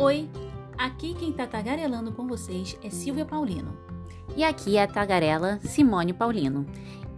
Oi, 0.00 0.30
aqui 0.78 1.12
quem 1.12 1.32
tá 1.32 1.44
tagarelando 1.44 2.12
com 2.12 2.24
vocês 2.24 2.78
é 2.84 2.88
Silvia 2.88 3.24
Paulino. 3.24 3.76
E 4.36 4.44
aqui 4.44 4.76
é 4.76 4.84
a 4.84 4.86
tagarela 4.86 5.58
Simone 5.60 6.12
Paulino. 6.12 6.64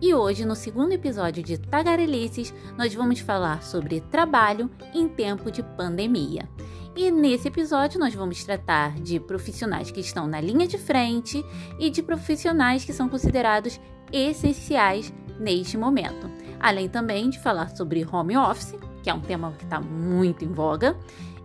E 0.00 0.14
hoje, 0.14 0.46
no 0.46 0.56
segundo 0.56 0.92
episódio 0.92 1.42
de 1.42 1.58
Tagarelices, 1.58 2.54
nós 2.78 2.94
vamos 2.94 3.20
falar 3.20 3.62
sobre 3.62 4.00
trabalho 4.00 4.70
em 4.94 5.06
tempo 5.06 5.50
de 5.50 5.62
pandemia. 5.62 6.48
E 6.96 7.10
nesse 7.10 7.48
episódio 7.48 8.00
nós 8.00 8.14
vamos 8.14 8.42
tratar 8.44 8.94
de 8.94 9.20
profissionais 9.20 9.90
que 9.90 10.00
estão 10.00 10.26
na 10.26 10.40
linha 10.40 10.66
de 10.66 10.78
frente 10.78 11.44
e 11.78 11.90
de 11.90 12.02
profissionais 12.02 12.82
que 12.82 12.94
são 12.94 13.10
considerados 13.10 13.78
essenciais 14.10 15.12
neste 15.38 15.76
momento. 15.76 16.30
Além 16.58 16.88
também 16.88 17.28
de 17.28 17.38
falar 17.40 17.76
sobre 17.76 18.06
home 18.10 18.38
office, 18.38 18.74
que 19.02 19.10
é 19.10 19.14
um 19.14 19.20
tema 19.20 19.52
que 19.52 19.64
está 19.64 19.80
muito 19.80 20.44
em 20.44 20.52
voga, 20.52 20.96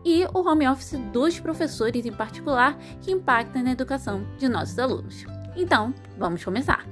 e 0.05 0.23
o 0.33 0.47
home 0.47 0.67
office 0.67 0.99
dos 1.11 1.39
professores 1.39 2.05
em 2.05 2.13
particular, 2.13 2.77
que 3.01 3.11
impacta 3.11 3.63
na 3.63 3.71
educação 3.71 4.23
de 4.37 4.47
nossos 4.47 4.77
alunos. 4.77 5.25
Então, 5.55 5.93
vamos 6.17 6.45
começar! 6.45 6.85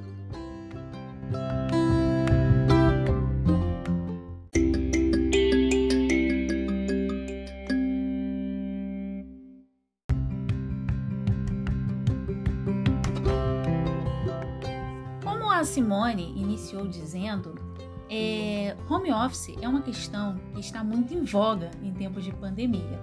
Como 15.23 15.52
a 15.52 15.63
Simone 15.63 16.34
iniciou 16.35 16.88
dizendo, 16.88 17.73
é, 18.13 18.76
home 18.88 19.12
office 19.12 19.55
é 19.59 19.67
uma 19.67 19.81
questão 19.81 20.40
que 20.54 20.59
está 20.59 20.84
muito 20.84 21.16
em 21.16 21.23
voga 21.23 21.71
em 21.81 21.91
tempos 21.91 22.23
de 22.23 22.31
pandemia. 22.31 23.02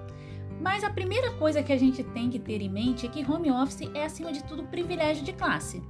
Mas 0.61 0.85
a 0.85 0.91
primeira 0.91 1.33
coisa 1.33 1.65
que 1.65 1.73
a 1.73 1.77
gente 1.77 2.05
tem 2.05 2.31
que 2.31 2.39
ter 2.39 2.63
em 2.63 2.69
mente 2.69 3.07
é 3.07 3.09
que 3.09 3.29
home 3.29 3.51
office 3.51 3.91
é, 3.93 4.05
acima 4.05 4.33
de 4.33 4.45
tudo, 4.45 4.63
privilégio 4.65 5.25
de 5.25 5.33
classe. 5.33 5.83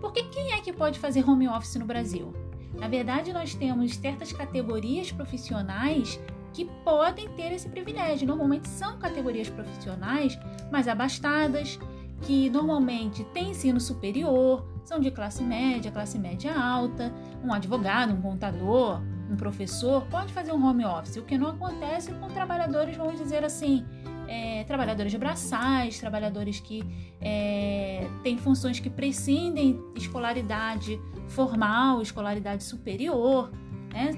Porque 0.00 0.24
quem 0.24 0.52
é 0.52 0.60
que 0.60 0.72
pode 0.72 0.98
fazer 0.98 1.28
home 1.28 1.46
office 1.48 1.76
no 1.76 1.84
Brasil? 1.84 2.34
Na 2.74 2.88
verdade, 2.88 3.32
nós 3.32 3.54
temos 3.54 3.94
certas 3.94 4.32
categorias 4.32 5.12
profissionais 5.12 6.18
que 6.52 6.64
podem 6.84 7.28
ter 7.30 7.52
esse 7.52 7.68
privilégio. 7.68 8.26
Normalmente 8.26 8.68
são 8.68 8.98
categorias 8.98 9.48
profissionais 9.48 10.36
mais 10.72 10.88
abastadas, 10.88 11.78
que 12.22 12.50
normalmente 12.50 13.22
têm 13.26 13.50
ensino 13.50 13.78
superior, 13.78 14.66
são 14.86 15.00
de 15.00 15.10
classe 15.10 15.42
média, 15.42 15.90
classe 15.90 16.18
média 16.18 16.56
alta, 16.56 17.12
um 17.42 17.52
advogado, 17.52 18.14
um 18.14 18.22
contador, 18.22 19.02
um 19.28 19.36
professor 19.36 20.06
pode 20.06 20.32
fazer 20.32 20.52
um 20.52 20.64
home 20.64 20.84
office, 20.84 21.16
o 21.16 21.22
que 21.22 21.36
não 21.36 21.48
acontece 21.48 22.12
com 22.12 22.28
trabalhadores, 22.28 22.96
vamos 22.96 23.18
dizer 23.18 23.44
assim, 23.44 23.84
é, 24.28 24.62
trabalhadores 24.64 25.12
braçais, 25.16 25.98
trabalhadores 25.98 26.60
que 26.60 26.84
é, 27.20 28.08
têm 28.22 28.38
funções 28.38 28.78
que 28.78 28.88
prescindem 28.88 29.80
escolaridade 29.96 31.00
formal, 31.28 32.00
escolaridade 32.00 32.62
superior, 32.62 33.50
né? 33.92 34.12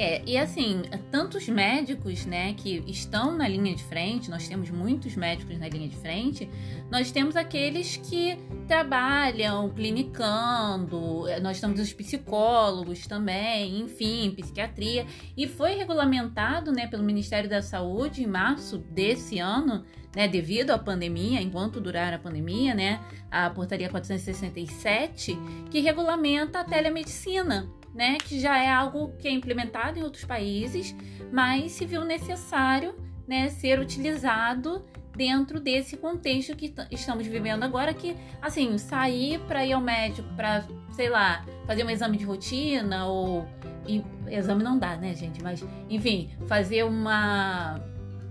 É, 0.00 0.22
e 0.24 0.38
assim, 0.38 0.82
tantos 1.10 1.48
médicos, 1.48 2.24
né, 2.24 2.54
que 2.54 2.84
estão 2.86 3.36
na 3.36 3.48
linha 3.48 3.74
de 3.74 3.82
frente, 3.82 4.30
nós 4.30 4.46
temos 4.46 4.70
muitos 4.70 5.16
médicos 5.16 5.58
na 5.58 5.66
linha 5.66 5.88
de 5.88 5.96
frente, 5.96 6.48
nós 6.88 7.10
temos 7.10 7.34
aqueles 7.34 7.96
que 7.96 8.38
trabalham 8.68 9.68
clinicando, 9.70 11.24
nós 11.42 11.60
temos 11.60 11.80
os 11.80 11.92
psicólogos 11.92 13.08
também, 13.08 13.80
enfim, 13.80 14.32
psiquiatria, 14.36 15.04
e 15.36 15.48
foi 15.48 15.74
regulamentado, 15.74 16.70
né, 16.70 16.86
pelo 16.86 17.02
Ministério 17.02 17.50
da 17.50 17.60
Saúde 17.60 18.22
em 18.22 18.26
março 18.28 18.78
desse 18.78 19.40
ano, 19.40 19.84
né, 20.14 20.28
devido 20.28 20.70
à 20.70 20.78
pandemia, 20.78 21.42
enquanto 21.42 21.80
durar 21.80 22.14
a 22.14 22.20
pandemia, 22.20 22.72
né, 22.72 23.00
a 23.28 23.50
portaria 23.50 23.88
467, 23.88 25.36
que 25.72 25.80
regulamenta 25.80 26.60
a 26.60 26.64
telemedicina 26.64 27.68
né, 27.94 28.18
que 28.18 28.38
já 28.40 28.62
é 28.62 28.70
algo 28.70 29.12
que 29.18 29.28
é 29.28 29.30
implementado 29.30 29.98
em 29.98 30.02
outros 30.02 30.24
países, 30.24 30.94
mas 31.32 31.72
se 31.72 31.84
viu 31.84 32.04
necessário 32.04 32.94
né, 33.26 33.48
ser 33.48 33.78
utilizado 33.78 34.84
dentro 35.16 35.58
desse 35.58 35.96
contexto 35.96 36.54
que 36.54 36.72
estamos 36.92 37.26
vivendo 37.26 37.64
agora, 37.64 37.92
que 37.92 38.16
assim, 38.40 38.78
sair 38.78 39.40
para 39.40 39.66
ir 39.66 39.72
ao 39.72 39.80
médico 39.80 40.28
para, 40.36 40.64
sei 40.92 41.10
lá, 41.10 41.44
fazer 41.66 41.84
um 41.84 41.90
exame 41.90 42.16
de 42.16 42.24
rotina 42.24 43.06
ou 43.06 43.44
e, 43.86 44.04
exame 44.28 44.62
não 44.62 44.78
dá, 44.78 44.96
né, 44.96 45.14
gente? 45.14 45.42
Mas 45.42 45.64
enfim, 45.90 46.30
fazer 46.46 46.84
uma 46.84 47.80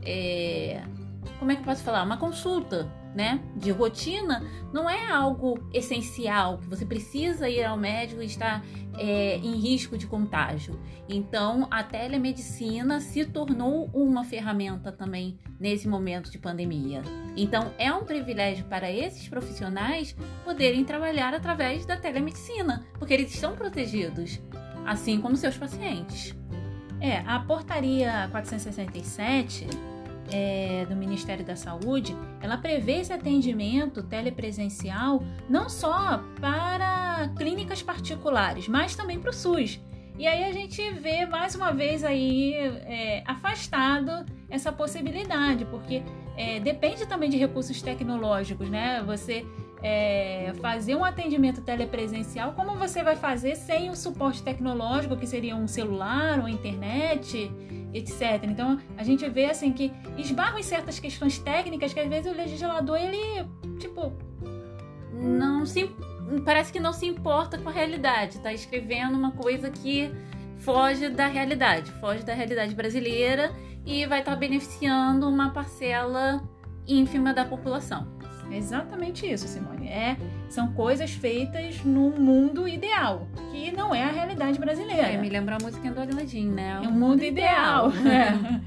é, 0.02 0.82
como 1.40 1.52
é 1.52 1.56
que 1.56 1.62
eu 1.62 1.66
posso 1.66 1.84
falar? 1.84 2.04
Uma 2.04 2.18
consulta, 2.18 2.90
né? 3.18 3.42
De 3.56 3.72
rotina, 3.72 4.46
não 4.72 4.88
é 4.88 5.10
algo 5.12 5.58
essencial, 5.74 6.60
que 6.60 6.68
você 6.68 6.86
precisa 6.86 7.50
ir 7.50 7.64
ao 7.64 7.76
médico 7.76 8.22
e 8.22 8.28
estar 8.28 8.64
é, 8.96 9.38
em 9.38 9.56
risco 9.56 9.98
de 9.98 10.06
contágio. 10.06 10.80
Então, 11.10 11.68
a 11.72 11.82
telemedicina 11.82 13.00
se 13.00 13.26
tornou 13.26 13.90
uma 13.92 14.24
ferramenta 14.24 14.92
também 14.92 15.40
nesse 15.60 15.88
momento 15.88 16.30
de 16.30 16.38
pandemia. 16.38 17.02
Então, 17.36 17.74
é 17.80 17.92
um 17.92 18.06
privilégio 18.06 18.66
para 18.66 18.92
esses 18.92 19.28
profissionais 19.28 20.16
poderem 20.46 20.86
trabalhar 20.86 21.34
através 21.34 21.88
da 21.88 21.98
telemedicina, 21.98 22.86
porque 23.00 23.16
eles 23.16 23.34
estão 23.34 23.56
protegidos, 23.56 24.40
assim 24.86 25.20
como 25.20 25.36
seus 25.36 25.58
pacientes. 25.58 26.36
É, 27.02 27.18
a 27.26 27.40
portaria 27.40 28.28
467 28.30 29.97
é, 30.32 30.86
do 30.88 30.96
Ministério 30.96 31.46
da 31.46 31.56
Saúde, 31.56 32.16
ela 32.42 32.58
prevê 32.58 33.00
esse 33.02 33.14
atendimento 33.14 34.04
telepresencial 34.04 35.24
não 35.50 35.70
só 35.70 36.22
para 36.40 37.30
clínicas 37.38 37.82
particulares, 37.82 38.68
mas 38.68 38.96
também 38.96 39.20
para 39.20 39.30
o 39.30 39.34
SUS. 39.34 39.80
E 40.18 40.26
aí 40.26 40.46
a 40.46 40.52
gente 40.52 40.82
vê 40.94 41.26
mais 41.28 41.54
uma 41.54 41.72
vez 41.72 42.04
aí 42.04 42.54
é, 42.56 43.24
afastado 43.26 44.26
essa 44.50 44.72
possibilidade, 44.72 45.64
porque 45.66 46.02
é, 46.36 46.60
depende 46.60 47.06
também 47.06 47.30
de 47.30 47.38
recursos 47.38 47.82
tecnológicos, 47.82 48.68
né? 48.68 49.04
Você 49.04 49.46
é, 49.84 50.54
fazer 50.60 50.96
um 50.96 51.06
atendimento 51.06 51.62
telepresencial, 51.62 52.54
como 52.54 52.76
você 52.76 53.04
vai 53.04 53.16
fazer 53.16 53.56
sem 53.56 53.90
o 53.90 53.96
suporte 53.96 54.42
tecnológico, 54.42 55.16
que 55.16 55.28
seria 55.28 55.56
um 55.56 55.68
celular, 55.68 56.40
uma 56.40 56.50
internet, 56.50 57.52
etc. 57.94 58.44
Então 58.44 58.80
a 58.98 59.04
gente 59.04 59.28
vê 59.30 59.46
assim 59.46 59.72
que 59.72 59.92
esbarram 60.18 60.60
em 60.60 60.64
certas 60.64 61.00
questões 61.00 61.40
técnicas 61.40 61.94
que 61.94 62.00
às 62.00 62.08
vezes 62.08 62.32
o 62.32 62.36
legislador 62.36 62.98
ele 62.98 63.46
tipo 63.80 64.14
não 65.14 65.66
se 65.66 65.90
parece 66.44 66.72
que 66.72 66.80
não 66.80 66.94
se 66.94 67.06
importa 67.06 67.58
com 67.58 67.70
a 67.70 67.72
realidade, 67.72 68.38
está 68.38 68.52
escrevendo 68.52 69.16
uma 69.16 69.32
coisa 69.32 69.70
que 69.70 70.12
foge 70.58 71.10
da 71.10 71.28
realidade, 71.28 71.92
foge 71.94 72.24
da 72.24 72.34
realidade 72.34 72.76
brasileira 72.76 73.52
e 73.86 74.06
vai 74.06 74.20
estar 74.20 74.34
tá 74.34 74.38
beneficiando 74.38 75.28
uma 75.28 75.52
parcela 75.52 76.42
ínfima 76.86 77.34
da 77.34 77.46
população. 77.46 78.08
Exatamente 78.52 79.26
isso, 79.26 79.48
Simone. 79.48 79.77
É, 79.88 80.18
são 80.50 80.74
coisas 80.74 81.12
feitas 81.12 81.84
num 81.84 82.12
mundo 82.12 82.68
ideal, 82.68 83.28
que 83.52 83.72
não 83.72 83.96
é 83.96 84.04
a 84.04 84.12
realidade 84.12 84.60
brasileira. 84.60 85.08
É, 85.08 85.18
me 85.18 85.30
lembra 85.30 85.56
a 85.56 85.64
música 85.64 85.90
do 85.90 86.00
Aladdin, 86.00 86.50
né? 86.50 86.82
É 86.84 86.88
um 86.88 86.92
mundo 86.92 87.24
ideal. 87.24 87.92
É. 88.08 88.58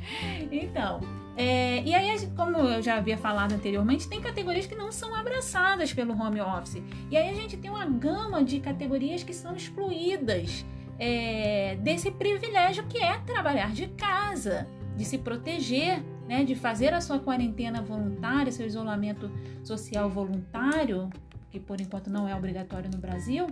Então, 0.52 1.00
é, 1.36 1.82
e 1.84 1.94
aí, 1.94 2.26
como 2.36 2.58
eu 2.58 2.82
já 2.82 2.96
havia 2.96 3.16
falado 3.16 3.52
anteriormente, 3.52 4.08
tem 4.08 4.20
categorias 4.20 4.66
que 4.66 4.74
não 4.74 4.92
são 4.92 5.14
abraçadas 5.14 5.92
pelo 5.92 6.12
home 6.12 6.40
office. 6.40 6.82
E 7.10 7.16
aí 7.16 7.30
a 7.30 7.34
gente 7.34 7.56
tem 7.56 7.70
uma 7.70 7.86
gama 7.86 8.44
de 8.44 8.60
categorias 8.60 9.22
que 9.22 9.32
são 9.32 9.54
excluídas 9.54 10.66
é, 10.98 11.78
desse 11.80 12.10
privilégio 12.10 12.84
que 12.86 12.98
é 12.98 13.16
trabalhar 13.18 13.72
de 13.72 13.86
casa, 13.88 14.68
de 14.96 15.04
se 15.04 15.16
proteger 15.16 16.02
né, 16.30 16.44
de 16.44 16.54
fazer 16.54 16.94
a 16.94 17.00
sua 17.00 17.18
quarentena 17.18 17.82
voluntária, 17.82 18.52
seu 18.52 18.64
isolamento 18.64 19.28
social 19.64 20.08
voluntário, 20.08 21.10
que 21.50 21.58
por 21.58 21.80
enquanto 21.80 22.08
não 22.08 22.28
é 22.28 22.36
obrigatório 22.36 22.88
no 22.88 22.98
Brasil, 22.98 23.48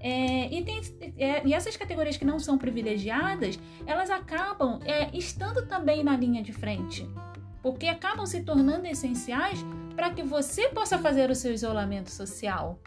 é, 0.00 0.52
e, 0.52 0.64
tem, 0.64 0.80
é, 1.18 1.46
e, 1.46 1.54
essas 1.54 1.76
categorias 1.76 2.16
que 2.16 2.24
não 2.24 2.40
são 2.40 2.58
privilegiadas, 2.58 3.60
elas 3.86 4.10
acabam 4.10 4.80
é, 4.84 5.16
estando 5.16 5.66
também 5.66 6.02
na 6.02 6.16
linha 6.16 6.42
de 6.42 6.52
frente, 6.52 7.08
porque 7.62 7.86
acabam 7.86 8.26
se 8.26 8.42
tornando 8.42 8.88
essenciais 8.88 9.64
para 9.94 10.10
que 10.10 10.24
você 10.24 10.68
possa 10.70 10.98
fazer 10.98 11.30
o 11.30 11.34
seu 11.34 11.54
isolamento 11.54 12.10
social. 12.10 12.80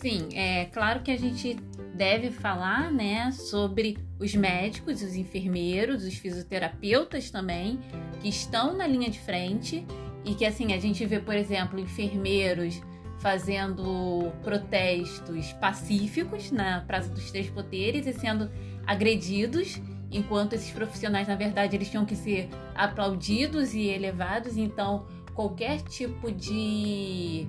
Sim, 0.00 0.28
é 0.32 0.64
claro 0.64 1.02
que 1.02 1.10
a 1.10 1.18
gente 1.18 1.58
deve 1.94 2.30
falar, 2.30 2.90
né, 2.90 3.30
sobre 3.32 3.98
os 4.18 4.34
médicos, 4.34 5.02
os 5.02 5.14
enfermeiros, 5.14 6.04
os 6.04 6.14
fisioterapeutas 6.14 7.30
também, 7.30 7.78
que 8.22 8.28
estão 8.28 8.74
na 8.74 8.86
linha 8.86 9.10
de 9.10 9.20
frente 9.20 9.86
e 10.24 10.34
que 10.34 10.46
assim 10.46 10.72
a 10.72 10.78
gente 10.78 11.04
vê, 11.04 11.20
por 11.20 11.34
exemplo, 11.34 11.78
enfermeiros 11.78 12.80
fazendo 13.18 14.32
protestos 14.42 15.52
pacíficos 15.54 16.50
na 16.50 16.80
Praça 16.80 17.10
dos 17.10 17.30
Três 17.30 17.50
Poderes 17.50 18.06
e 18.06 18.14
sendo 18.14 18.50
agredidos 18.86 19.78
enquanto 20.10 20.54
esses 20.54 20.70
profissionais, 20.70 21.28
na 21.28 21.36
verdade, 21.36 21.76
eles 21.76 21.90
tinham 21.90 22.06
que 22.06 22.16
ser 22.16 22.48
aplaudidos 22.74 23.74
e 23.74 23.88
elevados. 23.88 24.56
Então, 24.56 25.06
qualquer 25.34 25.82
tipo 25.82 26.32
de, 26.32 27.46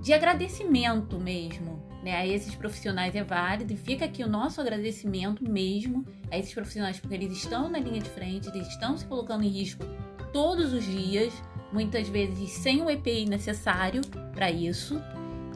de 0.00 0.12
agradecimento 0.12 1.18
mesmo 1.18 1.82
né, 2.02 2.16
a 2.16 2.26
esses 2.26 2.54
profissionais 2.54 3.14
é 3.14 3.22
válido 3.22 3.72
e 3.72 3.76
fica 3.76 4.06
aqui 4.06 4.24
o 4.24 4.28
nosso 4.28 4.60
agradecimento 4.60 5.44
mesmo 5.44 6.04
a 6.30 6.38
esses 6.38 6.52
profissionais, 6.52 6.98
porque 6.98 7.14
eles 7.14 7.32
estão 7.32 7.68
na 7.68 7.78
linha 7.78 8.00
de 8.00 8.08
frente, 8.08 8.48
eles 8.48 8.68
estão 8.68 8.96
se 8.96 9.04
colocando 9.04 9.44
em 9.44 9.48
risco 9.48 9.84
todos 10.32 10.72
os 10.72 10.84
dias, 10.84 11.32
muitas 11.72 12.08
vezes 12.08 12.50
sem 12.50 12.82
o 12.82 12.90
EPI 12.90 13.26
necessário 13.26 14.00
para 14.32 14.50
isso, 14.50 15.00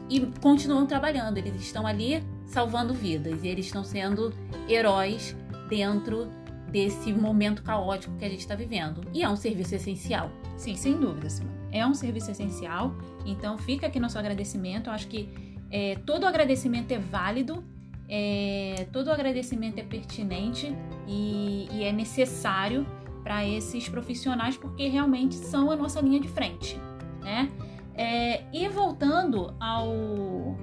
e 0.09 0.19
continuam 0.39 0.85
trabalhando. 0.85 1.37
Eles 1.37 1.55
estão 1.55 1.87
ali 1.87 2.23
salvando 2.45 2.93
vidas 2.93 3.43
e 3.43 3.47
eles 3.47 3.65
estão 3.65 3.83
sendo 3.83 4.31
heróis 4.69 5.35
dentro 5.67 6.29
desse 6.69 7.11
momento 7.11 7.63
caótico 7.63 8.15
que 8.17 8.25
a 8.25 8.29
gente 8.29 8.41
está 8.41 8.53
vivendo. 8.53 9.01
E 9.13 9.23
é 9.23 9.29
um 9.29 9.35
serviço 9.35 9.73
essencial. 9.73 10.29
Sim, 10.57 10.75
sem 10.75 10.99
dúvida, 10.99 11.29
Simone. 11.29 11.64
É 11.75 11.85
um 11.85 11.93
serviço 11.93 12.31
essencial. 12.31 12.95
Então 13.25 13.57
fica 13.57 13.87
aqui 13.87 13.99
nosso 13.99 14.17
agradecimento. 14.17 14.87
Eu 14.87 14.93
acho 14.93 15.07
que 15.07 15.29
é, 15.69 15.95
todo 16.05 16.25
agradecimento 16.25 16.91
é 16.93 16.97
válido, 16.97 17.61
é, 18.07 18.87
todo 18.93 19.11
agradecimento 19.11 19.77
é 19.77 19.83
pertinente 19.83 20.73
e, 21.05 21.67
e 21.71 21.83
é 21.83 21.91
necessário 21.91 22.87
para 23.23 23.45
esses 23.45 23.89
profissionais 23.89 24.55
porque 24.55 24.87
realmente 24.87 25.35
são 25.35 25.69
a 25.69 25.75
nossa 25.75 25.99
linha 25.99 26.19
de 26.19 26.29
frente, 26.29 26.79
né? 27.21 27.51
É, 27.93 28.43
e 28.53 28.67
voltando 28.69 29.53
ao, 29.59 30.57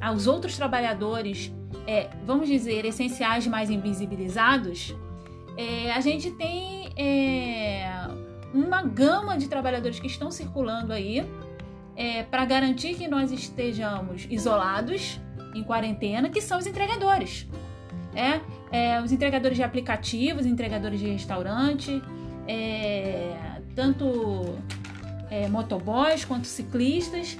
aos 0.00 0.26
outros 0.26 0.56
trabalhadores, 0.56 1.52
é, 1.86 2.10
vamos 2.24 2.46
dizer, 2.46 2.84
essenciais 2.84 3.46
mais 3.46 3.70
invisibilizados, 3.70 4.94
é, 5.56 5.92
a 5.92 6.00
gente 6.00 6.30
tem 6.32 6.92
é, 6.96 8.03
uma 8.54 8.82
gama 8.82 9.36
de 9.36 9.48
trabalhadores 9.48 9.98
que 9.98 10.06
estão 10.06 10.30
circulando 10.30 10.92
aí 10.92 11.28
é, 11.96 12.22
para 12.22 12.44
garantir 12.44 12.94
que 12.94 13.08
nós 13.08 13.32
estejamos 13.32 14.26
isolados, 14.30 15.20
em 15.54 15.62
quarentena, 15.62 16.28
que 16.28 16.40
são 16.40 16.58
os 16.58 16.66
entregadores. 16.66 17.46
É, 18.14 18.40
é 18.70 19.00
os 19.00 19.10
entregadores 19.12 19.56
de 19.56 19.62
aplicativos, 19.62 20.46
entregadores 20.46 21.00
de 21.00 21.08
restaurante, 21.08 22.00
é, 22.46 23.60
tanto 23.74 24.56
é, 25.30 25.48
motoboys 25.48 26.24
quanto 26.24 26.46
ciclistas, 26.46 27.38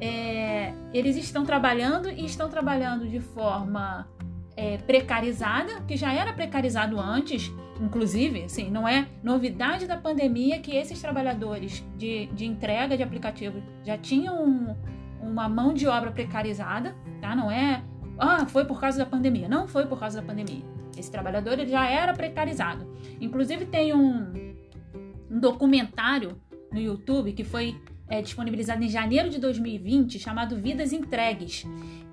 é, 0.00 0.72
eles 0.92 1.16
estão 1.16 1.44
trabalhando 1.44 2.08
e 2.08 2.24
estão 2.24 2.48
trabalhando 2.48 3.08
de 3.08 3.20
forma 3.20 4.08
é, 4.56 4.78
precarizada, 4.78 5.80
que 5.82 5.96
já 5.96 6.12
era 6.12 6.32
precarizado 6.32 6.98
antes, 6.98 7.52
inclusive, 7.80 8.44
assim, 8.44 8.70
não 8.70 8.86
é 8.86 9.08
novidade 9.22 9.86
da 9.86 9.96
pandemia 9.96 10.60
que 10.60 10.76
esses 10.76 11.00
trabalhadores 11.00 11.84
de, 11.96 12.26
de 12.26 12.46
entrega 12.46 12.96
de 12.96 13.02
aplicativo 13.02 13.62
já 13.84 13.96
tinham 13.96 14.44
um, 14.44 14.76
uma 15.20 15.48
mão 15.48 15.72
de 15.72 15.86
obra 15.86 16.10
precarizada, 16.10 16.94
tá? 17.20 17.34
Não 17.34 17.50
é, 17.50 17.82
ah, 18.18 18.46
foi 18.46 18.64
por 18.64 18.80
causa 18.80 18.98
da 18.98 19.06
pandemia. 19.06 19.48
Não 19.48 19.66
foi 19.66 19.86
por 19.86 19.98
causa 19.98 20.20
da 20.20 20.26
pandemia. 20.26 20.64
Esse 20.96 21.10
trabalhador 21.10 21.54
ele 21.54 21.70
já 21.70 21.88
era 21.88 22.12
precarizado. 22.12 22.86
Inclusive 23.20 23.66
tem 23.66 23.94
um, 23.94 24.54
um 25.30 25.40
documentário 25.40 26.40
no 26.70 26.78
YouTube 26.78 27.32
que 27.32 27.44
foi 27.44 27.80
é, 28.12 28.20
disponibilizado 28.20 28.84
em 28.84 28.90
janeiro 28.90 29.30
de 29.30 29.38
2020 29.38 30.18
chamado 30.18 30.54
Vidas 30.54 30.92
Entregues 30.92 31.64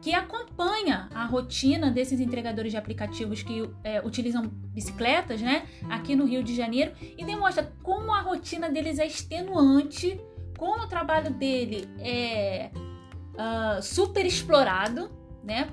que 0.02 0.14
acompanha 0.14 1.10
a 1.14 1.26
rotina 1.26 1.92
desses 1.92 2.22
entregadores 2.22 2.72
de 2.72 2.78
aplicativos 2.78 3.44
que 3.44 3.70
é, 3.84 4.00
utilizam 4.00 4.48
bicicletas, 4.48 5.42
né, 5.42 5.68
aqui 5.90 6.16
no 6.16 6.24
Rio 6.24 6.42
de 6.42 6.56
Janeiro, 6.56 6.94
e 7.18 7.26
demonstra 7.26 7.70
como 7.84 8.14
a 8.14 8.22
rotina 8.22 8.70
deles 8.70 8.98
é 8.98 9.06
extenuante, 9.06 10.18
como 10.58 10.84
o 10.84 10.88
trabalho 10.88 11.32
dele 11.32 11.90
é 12.00 12.72
uh, 12.74 13.82
super 13.82 14.26
explorado, 14.26 15.12
né, 15.44 15.70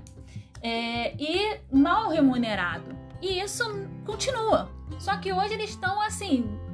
é, 0.60 1.14
e 1.22 1.60
mal 1.70 2.10
remunerado. 2.10 2.96
E 3.22 3.38
isso 3.38 3.62
continua. 4.04 4.68
Só 4.98 5.16
que 5.18 5.32
hoje 5.32 5.54
eles 5.54 5.70
estão 5.70 6.00
assim 6.00 6.65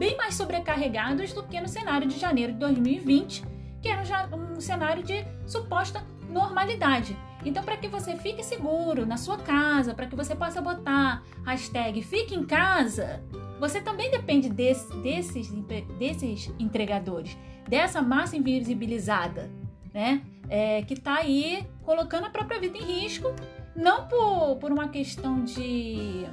bem 0.00 0.16
mais 0.16 0.34
sobrecarregados 0.34 1.34
do 1.34 1.42
que 1.42 1.60
no 1.60 1.68
cenário 1.68 2.08
de 2.08 2.18
janeiro 2.18 2.54
de 2.54 2.58
2020, 2.58 3.44
que 3.82 3.88
era 3.88 4.02
um, 4.34 4.58
cenário 4.58 5.02
de 5.02 5.26
suposta 5.46 6.02
normalidade. 6.30 7.14
Então, 7.44 7.62
para 7.62 7.76
que 7.76 7.86
você 7.86 8.16
fique 8.16 8.42
seguro 8.42 9.04
na 9.04 9.18
sua 9.18 9.36
casa, 9.36 9.92
para 9.92 10.06
que 10.06 10.16
você 10.16 10.34
possa 10.34 10.62
botar 10.62 11.22
hashtag 11.44 12.00
fique 12.02 12.34
em 12.34 12.46
casa, 12.46 13.22
você 13.58 13.78
também 13.78 14.10
depende 14.10 14.48
desse, 14.48 14.90
desses, 15.02 15.52
desses 15.98 16.50
entregadores, 16.58 17.36
dessa 17.68 18.00
massa 18.00 18.38
invisibilizada, 18.38 19.50
né? 19.92 20.22
É, 20.48 20.80
que 20.82 20.94
está 20.94 21.16
aí 21.16 21.66
colocando 21.82 22.24
a 22.24 22.30
própria 22.30 22.58
vida 22.58 22.78
em 22.78 23.02
risco, 23.02 23.34
não 23.76 24.08
por, 24.08 24.56
por 24.56 24.72
uma 24.72 24.88
questão 24.88 25.44
de, 25.44 26.26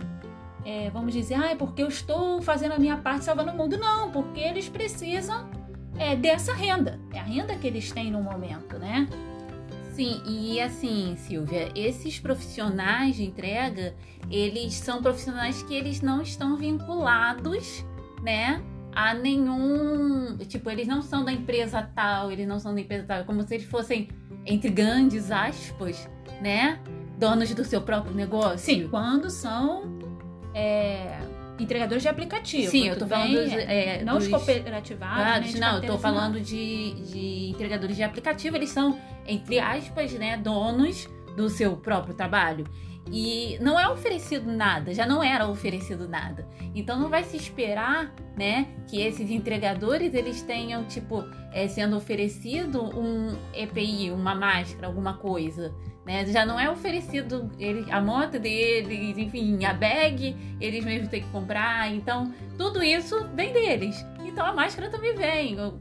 é, 0.68 0.90
vamos 0.90 1.14
dizer, 1.14 1.36
ah, 1.36 1.52
é 1.52 1.56
porque 1.56 1.82
eu 1.82 1.88
estou 1.88 2.42
fazendo 2.42 2.74
a 2.74 2.78
minha 2.78 2.98
parte 2.98 3.24
salvando 3.24 3.52
o 3.52 3.56
mundo. 3.56 3.78
Não, 3.78 4.12
porque 4.12 4.42
eles 4.42 4.68
precisam 4.68 5.50
é, 5.98 6.14
dessa 6.14 6.54
renda. 6.54 7.00
É 7.14 7.20
a 7.20 7.24
renda 7.24 7.56
que 7.56 7.66
eles 7.66 7.90
têm 7.90 8.12
no 8.12 8.22
momento, 8.22 8.78
né? 8.78 9.08
Sim, 9.94 10.22
e 10.28 10.60
assim, 10.60 11.16
Silvia, 11.16 11.72
esses 11.74 12.20
profissionais 12.20 13.16
de 13.16 13.24
entrega, 13.24 13.96
eles 14.30 14.74
são 14.74 15.02
profissionais 15.02 15.64
que 15.64 15.74
eles 15.74 16.02
não 16.02 16.22
estão 16.22 16.58
vinculados, 16.58 17.86
né, 18.22 18.62
a 18.94 19.14
nenhum, 19.14 20.38
tipo, 20.38 20.70
eles 20.70 20.88
não 20.88 21.02
são 21.02 21.26
da 21.26 21.32
empresa 21.32 21.82
tal, 21.96 22.32
eles 22.32 22.48
não 22.48 22.60
são 22.60 22.76
da 22.76 22.82
empresa 22.82 23.06
tal, 23.08 23.20
é 23.22 23.24
como 23.24 23.42
se 23.42 23.56
eles 23.56 23.66
fossem 23.66 24.10
entre 24.46 24.70
grandes 24.70 25.32
aspas, 25.32 26.08
né, 26.42 26.80
donos 27.18 27.52
do 27.56 27.66
seu 27.66 27.82
próprio 27.82 28.14
negócio. 28.14 28.60
Sim, 28.60 28.88
quando 28.90 29.32
são 29.32 29.97
é, 30.58 31.20
entregadores 31.60 32.02
de 32.02 32.10
aplicativo. 32.10 32.72
Sim, 32.72 32.88
eu 32.88 32.98
tô 32.98 33.06
falando 33.06 33.32
dos, 33.32 33.54
é, 33.54 34.04
não 34.04 34.18
dos, 34.18 34.28
cooperativados. 34.28 35.56
Ah, 35.56 35.60
não, 35.60 35.76
eu 35.78 35.86
tô 35.86 35.98
falando 36.00 36.42
de, 36.42 36.94
de 37.12 37.50
entregadores 37.52 37.96
de 37.96 38.02
aplicativo, 38.02 38.56
eles 38.56 38.72
são, 38.72 39.00
entre 39.28 39.60
aspas, 39.60 40.12
né, 40.14 40.36
donos 40.36 41.08
do 41.36 41.48
seu 41.48 41.78
próprio 41.78 42.16
trabalho. 42.16 42.66
E 43.10 43.58
não 43.62 43.80
é 43.80 43.88
oferecido 43.88 44.52
nada, 44.52 44.94
já 44.94 45.06
não 45.06 45.24
era 45.24 45.48
oferecido 45.48 46.10
nada. 46.10 46.46
Então 46.76 47.00
não 47.00 47.08
vai 47.08 47.24
se 47.24 47.38
esperar, 47.38 48.14
né, 48.36 48.68
que 48.90 49.00
esses 49.00 49.30
entregadores 49.30 50.14
eles 50.14 50.42
tenham 50.42 50.84
tipo 50.86 51.24
é, 51.54 51.68
sendo 51.68 51.96
oferecido 51.96 52.84
um 52.84 53.38
EPI, 53.54 54.12
uma 54.12 54.36
máscara, 54.36 54.88
alguma 54.88 55.14
coisa, 55.18 55.74
né? 56.08 56.26
Já 56.26 56.46
não 56.46 56.58
é 56.58 56.72
oferecido 56.72 57.52
ele, 57.60 57.92
a 57.92 58.00
moto 58.00 58.40
deles, 58.40 59.18
enfim, 59.18 59.66
a 59.66 59.74
bag, 59.74 60.36
eles 60.60 60.86
mesmos 60.86 61.10
têm 61.10 61.22
que 61.22 61.30
comprar. 61.30 61.94
Então, 61.94 62.34
tudo 62.58 62.82
isso 62.82 63.28
vem 63.36 63.52
deles. 63.52 64.04
Então, 64.26 64.46
a 64.46 64.54
máscara 64.54 64.90
também 64.90 65.14
vem. 65.14 65.56
Eu, 65.56 65.80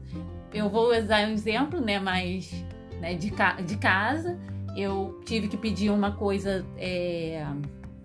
eu 0.53 0.69
vou 0.69 0.93
usar 0.93 1.25
um 1.25 1.31
exemplo, 1.31 1.79
né, 1.79 1.97
mais 1.97 2.51
né, 2.99 3.13
de, 3.13 3.31
ca 3.31 3.53
de 3.53 3.77
casa. 3.77 4.37
Eu 4.75 5.21
tive 5.25 5.47
que 5.47 5.55
pedir 5.55 5.89
uma 5.89 6.11
coisa 6.11 6.65
é, 6.77 7.47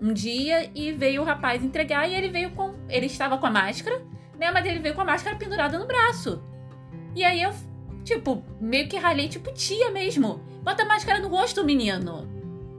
um 0.00 0.12
dia 0.12 0.70
e 0.74 0.92
veio 0.92 1.22
o 1.22 1.24
rapaz 1.24 1.62
entregar 1.64 2.08
e 2.08 2.14
ele 2.14 2.28
veio 2.28 2.52
com. 2.52 2.74
Ele 2.88 3.06
estava 3.06 3.36
com 3.36 3.46
a 3.46 3.50
máscara, 3.50 4.00
né? 4.38 4.50
Mas 4.52 4.64
ele 4.64 4.78
veio 4.78 4.94
com 4.94 5.00
a 5.00 5.04
máscara 5.04 5.36
pendurada 5.36 5.76
no 5.76 5.86
braço. 5.86 6.40
E 7.16 7.24
aí 7.24 7.42
eu, 7.42 7.52
tipo, 8.04 8.42
meio 8.60 8.88
que 8.88 8.96
ralei, 8.96 9.28
tipo, 9.28 9.52
tia 9.52 9.90
mesmo. 9.90 10.40
Bota 10.62 10.84
máscara 10.84 11.20
no 11.20 11.28
rosto, 11.28 11.64
menino. 11.64 12.28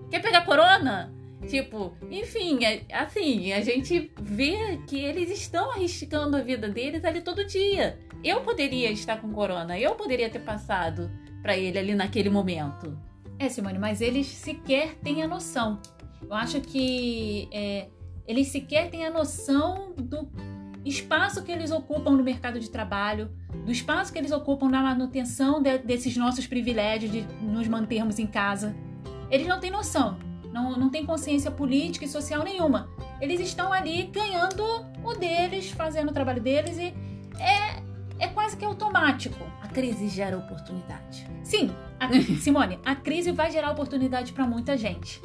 Quer 0.09 0.21
pegar 0.21 0.45
corona? 0.45 1.13
Tipo, 1.47 1.93
enfim, 2.09 2.63
é, 2.63 2.83
assim, 2.93 3.51
a 3.51 3.61
gente 3.61 4.11
vê 4.21 4.79
que 4.87 4.97
eles 4.97 5.29
estão 5.29 5.71
arriscando 5.71 6.37
a 6.37 6.41
vida 6.41 6.69
deles 6.69 7.03
ali 7.03 7.21
todo 7.21 7.45
dia. 7.45 7.99
Eu 8.23 8.41
poderia 8.41 8.89
estar 8.91 9.19
com 9.19 9.31
corona, 9.33 9.77
eu 9.77 9.95
poderia 9.95 10.29
ter 10.29 10.39
passado 10.39 11.11
para 11.41 11.57
ele 11.57 11.77
ali 11.77 11.93
naquele 11.93 12.29
momento. 12.29 12.97
É, 13.37 13.49
Simone, 13.49 13.77
mas 13.77 13.99
eles 13.99 14.27
sequer 14.27 14.95
têm 14.95 15.21
a 15.21 15.27
noção. 15.27 15.81
Eu 16.21 16.33
acho 16.33 16.61
que 16.61 17.49
é, 17.51 17.89
eles 18.25 18.47
sequer 18.47 18.89
têm 18.89 19.05
a 19.05 19.09
noção 19.09 19.93
do 19.97 20.29
espaço 20.85 21.43
que 21.43 21.51
eles 21.51 21.71
ocupam 21.71 22.11
no 22.11 22.23
mercado 22.23 22.59
de 22.59 22.69
trabalho, 22.69 23.31
do 23.65 23.71
espaço 23.71 24.11
que 24.11 24.19
eles 24.19 24.31
ocupam 24.31 24.69
na 24.69 24.81
manutenção 24.81 25.61
de, 25.61 25.77
desses 25.77 26.17
nossos 26.17 26.45
privilégios 26.45 27.11
de 27.11 27.21
nos 27.41 27.67
mantermos 27.67 28.19
em 28.19 28.27
casa. 28.27 28.75
Eles 29.29 29.47
não 29.47 29.59
têm 29.59 29.71
noção, 29.71 30.17
não, 30.51 30.77
não 30.77 30.89
têm 30.89 31.05
consciência 31.05 31.49
política 31.49 32.05
e 32.05 32.07
social 32.07 32.43
nenhuma. 32.43 32.89
Eles 33.21 33.39
estão 33.39 33.71
ali 33.71 34.03
ganhando 34.03 34.63
o 35.03 35.13
deles, 35.13 35.71
fazendo 35.71 36.09
o 36.09 36.13
trabalho 36.13 36.41
deles 36.41 36.77
e 36.77 36.93
é, 37.39 37.81
é 38.19 38.27
quase 38.27 38.57
que 38.57 38.65
automático. 38.65 39.43
A 39.61 39.67
crise 39.67 40.07
gera 40.09 40.37
oportunidade. 40.37 41.27
Sim, 41.43 41.71
a, 41.99 42.07
Simone, 42.39 42.79
a 42.85 42.95
crise 42.95 43.31
vai 43.31 43.49
gerar 43.49 43.71
oportunidade 43.71 44.33
para 44.33 44.45
muita 44.45 44.77
gente. 44.77 45.21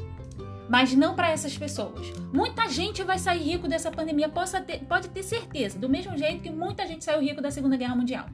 Mas 0.69 0.93
não 0.93 1.15
para 1.15 1.31
essas 1.31 1.57
pessoas. 1.57 2.13
Muita 2.31 2.69
gente 2.69 3.03
vai 3.03 3.17
sair 3.17 3.41
rico 3.41 3.67
dessa 3.67 3.91
pandemia, 3.91 4.29
ter, 4.65 4.79
pode 4.85 5.09
ter 5.09 5.23
certeza, 5.23 5.79
do 5.79 5.89
mesmo 5.89 6.15
jeito 6.15 6.43
que 6.43 6.51
muita 6.51 6.85
gente 6.85 7.03
saiu 7.03 7.19
rico 7.19 7.41
da 7.41 7.49
Segunda 7.49 7.75
Guerra 7.75 7.95
Mundial. 7.95 8.27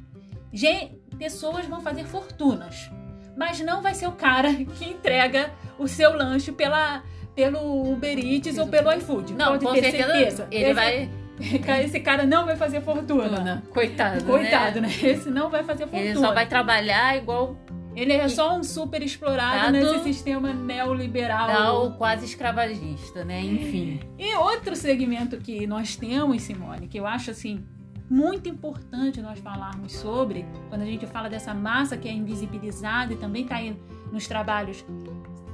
Gente, 0.51 1.00
pessoas 1.18 1.65
vão 1.65 1.80
fazer 1.80 2.04
fortunas, 2.04 2.92
mas 3.38 3.62
não 3.62 3.82
vai 3.82 3.94
ser 3.94 4.08
o 4.08 4.12
cara 4.12 4.54
que 4.77 4.86
entrega 4.86 5.51
o 5.80 5.88
seu 5.88 6.15
lanche 6.15 6.51
pela, 6.51 7.04
pelo 7.34 7.94
Uber 7.94 8.20
Eats 8.20 8.58
ou 8.58 8.68
pelo 8.68 8.92
iFood. 8.92 9.34
Não, 9.34 9.58
pode 9.58 9.82
ter 9.82 9.92
certeza. 9.92 10.48
Ele 10.51 10.65
esse, 10.65 10.74
vai. 10.74 11.10
Esse 11.84 12.00
cara 12.00 12.25
não 12.25 12.46
vai 12.46 12.56
fazer 12.56 12.82
fortuna. 12.82 13.62
Coitado. 13.72 14.24
Coitado, 14.24 14.80
né? 14.80 14.88
né? 14.88 15.10
Esse 15.10 15.30
não 15.30 15.50
vai 15.50 15.63
fazer 15.63 15.84
fortuna. 15.84 16.01
Ele 16.01 16.18
só 16.18 16.34
vai 16.34 16.46
trabalhar 16.48 17.18
igual 17.18 17.58
ele 17.96 18.14
é 18.14 18.28
só 18.28 18.58
um 18.58 18.64
super 18.64 19.02
explorado 19.02 19.72
nesse 19.72 20.04
sistema 20.04 20.54
neoliberal. 20.54 21.50
quase 21.94 22.25
escravagista, 22.25 23.24
né? 23.24 23.42
Enfim. 23.42 24.02
E 24.20 24.36
outro 24.36 24.75
segmento 24.75 25.38
que 25.38 25.66
nós 25.66 25.96
temos, 25.96 26.42
Simone, 26.42 26.88
que 26.88 27.00
eu 27.00 27.08
acho 27.08 27.32
assim 27.32 27.64
muito 28.10 28.48
importante 28.48 29.22
nós 29.22 29.40
falarmos 29.40 29.94
sobre, 29.94 30.46
quando 30.70 30.82
a 30.82 30.86
gente 30.86 31.08
fala 31.08 31.30
dessa 31.30 31.54
massa 31.54 31.98
que 31.98 32.08
é 32.08 32.12
invisibilizada 32.12 33.14
e 33.14 33.16
também 33.16 33.44
está 33.44 33.56
aí 33.56 33.75
nos 34.12 34.28
trabalhos 34.28 34.86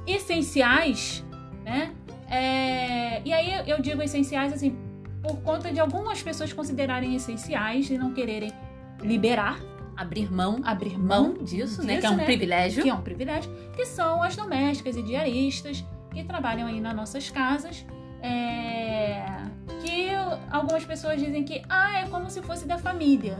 essenciais, 0.06 1.24
né? 1.64 1.94
É... 2.28 3.22
E 3.24 3.32
aí 3.32 3.68
eu 3.68 3.80
digo 3.80 4.02
essenciais 4.02 4.52
assim, 4.52 4.76
por 5.22 5.36
conta 5.42 5.72
de 5.72 5.80
algumas 5.80 6.22
pessoas 6.22 6.52
considerarem 6.52 7.14
essenciais 7.14 7.88
e 7.88 7.96
não 7.96 8.12
quererem 8.12 8.52
liberar 9.00 9.58
abrir 10.02 10.30
mão, 10.30 10.60
abrir 10.64 10.98
mão 10.98 11.34
disso, 11.34 11.46
disso 11.46 11.82
né? 11.82 11.98
Que 11.98 12.06
é 12.06 12.10
um 12.10 12.16
né? 12.16 12.24
privilégio. 12.24 12.82
Que 12.82 12.90
é 12.90 12.94
um 12.94 13.02
privilégio, 13.02 13.50
que 13.74 13.86
são 13.86 14.22
as 14.22 14.36
domésticas 14.36 14.96
e 14.96 15.02
diaristas 15.02 15.84
que 16.10 16.22
trabalham 16.24 16.66
aí 16.66 16.80
nas 16.80 16.94
nossas 16.94 17.30
casas. 17.30 17.86
É... 18.20 19.24
Que 19.80 20.10
algumas 20.50 20.84
pessoas 20.84 21.20
dizem 21.20 21.44
que 21.44 21.62
ah, 21.68 22.00
é 22.00 22.06
como 22.08 22.28
se 22.30 22.42
fosse 22.42 22.66
da 22.66 22.78
família. 22.78 23.38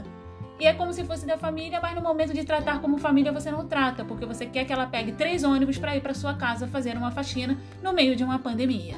E 0.59 0.65
é 0.65 0.73
como 0.73 0.93
se 0.93 1.03
fosse 1.03 1.25
da 1.25 1.37
família, 1.37 1.79
mas 1.81 1.95
no 1.95 2.01
momento 2.01 2.33
de 2.33 2.43
tratar 2.43 2.79
como 2.79 2.97
família 2.97 3.31
você 3.31 3.51
não 3.51 3.67
trata, 3.67 4.05
porque 4.05 4.25
você 4.25 4.45
quer 4.45 4.65
que 4.65 4.71
ela 4.71 4.85
pegue 4.85 5.11
três 5.11 5.43
ônibus 5.43 5.77
para 5.77 5.95
ir 5.95 6.01
para 6.01 6.13
sua 6.13 6.35
casa 6.35 6.67
fazer 6.67 6.95
uma 6.95 7.11
faxina 7.11 7.57
no 7.81 7.91
meio 7.91 8.15
de 8.15 8.23
uma 8.23 8.39
pandemia. 8.39 8.95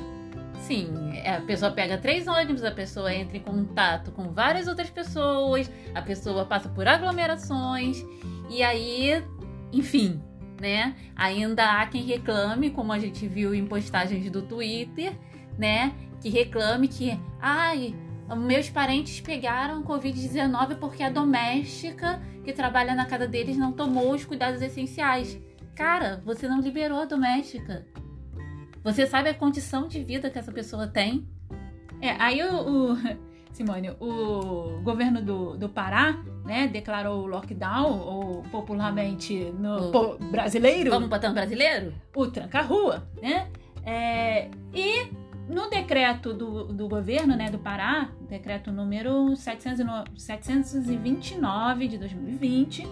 Sim, 0.66 1.12
é, 1.14 1.36
a 1.36 1.42
pessoa 1.42 1.70
pega 1.70 1.96
três 1.96 2.28
ônibus, 2.28 2.64
a 2.64 2.72
pessoa 2.72 3.14
entra 3.14 3.38
em 3.38 3.40
contato 3.40 4.12
com 4.12 4.32
várias 4.32 4.68
outras 4.68 4.90
pessoas, 4.90 5.72
a 5.94 6.02
pessoa 6.02 6.44
passa 6.44 6.68
por 6.68 6.88
aglomerações 6.88 8.04
e 8.50 8.64
aí, 8.64 9.24
enfim, 9.72 10.20
né? 10.60 10.96
Ainda 11.16 11.80
há 11.80 11.86
quem 11.86 12.02
reclame, 12.02 12.72
como 12.72 12.92
a 12.92 12.98
gente 12.98 13.28
viu 13.28 13.54
em 13.54 13.68
postagens 13.68 14.28
do 14.32 14.42
Twitter, 14.42 15.14
né? 15.56 15.94
Que 16.20 16.30
reclame 16.30 16.88
que, 16.88 17.16
ai, 17.40 17.94
meus 18.36 18.68
parentes 18.68 19.22
pegaram 19.22 19.84
Covid-19 19.84 20.80
porque 20.80 21.04
a 21.04 21.12
doméstica 21.12 22.20
que 22.44 22.52
trabalha 22.52 22.96
na 22.96 23.06
casa 23.06 23.28
deles 23.28 23.56
não 23.56 23.72
tomou 23.72 24.16
os 24.16 24.26
cuidados 24.26 24.64
essenciais. 24.64 25.40
Cara, 25.76 26.24
você 26.26 26.48
não 26.48 26.60
liberou 26.60 27.02
a 27.02 27.06
doméstica. 27.06 27.86
Você 28.86 29.06
sabe 29.08 29.30
a 29.30 29.34
condição 29.34 29.88
de 29.88 30.04
vida 30.04 30.30
que 30.30 30.38
essa 30.38 30.52
pessoa 30.52 30.86
tem? 30.86 31.28
É, 32.00 32.12
aí 32.20 32.44
o, 32.44 32.92
o 32.92 32.98
Simone, 33.52 33.90
o 34.00 34.80
governo 34.84 35.24
do, 35.24 35.58
do 35.58 35.68
Pará, 35.68 36.24
né, 36.46 36.68
declarou 36.68 37.24
o 37.24 37.26
lockdown, 37.26 38.00
ou 38.00 38.44
popularmente 38.52 39.52
no 39.58 39.90
o, 39.90 40.20
brasileiro. 40.30 40.92
Vamos 40.92 41.10
botar 41.10 41.30
no 41.30 41.34
brasileiro? 41.34 41.96
O 42.16 42.28
tranca-rua, 42.28 43.08
né? 43.20 43.48
É, 43.84 44.52
e 44.72 45.10
no 45.50 45.68
decreto 45.68 46.32
do, 46.32 46.66
do 46.66 46.88
governo 46.88 47.36
né, 47.36 47.50
do 47.50 47.58
Pará, 47.58 48.12
decreto 48.30 48.72
número 48.72 49.36
729 49.36 51.88
de 51.88 51.98
2020, 51.98 52.88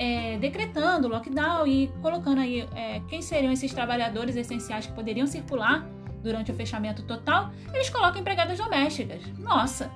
é, 0.00 0.38
decretando 0.38 1.08
lockdown 1.08 1.66
e 1.66 1.88
colocando 2.00 2.40
aí 2.40 2.66
é, 2.74 3.00
quem 3.06 3.20
seriam 3.20 3.52
esses 3.52 3.70
trabalhadores 3.70 4.34
essenciais 4.34 4.86
que 4.86 4.92
poderiam 4.94 5.26
circular 5.26 5.86
durante 6.22 6.50
o 6.50 6.54
fechamento 6.54 7.02
total, 7.02 7.50
eles 7.74 7.90
colocam 7.90 8.18
empregadas 8.18 8.56
domésticas. 8.56 9.22
Nossa! 9.38 9.90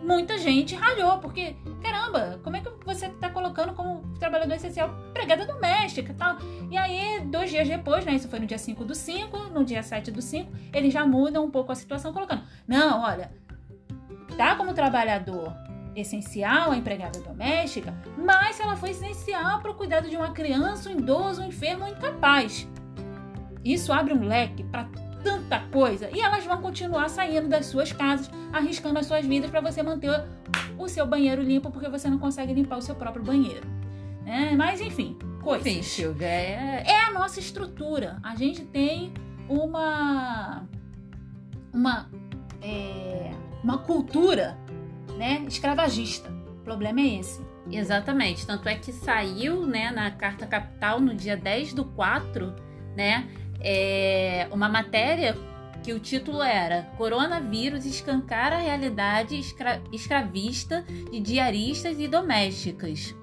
Muita 0.00 0.38
gente 0.38 0.76
ralhou, 0.76 1.18
porque, 1.18 1.56
caramba, 1.82 2.38
como 2.44 2.54
é 2.54 2.60
que 2.60 2.70
você 2.84 3.06
está 3.06 3.28
colocando 3.28 3.74
como 3.74 4.02
trabalhador 4.20 4.54
essencial 4.54 4.88
empregada 5.08 5.44
doméstica 5.44 6.12
e 6.12 6.14
tal? 6.14 6.36
E 6.70 6.76
aí, 6.76 7.20
dois 7.24 7.50
dias 7.50 7.66
depois, 7.66 8.04
né? 8.04 8.14
Isso 8.14 8.28
foi 8.28 8.38
no 8.38 8.46
dia 8.46 8.58
5 8.58 8.84
do 8.84 8.94
5, 8.94 9.36
no 9.52 9.64
dia 9.64 9.82
7 9.82 10.12
do 10.12 10.22
5, 10.22 10.52
eles 10.72 10.92
já 10.92 11.04
mudam 11.04 11.44
um 11.44 11.50
pouco 11.50 11.72
a 11.72 11.74
situação, 11.74 12.12
colocando: 12.12 12.42
não, 12.68 13.02
olha, 13.02 13.32
tá 14.36 14.54
como 14.54 14.72
trabalhador 14.74 15.65
essencial 15.96 16.70
a 16.70 16.76
empregada 16.76 17.20
doméstica, 17.20 17.94
mas 18.16 18.56
se 18.56 18.62
ela 18.62 18.76
foi 18.76 18.90
essencial 18.90 19.60
para 19.60 19.70
o 19.70 19.74
cuidado 19.74 20.08
de 20.08 20.16
uma 20.16 20.30
criança, 20.30 20.90
um 20.90 20.92
idoso, 20.92 21.42
um 21.42 21.46
enfermo 21.46 21.84
ou 21.84 21.90
incapaz. 21.90 22.68
Isso 23.64 23.92
abre 23.92 24.14
um 24.14 24.26
leque 24.26 24.62
para 24.64 24.88
tanta 25.24 25.58
coisa 25.72 26.08
e 26.12 26.20
elas 26.20 26.44
vão 26.44 26.60
continuar 26.60 27.08
saindo 27.08 27.48
das 27.48 27.66
suas 27.66 27.92
casas, 27.92 28.30
arriscando 28.52 28.98
as 28.98 29.06
suas 29.06 29.26
vidas 29.26 29.50
para 29.50 29.60
você 29.60 29.82
manter 29.82 30.24
o 30.78 30.88
seu 30.88 31.06
banheiro 31.06 31.42
limpo 31.42 31.70
porque 31.70 31.88
você 31.88 32.08
não 32.08 32.18
consegue 32.18 32.52
limpar 32.52 32.78
o 32.78 32.82
seu 32.82 32.94
próprio 32.94 33.24
banheiro. 33.24 33.66
É, 34.24 34.54
mas 34.54 34.80
enfim, 34.80 35.18
coisas. 35.42 35.66
Enfim, 35.66 36.14
é... 36.20 36.84
é 36.86 37.04
a 37.06 37.12
nossa 37.12 37.40
estrutura. 37.40 38.18
A 38.22 38.36
gente 38.36 38.64
tem 38.64 39.12
uma 39.48 40.64
uma 41.72 42.08
é, 42.62 43.30
uma 43.62 43.78
cultura 43.78 44.56
né, 45.16 45.44
escravagista. 45.48 46.30
O 46.48 46.64
problema 46.64 47.00
é 47.00 47.20
esse. 47.20 47.40
Exatamente. 47.70 48.46
Tanto 48.46 48.68
é 48.68 48.74
que 48.76 48.92
saiu, 48.92 49.66
né, 49.66 49.90
na 49.90 50.10
Carta 50.10 50.46
Capital 50.46 51.00
no 51.00 51.14
dia 51.14 51.36
10 51.36 51.74
do 51.74 51.84
4, 51.84 52.54
né, 52.96 53.28
é 53.60 54.48
uma 54.52 54.68
matéria 54.68 55.36
que 55.82 55.92
o 55.92 56.00
título 56.00 56.42
era 56.42 56.82
Coronavírus 56.96 57.84
escancara 57.84 58.56
a 58.56 58.58
realidade 58.58 59.38
escra 59.38 59.80
escravista 59.92 60.84
de 61.10 61.20
diaristas 61.20 62.00
e 62.00 62.08
domésticas. 62.08 63.14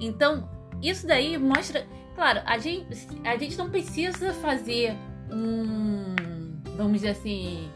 Então, 0.00 0.48
isso 0.82 1.06
daí 1.06 1.36
mostra, 1.36 1.86
claro, 2.14 2.40
a 2.46 2.58
gente, 2.58 2.86
a 3.24 3.36
gente 3.36 3.56
não 3.58 3.68
precisa 3.70 4.32
fazer 4.32 4.94
um, 5.30 6.14
vamos 6.76 6.94
dizer 6.94 7.10
assim, 7.10 7.68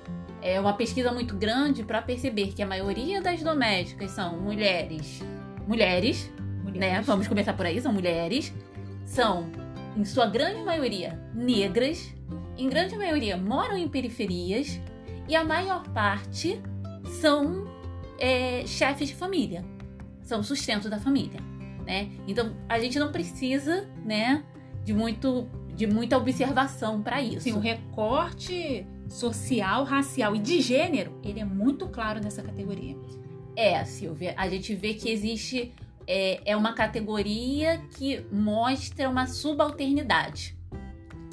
é 0.42 0.60
uma 0.60 0.72
pesquisa 0.72 1.12
muito 1.12 1.36
grande 1.36 1.82
para 1.82 2.00
perceber 2.00 2.48
que 2.48 2.62
a 2.62 2.66
maioria 2.66 3.20
das 3.20 3.42
domésticas 3.42 4.10
são 4.12 4.40
mulheres, 4.40 5.22
mulheres, 5.66 6.32
mulheres, 6.64 6.78
né? 6.78 7.00
Vamos 7.02 7.28
começar 7.28 7.52
por 7.52 7.66
aí, 7.66 7.80
são 7.80 7.92
mulheres, 7.92 8.52
são 9.04 9.50
em 9.96 10.04
sua 10.04 10.26
grande 10.26 10.62
maioria 10.62 11.20
negras, 11.34 12.14
em 12.56 12.68
grande 12.68 12.96
maioria 12.96 13.36
moram 13.36 13.76
em 13.76 13.88
periferias 13.88 14.80
e 15.28 15.34
a 15.34 15.44
maior 15.44 15.86
parte 15.88 16.60
são 17.20 17.66
é, 18.18 18.64
chefes 18.66 19.08
de 19.08 19.14
família, 19.14 19.64
são 20.22 20.42
sustento 20.42 20.88
da 20.88 20.98
família, 20.98 21.40
né? 21.86 22.10
Então 22.26 22.54
a 22.68 22.78
gente 22.78 22.98
não 22.98 23.10
precisa, 23.10 23.88
né, 24.04 24.44
de 24.84 24.92
muito 24.92 25.48
de 25.74 25.86
muita 25.86 26.18
observação 26.18 27.00
para 27.00 27.22
isso. 27.22 27.40
Sim, 27.40 27.52
o 27.52 27.58
recorte 27.58 28.86
social, 29.10 29.82
racial 29.84 30.36
e 30.36 30.38
de 30.38 30.60
gênero, 30.60 31.12
ele 31.22 31.40
é 31.40 31.44
muito 31.44 31.88
claro 31.88 32.20
nessa 32.22 32.42
categoria. 32.42 32.96
É, 33.56 33.84
Silvia, 33.84 34.32
a 34.36 34.48
gente 34.48 34.74
vê 34.74 34.94
que 34.94 35.10
existe 35.10 35.72
é, 36.06 36.40
é 36.44 36.56
uma 36.56 36.72
categoria 36.72 37.82
que 37.96 38.24
mostra 38.32 39.08
uma 39.08 39.26
subalternidade, 39.26 40.56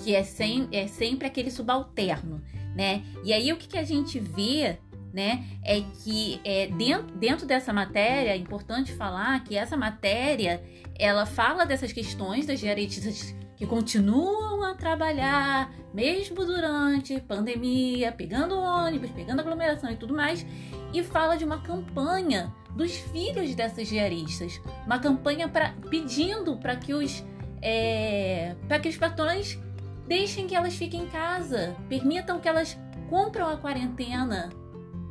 que 0.04 0.16
é, 0.16 0.24
sem, 0.24 0.68
é 0.72 0.88
sempre 0.88 1.28
aquele 1.28 1.52
subalterno, 1.52 2.42
né? 2.76 3.04
E 3.24 3.32
aí 3.32 3.54
o 3.54 3.58
que, 3.58 3.68
que 3.68 3.78
a 3.78 3.84
gente 3.84 4.20
vê, 4.20 4.78
né, 5.14 5.46
é 5.64 5.82
que 5.82 6.42
é, 6.44 6.68
dentro, 6.68 7.16
dentro 7.16 7.46
dessa 7.46 7.72
matéria, 7.72 8.32
é 8.32 8.38
importante 8.38 8.92
falar 8.92 9.44
que 9.44 9.56
essa 9.56 9.78
matéria, 9.78 10.64
ela 10.98 11.26
fala 11.26 11.66
dessas 11.66 11.92
questões 11.92 12.46
das 12.46 12.60
diaretistas 12.60 13.36
que 13.58 13.66
continuam 13.66 14.64
a 14.64 14.76
trabalhar 14.76 15.74
mesmo 15.92 16.46
durante 16.46 17.20
pandemia, 17.22 18.12
pegando 18.12 18.56
ônibus, 18.56 19.10
pegando 19.10 19.40
aglomeração 19.40 19.90
e 19.90 19.96
tudo 19.96 20.14
mais, 20.14 20.46
e 20.94 21.04
fala 21.04 21.36
de 21.36 21.44
uma 21.44 21.60
campanha 21.60 22.54
dos 22.76 22.96
filhos 22.96 23.56
dessas 23.56 23.88
diaristas, 23.88 24.62
uma 24.86 25.00
campanha 25.00 25.50
pra, 25.50 25.74
pedindo 25.90 26.56
para 26.58 26.76
que 26.76 26.94
os 26.94 27.26
é, 27.60 28.56
para 28.68 28.80
que 28.80 28.88
os 28.88 28.96
patrões 28.96 29.60
deixem 30.08 30.46
que 30.46 30.56
elas 30.56 30.76
fiquem 30.76 31.02
em 31.02 31.08
casa, 31.08 31.76
permitam 31.90 32.40
que 32.40 32.48
elas 32.48 32.78
cumpram 33.10 33.50
a 33.50 33.58
quarentena, 33.58 34.50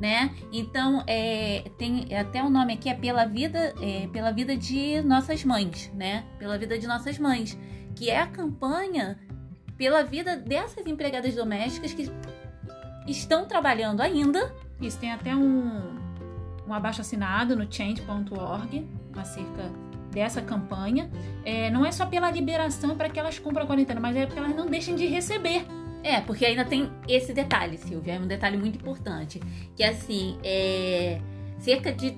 né? 0.01 0.33
Então 0.53 1.03
é, 1.09 1.65
tem 1.77 2.15
até 2.15 2.45
o 2.45 2.49
nome 2.49 2.75
aqui 2.75 2.89
é 2.89 2.95
pela 2.95 3.25
vida 3.25 3.75
é, 3.83 4.07
pela 4.13 4.31
vida 4.31 4.57
de 4.57 5.03
nossas 5.03 5.45
mães, 5.45 5.91
né? 5.93 6.25
Pela 6.39 6.57
vida 6.57 6.79
de 6.79 6.87
nossas 6.87 7.19
mães 7.19 7.59
que 7.97 8.11
é 8.11 8.21
a 8.21 8.27
campanha 8.27 9.19
pela 9.77 10.05
vida 10.05 10.37
dessas 10.37 10.87
empregadas 10.87 11.35
domésticas 11.35 11.93
que 11.93 12.11
estão 13.09 13.47
trabalhando 13.47 14.01
ainda. 14.01 14.55
Isso 14.81 14.99
tem 14.99 15.11
até 15.11 15.35
um, 15.35 15.99
um 16.69 16.73
abaixo 16.73 17.01
assinado 17.01 17.57
no 17.57 17.71
change.org 17.71 18.87
acerca 19.17 19.73
dessa 20.13 20.41
campanha. 20.41 21.11
É, 21.45 21.71
não 21.71 21.85
é 21.85 21.91
só 21.91 22.07
pela 22.07 22.31
liberação 22.31 22.97
para 22.97 23.09
que 23.09 23.19
elas 23.19 23.39
cumpram 23.39 23.65
a 23.65 23.67
quarentena, 23.67 24.01
mas 24.01 24.15
é 24.17 24.27
porque 24.27 24.39
elas 24.39 24.55
não 24.55 24.67
deixem 24.67 24.95
de 24.95 25.07
receber. 25.07 25.67
É, 26.03 26.21
porque 26.21 26.45
ainda 26.45 26.65
tem 26.65 26.91
esse 27.09 27.33
detalhe, 27.33 27.79
Silvia, 27.79 28.15
é 28.15 28.21
um 28.21 28.27
detalhe 28.27 28.57
muito 28.57 28.77
importante. 28.79 29.41
Que 29.75 29.83
assim, 29.83 30.39
é, 30.45 31.21
cerca, 31.59 31.93
de, 31.93 32.15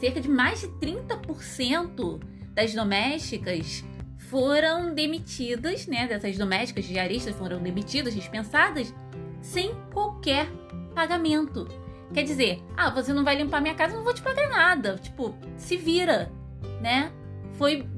cerca 0.00 0.20
de 0.20 0.28
mais 0.28 0.60
de 0.60 0.68
30% 0.68 2.20
das 2.54 2.74
domésticas 2.74 3.84
foram 4.34 4.92
demitidas, 4.92 5.86
né? 5.86 6.08
Dessas 6.08 6.36
domésticas 6.36 6.84
diaristas 6.86 7.36
foram 7.36 7.62
demitidas, 7.62 8.12
dispensadas, 8.12 8.92
sem 9.40 9.72
qualquer 9.92 10.48
pagamento. 10.92 11.68
Quer 12.12 12.24
dizer, 12.24 12.60
ah, 12.76 12.90
você 12.90 13.12
não 13.12 13.22
vai 13.22 13.36
limpar 13.36 13.60
minha 13.60 13.76
casa, 13.76 13.94
não 13.94 14.02
vou 14.02 14.12
te 14.12 14.22
pagar 14.22 14.48
nada. 14.48 14.98
Tipo, 15.00 15.36
se 15.56 15.76
vira, 15.76 16.32
né? 16.80 17.12
Foi 17.52 17.88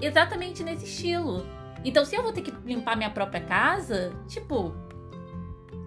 exatamente 0.00 0.64
nesse 0.64 0.86
estilo. 0.86 1.44
Então, 1.84 2.06
se 2.06 2.16
eu 2.16 2.22
vou 2.22 2.32
ter 2.32 2.40
que 2.40 2.54
limpar 2.64 2.96
minha 2.96 3.10
própria 3.10 3.42
casa, 3.42 4.14
tipo. 4.28 4.74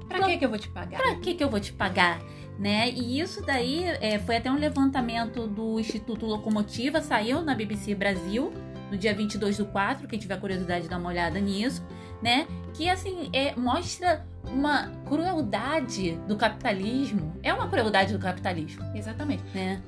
Pra 0.07 0.19
que, 0.27 0.37
que 0.37 0.45
eu 0.45 0.49
vou 0.49 0.59
te 0.59 0.69
pagar? 0.69 1.01
Pra 1.01 1.15
que, 1.15 1.33
que 1.33 1.43
eu 1.43 1.49
vou 1.49 1.59
te 1.59 1.73
pagar? 1.73 2.21
Né? 2.59 2.91
E 2.91 3.19
isso 3.19 3.43
daí 3.43 3.83
é, 3.99 4.19
foi 4.19 4.37
até 4.37 4.51
um 4.51 4.59
levantamento 4.59 5.47
do 5.47 5.79
Instituto 5.79 6.27
Locomotiva, 6.27 7.01
saiu 7.01 7.41
na 7.41 7.55
BBC 7.55 7.95
Brasil, 7.95 8.53
no 8.91 8.97
dia 8.97 9.13
22 9.13 9.57
do 9.57 9.65
4, 9.65 10.07
quem 10.07 10.19
tiver 10.19 10.39
curiosidade 10.39 10.87
dá 10.87 10.97
uma 10.97 11.09
olhada 11.09 11.39
nisso, 11.39 11.83
né? 12.21 12.47
Que 12.73 12.89
assim, 12.89 13.29
é, 13.33 13.55
mostra 13.55 14.25
uma 14.43 14.89
crueldade 15.05 16.17
do 16.27 16.35
capitalismo. 16.35 17.33
É 17.41 17.53
uma 17.53 17.67
crueldade 17.67 18.13
do 18.13 18.19
capitalismo. 18.19 18.83
Exatamente. 18.93 19.43
Né? 19.53 19.81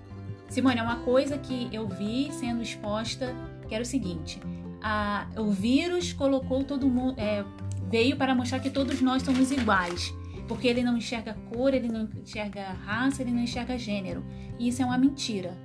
Simone, 0.49 0.79
é 0.79 0.83
uma 0.83 0.97
coisa 0.97 1.37
que 1.37 1.69
eu 1.71 1.87
vi 1.87 2.31
sendo 2.31 2.61
exposta, 2.61 3.35
que 3.67 3.73
era 3.75 3.83
o 3.83 3.85
seguinte: 3.85 4.41
a, 4.81 5.27
o 5.37 5.51
vírus 5.51 6.13
colocou 6.13 6.63
todo 6.63 6.87
mundo. 6.87 7.15
É, 7.17 7.43
veio 7.89 8.17
para 8.17 8.35
mostrar 8.35 8.59
que 8.59 8.69
todos 8.69 9.01
nós 9.01 9.23
somos 9.23 9.51
iguais. 9.51 10.13
Porque 10.47 10.65
ele 10.65 10.81
não 10.81 10.95
enxerga 10.95 11.35
cor, 11.51 11.73
ele 11.73 11.89
não 11.89 12.07
enxerga 12.15 12.69
raça, 12.85 13.21
ele 13.21 13.31
não 13.31 13.41
enxerga 13.41 13.77
gênero. 13.77 14.25
E 14.57 14.69
isso 14.69 14.81
é 14.81 14.85
uma 14.85 14.97
mentira. 14.97 15.57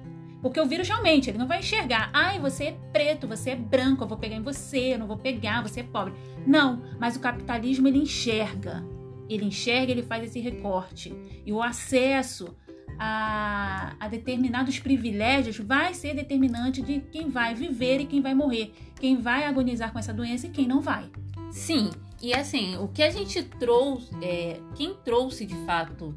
Porque 0.42 0.60
o 0.60 0.66
vírus 0.66 0.88
realmente, 0.88 1.30
ele 1.30 1.38
não 1.38 1.46
vai 1.46 1.60
enxergar. 1.60 2.10
Ai, 2.12 2.40
você 2.40 2.64
é 2.64 2.76
preto, 2.92 3.28
você 3.28 3.50
é 3.50 3.56
branco, 3.56 4.02
eu 4.02 4.08
vou 4.08 4.18
pegar 4.18 4.34
em 4.34 4.42
você, 4.42 4.94
eu 4.94 4.98
não 4.98 5.06
vou 5.06 5.16
pegar, 5.16 5.62
você 5.62 5.80
é 5.80 5.84
pobre. 5.84 6.12
Não, 6.44 6.82
mas 6.98 7.14
o 7.14 7.20
capitalismo 7.20 7.86
ele 7.86 7.98
enxerga. 7.98 8.84
Ele 9.28 9.44
enxerga, 9.44 9.92
ele 9.92 10.02
faz 10.02 10.24
esse 10.24 10.40
recorte. 10.40 11.14
E 11.46 11.52
o 11.52 11.62
acesso 11.62 12.56
a, 12.98 13.94
a, 14.00 14.08
determinados 14.08 14.78
privilégios 14.78 15.58
vai 15.58 15.94
ser 15.94 16.14
determinante 16.14 16.82
de 16.82 17.00
quem 17.00 17.30
vai 17.30 17.54
viver 17.54 18.00
e 18.00 18.06
quem 18.06 18.20
vai 18.20 18.34
morrer, 18.34 18.72
quem 19.00 19.20
vai 19.20 19.44
agonizar 19.44 19.92
com 19.92 19.98
essa 19.98 20.12
doença 20.12 20.46
e 20.46 20.50
quem 20.50 20.66
não 20.66 20.80
vai. 20.80 21.10
Sim, 21.50 21.90
e 22.20 22.34
assim, 22.34 22.76
o 22.76 22.88
que 22.88 23.02
a 23.02 23.10
gente 23.10 23.42
trouxe, 23.42 24.10
é, 24.22 24.60
quem 24.74 24.94
trouxe 25.04 25.44
de 25.44 25.56
fato 25.66 26.16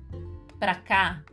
para 0.59 0.75
cá 0.75 1.23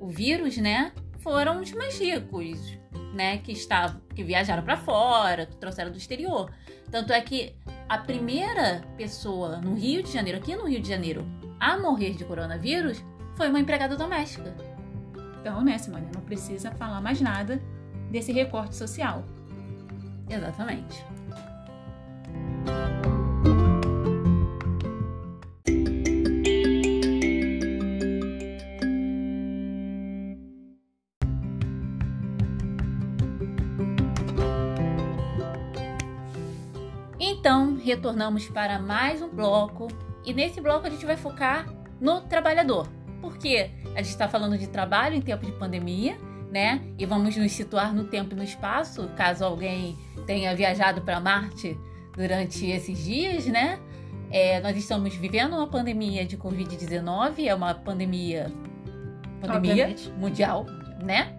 o 0.00 0.08
vírus, 0.08 0.56
né, 0.56 0.92
foram 1.22 1.60
os 1.60 1.72
mais 1.72 1.98
ricos, 1.98 2.78
né, 3.14 3.38
que 3.38 3.52
estavam, 3.52 4.00
que 4.14 4.22
viajaram 4.22 4.62
para 4.62 4.76
fora, 4.76 5.46
que 5.46 5.56
trouxeram 5.56 5.90
do 5.90 5.96
exterior. 5.96 6.50
Tanto 6.90 7.12
é 7.12 7.20
que 7.20 7.54
a 7.88 7.98
primeira 7.98 8.82
pessoa 8.96 9.56
no 9.58 9.74
Rio 9.74 10.02
de 10.02 10.12
Janeiro, 10.12 10.38
aqui 10.38 10.54
no 10.54 10.66
Rio 10.66 10.80
de 10.80 10.88
Janeiro, 10.88 11.24
a 11.58 11.78
morrer 11.78 12.14
de 12.14 12.24
coronavírus 12.24 13.02
foi 13.36 13.48
uma 13.48 13.60
empregada 13.60 13.96
doméstica. 13.96 14.54
Então, 15.40 15.62
né, 15.62 15.78
Simone, 15.78 16.08
não 16.14 16.22
precisa 16.22 16.70
falar 16.72 17.00
mais 17.00 17.20
nada 17.20 17.60
desse 18.10 18.32
recorte 18.32 18.76
social. 18.76 19.24
Exatamente. 20.28 21.04
Retornamos 37.92 38.48
para 38.48 38.78
mais 38.78 39.20
um 39.20 39.28
bloco 39.28 39.88
e 40.24 40.32
nesse 40.32 40.62
bloco 40.62 40.86
a 40.86 40.90
gente 40.90 41.04
vai 41.04 41.16
focar 41.16 41.66
no 42.00 42.22
trabalhador. 42.22 42.88
Porque 43.20 43.70
a 43.94 43.98
gente 43.98 44.08
está 44.08 44.26
falando 44.26 44.56
de 44.56 44.66
trabalho 44.66 45.14
em 45.14 45.20
tempo 45.20 45.44
de 45.44 45.52
pandemia, 45.52 46.16
né? 46.50 46.80
E 46.98 47.04
vamos 47.04 47.36
nos 47.36 47.52
situar 47.52 47.94
no 47.94 48.04
tempo 48.04 48.32
e 48.32 48.36
no 48.36 48.42
espaço, 48.42 49.08
caso 49.14 49.44
alguém 49.44 49.96
tenha 50.26 50.56
viajado 50.56 51.02
para 51.02 51.20
Marte 51.20 51.78
durante 52.16 52.66
esses 52.66 52.98
dias, 52.98 53.46
né? 53.46 53.78
É, 54.30 54.58
nós 54.60 54.74
estamos 54.74 55.14
vivendo 55.14 55.52
uma 55.52 55.66
pandemia 55.66 56.24
de 56.24 56.38
Covid-19, 56.38 57.46
é 57.46 57.54
uma 57.54 57.74
pandemia, 57.74 58.50
pandemia 59.38 59.94
mundial, 60.16 60.64
né? 61.02 61.36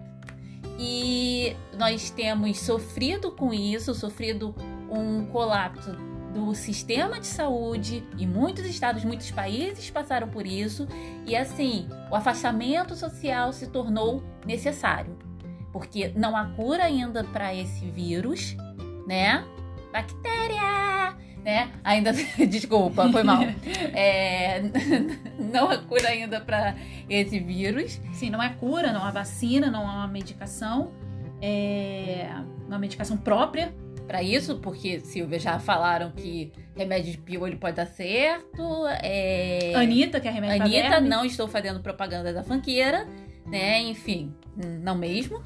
E 0.78 1.56
nós 1.76 2.10
temos 2.10 2.60
sofrido 2.60 3.32
com 3.32 3.52
isso, 3.52 3.92
sofrido 3.92 4.54
um 4.88 5.26
colapso 5.26 6.13
do 6.34 6.54
sistema 6.54 7.20
de 7.20 7.26
saúde 7.26 8.04
e 8.18 8.26
muitos 8.26 8.66
estados, 8.66 9.04
muitos 9.04 9.30
países 9.30 9.88
passaram 9.90 10.28
por 10.28 10.46
isso 10.46 10.88
e 11.24 11.36
assim 11.36 11.88
o 12.10 12.16
afastamento 12.16 12.96
social 12.96 13.52
se 13.52 13.68
tornou 13.68 14.22
necessário 14.44 15.16
porque 15.74 16.12
não 16.14 16.36
há 16.36 16.46
cura 16.50 16.84
ainda 16.84 17.24
para 17.24 17.52
esse 17.52 17.84
vírus, 17.90 18.56
né? 19.08 19.44
Bactéria, 19.92 21.16
né? 21.44 21.68
Ainda 21.82 22.12
desculpa, 22.48 23.10
foi 23.10 23.24
mal. 23.24 23.42
É, 23.92 24.62
não 25.38 25.68
há 25.68 25.78
cura 25.78 26.08
ainda 26.08 26.40
para 26.40 26.76
esse 27.08 27.40
vírus. 27.40 28.00
Sim, 28.12 28.30
não 28.30 28.40
é 28.40 28.50
cura, 28.50 28.92
não 28.92 29.02
há 29.02 29.10
vacina, 29.10 29.68
não 29.68 29.88
há 29.88 29.94
uma 29.94 30.08
medicação, 30.08 30.92
é 31.42 32.28
uma 32.68 32.78
medicação 32.78 33.16
própria 33.16 33.74
para 34.06 34.22
isso, 34.22 34.58
porque 34.58 35.00
Silvia 35.00 35.38
já 35.38 35.58
falaram 35.58 36.10
que 36.12 36.52
remédio 36.76 37.12
de 37.12 37.18
pio 37.18 37.46
ele 37.46 37.56
pode 37.56 37.76
dar 37.76 37.86
certo. 37.86 38.86
É... 39.02 39.72
Anitta, 39.74 40.20
que 40.20 40.28
é 40.28 40.30
remédio 40.30 40.62
Anitta, 40.62 41.00
não 41.00 41.24
estou 41.24 41.48
fazendo 41.48 41.80
propaganda 41.80 42.32
da 42.32 42.42
fanqueira, 42.42 43.06
né? 43.46 43.80
Enfim, 43.80 44.34
não 44.80 44.94
mesmo. 44.94 45.42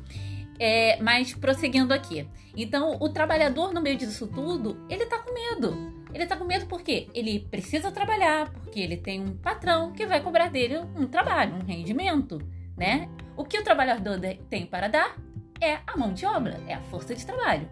É, 0.58 1.00
mas 1.00 1.32
prosseguindo 1.34 1.94
aqui. 1.94 2.28
Então, 2.56 2.96
o 3.00 3.08
trabalhador 3.08 3.72
no 3.72 3.80
meio 3.80 3.96
disso 3.96 4.26
tudo, 4.26 4.84
ele 4.90 5.06
tá 5.06 5.18
com 5.18 5.32
medo. 5.32 5.94
Ele 6.12 6.26
tá 6.26 6.36
com 6.36 6.44
medo 6.44 6.66
porque 6.66 7.08
ele 7.14 7.46
precisa 7.50 7.92
trabalhar, 7.92 8.50
porque 8.50 8.80
ele 8.80 8.96
tem 8.96 9.20
um 9.20 9.36
patrão 9.36 9.92
que 9.92 10.04
vai 10.06 10.20
cobrar 10.20 10.48
dele 10.48 10.78
um 10.96 11.06
trabalho, 11.06 11.54
um 11.54 11.64
rendimento, 11.64 12.40
né? 12.76 13.08
O 13.36 13.44
que 13.44 13.58
o 13.58 13.62
trabalhador 13.62 14.18
tem 14.50 14.66
para 14.66 14.88
dar 14.88 15.16
é 15.60 15.78
a 15.86 15.96
mão 15.96 16.12
de 16.12 16.26
obra, 16.26 16.58
é 16.66 16.74
a 16.74 16.80
força 16.82 17.14
de 17.14 17.24
trabalho 17.24 17.68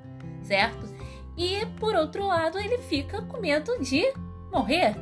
certo? 0.46 0.94
E 1.36 1.66
por 1.78 1.94
outro 1.94 2.26
lado, 2.26 2.58
ele 2.58 2.78
fica 2.78 3.20
com 3.22 3.38
medo 3.40 3.78
de 3.80 4.02
morrer. 4.50 4.96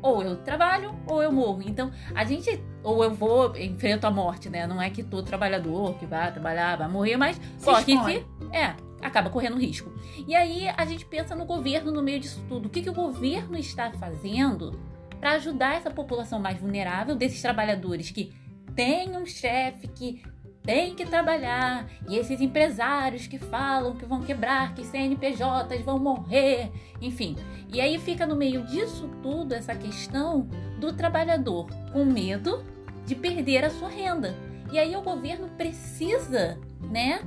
Ou 0.00 0.22
eu 0.22 0.36
trabalho 0.36 0.94
ou 1.06 1.22
eu 1.22 1.32
morro. 1.32 1.62
Então, 1.64 1.90
a 2.14 2.24
gente 2.24 2.62
ou 2.82 3.02
eu 3.02 3.12
vou 3.12 3.56
enfrento 3.56 4.06
a 4.06 4.10
morte, 4.10 4.50
né? 4.50 4.66
Não 4.66 4.80
é 4.80 4.90
que 4.90 5.02
todo 5.02 5.24
trabalhador 5.24 5.94
que 5.94 6.04
vai 6.04 6.30
trabalhar 6.30 6.76
vai 6.76 6.88
morrer, 6.88 7.16
mas 7.16 7.40
Se 7.56 7.64
corre 7.64 7.84
que 7.84 8.26
é, 8.54 8.76
acaba 9.00 9.30
correndo 9.30 9.56
risco. 9.56 9.90
E 10.28 10.36
aí 10.36 10.68
a 10.68 10.84
gente 10.84 11.06
pensa 11.06 11.34
no 11.34 11.46
governo 11.46 11.90
no 11.90 12.02
meio 12.02 12.20
disso 12.20 12.44
tudo. 12.46 12.66
O 12.66 12.70
que, 12.70 12.82
que 12.82 12.90
o 12.90 12.94
governo 12.94 13.56
está 13.56 13.90
fazendo 13.92 14.78
para 15.18 15.32
ajudar 15.32 15.76
essa 15.76 15.90
população 15.90 16.38
mais 16.38 16.60
vulnerável 16.60 17.16
desses 17.16 17.40
trabalhadores 17.40 18.10
que 18.10 18.34
tem 18.76 19.16
um 19.16 19.24
chefe 19.24 19.88
que 19.88 20.22
tem 20.64 20.94
que 20.94 21.04
trabalhar. 21.04 21.86
E 22.08 22.16
esses 22.16 22.40
empresários 22.40 23.26
que 23.26 23.38
falam 23.38 23.94
que 23.94 24.06
vão 24.06 24.22
quebrar, 24.22 24.74
que 24.74 24.84
CNPJs 24.84 25.84
vão 25.84 25.98
morrer, 25.98 26.72
enfim. 27.00 27.36
E 27.72 27.80
aí 27.80 27.98
fica 27.98 28.26
no 28.26 28.34
meio 28.34 28.64
disso 28.64 29.08
tudo 29.22 29.52
essa 29.52 29.74
questão 29.74 30.48
do 30.80 30.92
trabalhador 30.92 31.68
com 31.92 32.04
medo 32.04 32.64
de 33.06 33.14
perder 33.14 33.64
a 33.64 33.70
sua 33.70 33.88
renda. 33.88 34.34
E 34.72 34.78
aí 34.78 34.96
o 34.96 35.02
governo 35.02 35.48
precisa, 35.50 36.58
né, 36.80 37.20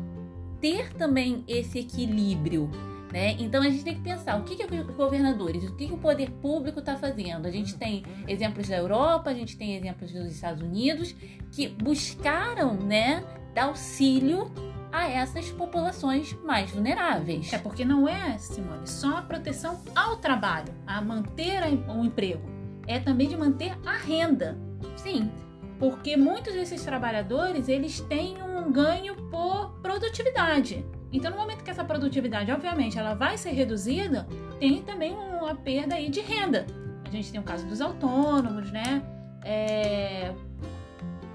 ter 0.59 0.91
também 0.93 1.43
esse 1.47 1.79
equilíbrio 1.79 2.69
né? 3.11 3.35
Então 3.39 3.61
a 3.61 3.69
gente 3.69 3.83
tem 3.83 3.95
que 3.95 4.01
pensar 4.01 4.39
o 4.39 4.43
que, 4.43 4.55
que 4.55 4.75
os 4.75 4.95
governadores, 4.95 5.63
o 5.63 5.75
que, 5.75 5.87
que 5.87 5.93
o 5.93 5.97
poder 5.97 6.29
público 6.31 6.79
está 6.79 6.95
fazendo. 6.95 7.45
A 7.45 7.51
gente 7.51 7.75
tem 7.77 8.03
exemplos 8.27 8.67
da 8.67 8.77
Europa, 8.77 9.29
a 9.29 9.33
gente 9.33 9.57
tem 9.57 9.75
exemplos 9.75 10.11
dos 10.11 10.31
Estados 10.31 10.61
Unidos 10.61 11.15
que 11.51 11.67
buscaram 11.67 12.73
né, 12.73 13.23
dar 13.53 13.65
auxílio 13.65 14.51
a 14.91 15.07
essas 15.07 15.49
populações 15.51 16.33
mais 16.43 16.71
vulneráveis. 16.71 17.51
É 17.53 17.57
porque 17.57 17.85
não 17.85 18.07
é, 18.07 18.37
Simone, 18.37 18.87
só 18.87 19.17
a 19.17 19.21
proteção 19.21 19.81
ao 19.95 20.17
trabalho, 20.17 20.73
a 20.85 21.01
manter 21.01 21.61
o 21.87 22.03
emprego. 22.03 22.41
É 22.87 22.99
também 22.99 23.27
de 23.27 23.37
manter 23.37 23.77
a 23.85 23.97
renda. 23.97 24.57
Sim. 24.95 25.29
Porque 25.77 26.17
muitos 26.17 26.53
desses 26.53 26.83
trabalhadores, 26.83 27.67
eles 27.67 27.99
têm 28.01 28.41
um 28.41 28.71
ganho 28.71 29.15
por 29.29 29.79
produtividade. 29.81 30.83
Então, 31.11 31.31
no 31.31 31.37
momento 31.37 31.63
que 31.63 31.71
essa 31.71 31.83
produtividade, 31.83 32.51
obviamente, 32.51 32.99
ela 32.99 33.13
vai 33.13 33.37
ser 33.37 33.51
reduzida, 33.51 34.27
tem 34.59 34.81
também 34.81 35.13
uma 35.13 35.55
perda 35.55 35.95
aí 35.95 36.09
de 36.09 36.19
renda. 36.19 36.65
A 37.05 37.09
gente 37.09 37.31
tem 37.31 37.39
o 37.39 37.43
caso 37.43 37.65
dos 37.65 37.79
autônomos, 37.79 38.71
né? 38.71 39.01
É, 39.43 40.33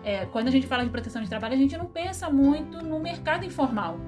é, 0.05 0.27
quando 0.27 0.49
a 0.49 0.51
gente 0.51 0.67
fala 0.67 0.85
de 0.85 0.91
proteção 0.91 1.23
de 1.23 1.29
trabalho, 1.29 1.55
a 1.55 1.57
gente 1.57 1.77
não 1.77 1.87
pensa 1.87 2.29
muito 2.29 2.85
no 2.85 2.99
mercado 3.01 3.45
informal, 3.45 3.99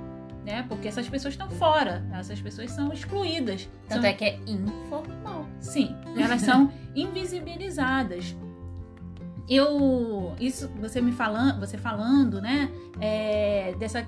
né? 0.45 0.65
Porque 0.69 0.89
essas 0.89 1.09
pessoas 1.09 1.35
estão 1.35 1.49
fora, 1.51 2.05
essas 2.13 2.41
pessoas 2.41 2.71
são 2.71 2.93
excluídas. 2.93 3.69
Tanto 3.89 4.03
são... 4.03 4.11
é 4.11 4.13
que 4.13 4.25
é 4.25 4.39
informal. 4.47 5.47
Sim, 5.61 5.97
elas 6.19 6.43
são 6.43 6.71
invisibilizadas. 6.95 8.37
Eu, 9.49 10.35
isso, 10.41 10.69
você 10.81 11.01
me 11.01 11.13
falando, 11.13 11.61
você 11.61 11.77
falando, 11.77 12.41
né? 12.41 12.71
É, 13.01 13.75
dessa, 13.79 14.07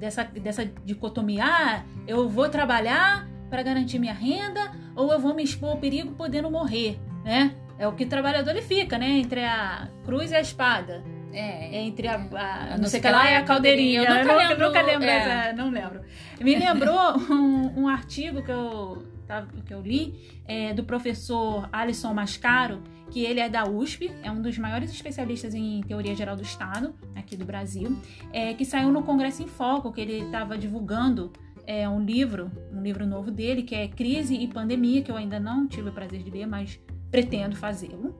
dessa, 0.00 0.24
dessa 0.24 0.64
dicotomia, 0.64 1.44
ah, 1.44 1.84
eu 2.08 2.28
vou 2.28 2.48
trabalhar 2.48 3.28
para 3.50 3.62
garantir 3.62 3.98
minha 3.98 4.14
renda 4.14 4.72
ou 4.96 5.12
eu 5.12 5.20
vou 5.20 5.34
me 5.34 5.42
expor 5.42 5.70
ao 5.70 5.76
perigo 5.76 6.12
podendo 6.14 6.50
morrer, 6.50 6.98
né? 7.22 7.54
É 7.78 7.86
o 7.86 7.92
que 7.92 8.04
o 8.04 8.08
trabalhador 8.08 8.50
ele 8.50 8.62
fica, 8.62 8.98
né? 8.98 9.08
Entre 9.08 9.44
a 9.44 9.88
cruz 10.04 10.32
e 10.32 10.36
a 10.36 10.40
espada. 10.40 11.02
É. 11.32 11.82
Entre 11.82 12.08
a. 12.08 12.14
a 12.16 12.78
não 12.78 12.88
sei 12.88 12.98
o 12.98 13.02
que 13.02 13.08
lá 13.08 13.28
é 13.28 13.36
a 13.36 13.44
caldeirinha. 13.44 14.02
Eu 14.02 14.14
nunca, 14.14 14.32
eu 14.32 14.38
lembro, 14.38 14.66
nunca 14.66 14.82
lembro 14.82 15.06
é. 15.06 15.16
essa. 15.16 15.52
Não 15.54 15.70
lembro. 15.70 16.00
Me 16.40 16.56
lembrou 16.56 17.18
um, 17.30 17.82
um 17.82 17.88
artigo 17.88 18.42
que 18.42 18.50
eu, 18.50 19.02
tá, 19.26 19.46
que 19.64 19.72
eu 19.72 19.80
li 19.80 20.14
é, 20.46 20.74
do 20.74 20.84
professor 20.84 21.68
Alisson 21.72 22.12
Mascaro, 22.12 22.82
que 23.10 23.24
ele 23.24 23.40
é 23.40 23.48
da 23.48 23.64
USP, 23.68 24.10
é 24.22 24.30
um 24.30 24.40
dos 24.40 24.56
maiores 24.58 24.90
especialistas 24.90 25.54
em 25.54 25.82
teoria 25.82 26.14
geral 26.14 26.36
do 26.36 26.42
Estado, 26.42 26.94
aqui 27.14 27.36
do 27.36 27.44
Brasil, 27.44 27.96
é, 28.32 28.54
que 28.54 28.64
saiu 28.64 28.90
no 28.90 29.02
Congresso 29.02 29.42
em 29.42 29.46
Foco, 29.46 29.92
que 29.92 30.00
ele 30.00 30.24
estava 30.24 30.56
divulgando 30.56 31.32
é, 31.66 31.88
um 31.88 32.00
livro, 32.00 32.50
um 32.72 32.82
livro 32.82 33.06
novo 33.06 33.30
dele, 33.30 33.62
que 33.62 33.74
é 33.74 33.88
Crise 33.88 34.34
e 34.34 34.46
Pandemia, 34.46 35.02
que 35.02 35.10
eu 35.10 35.16
ainda 35.16 35.38
não 35.38 35.66
tive 35.66 35.88
o 35.88 35.92
prazer 35.92 36.22
de 36.22 36.30
ler, 36.30 36.46
mas 36.46 36.80
pretendo 37.10 37.56
fazê-lo. 37.56 38.14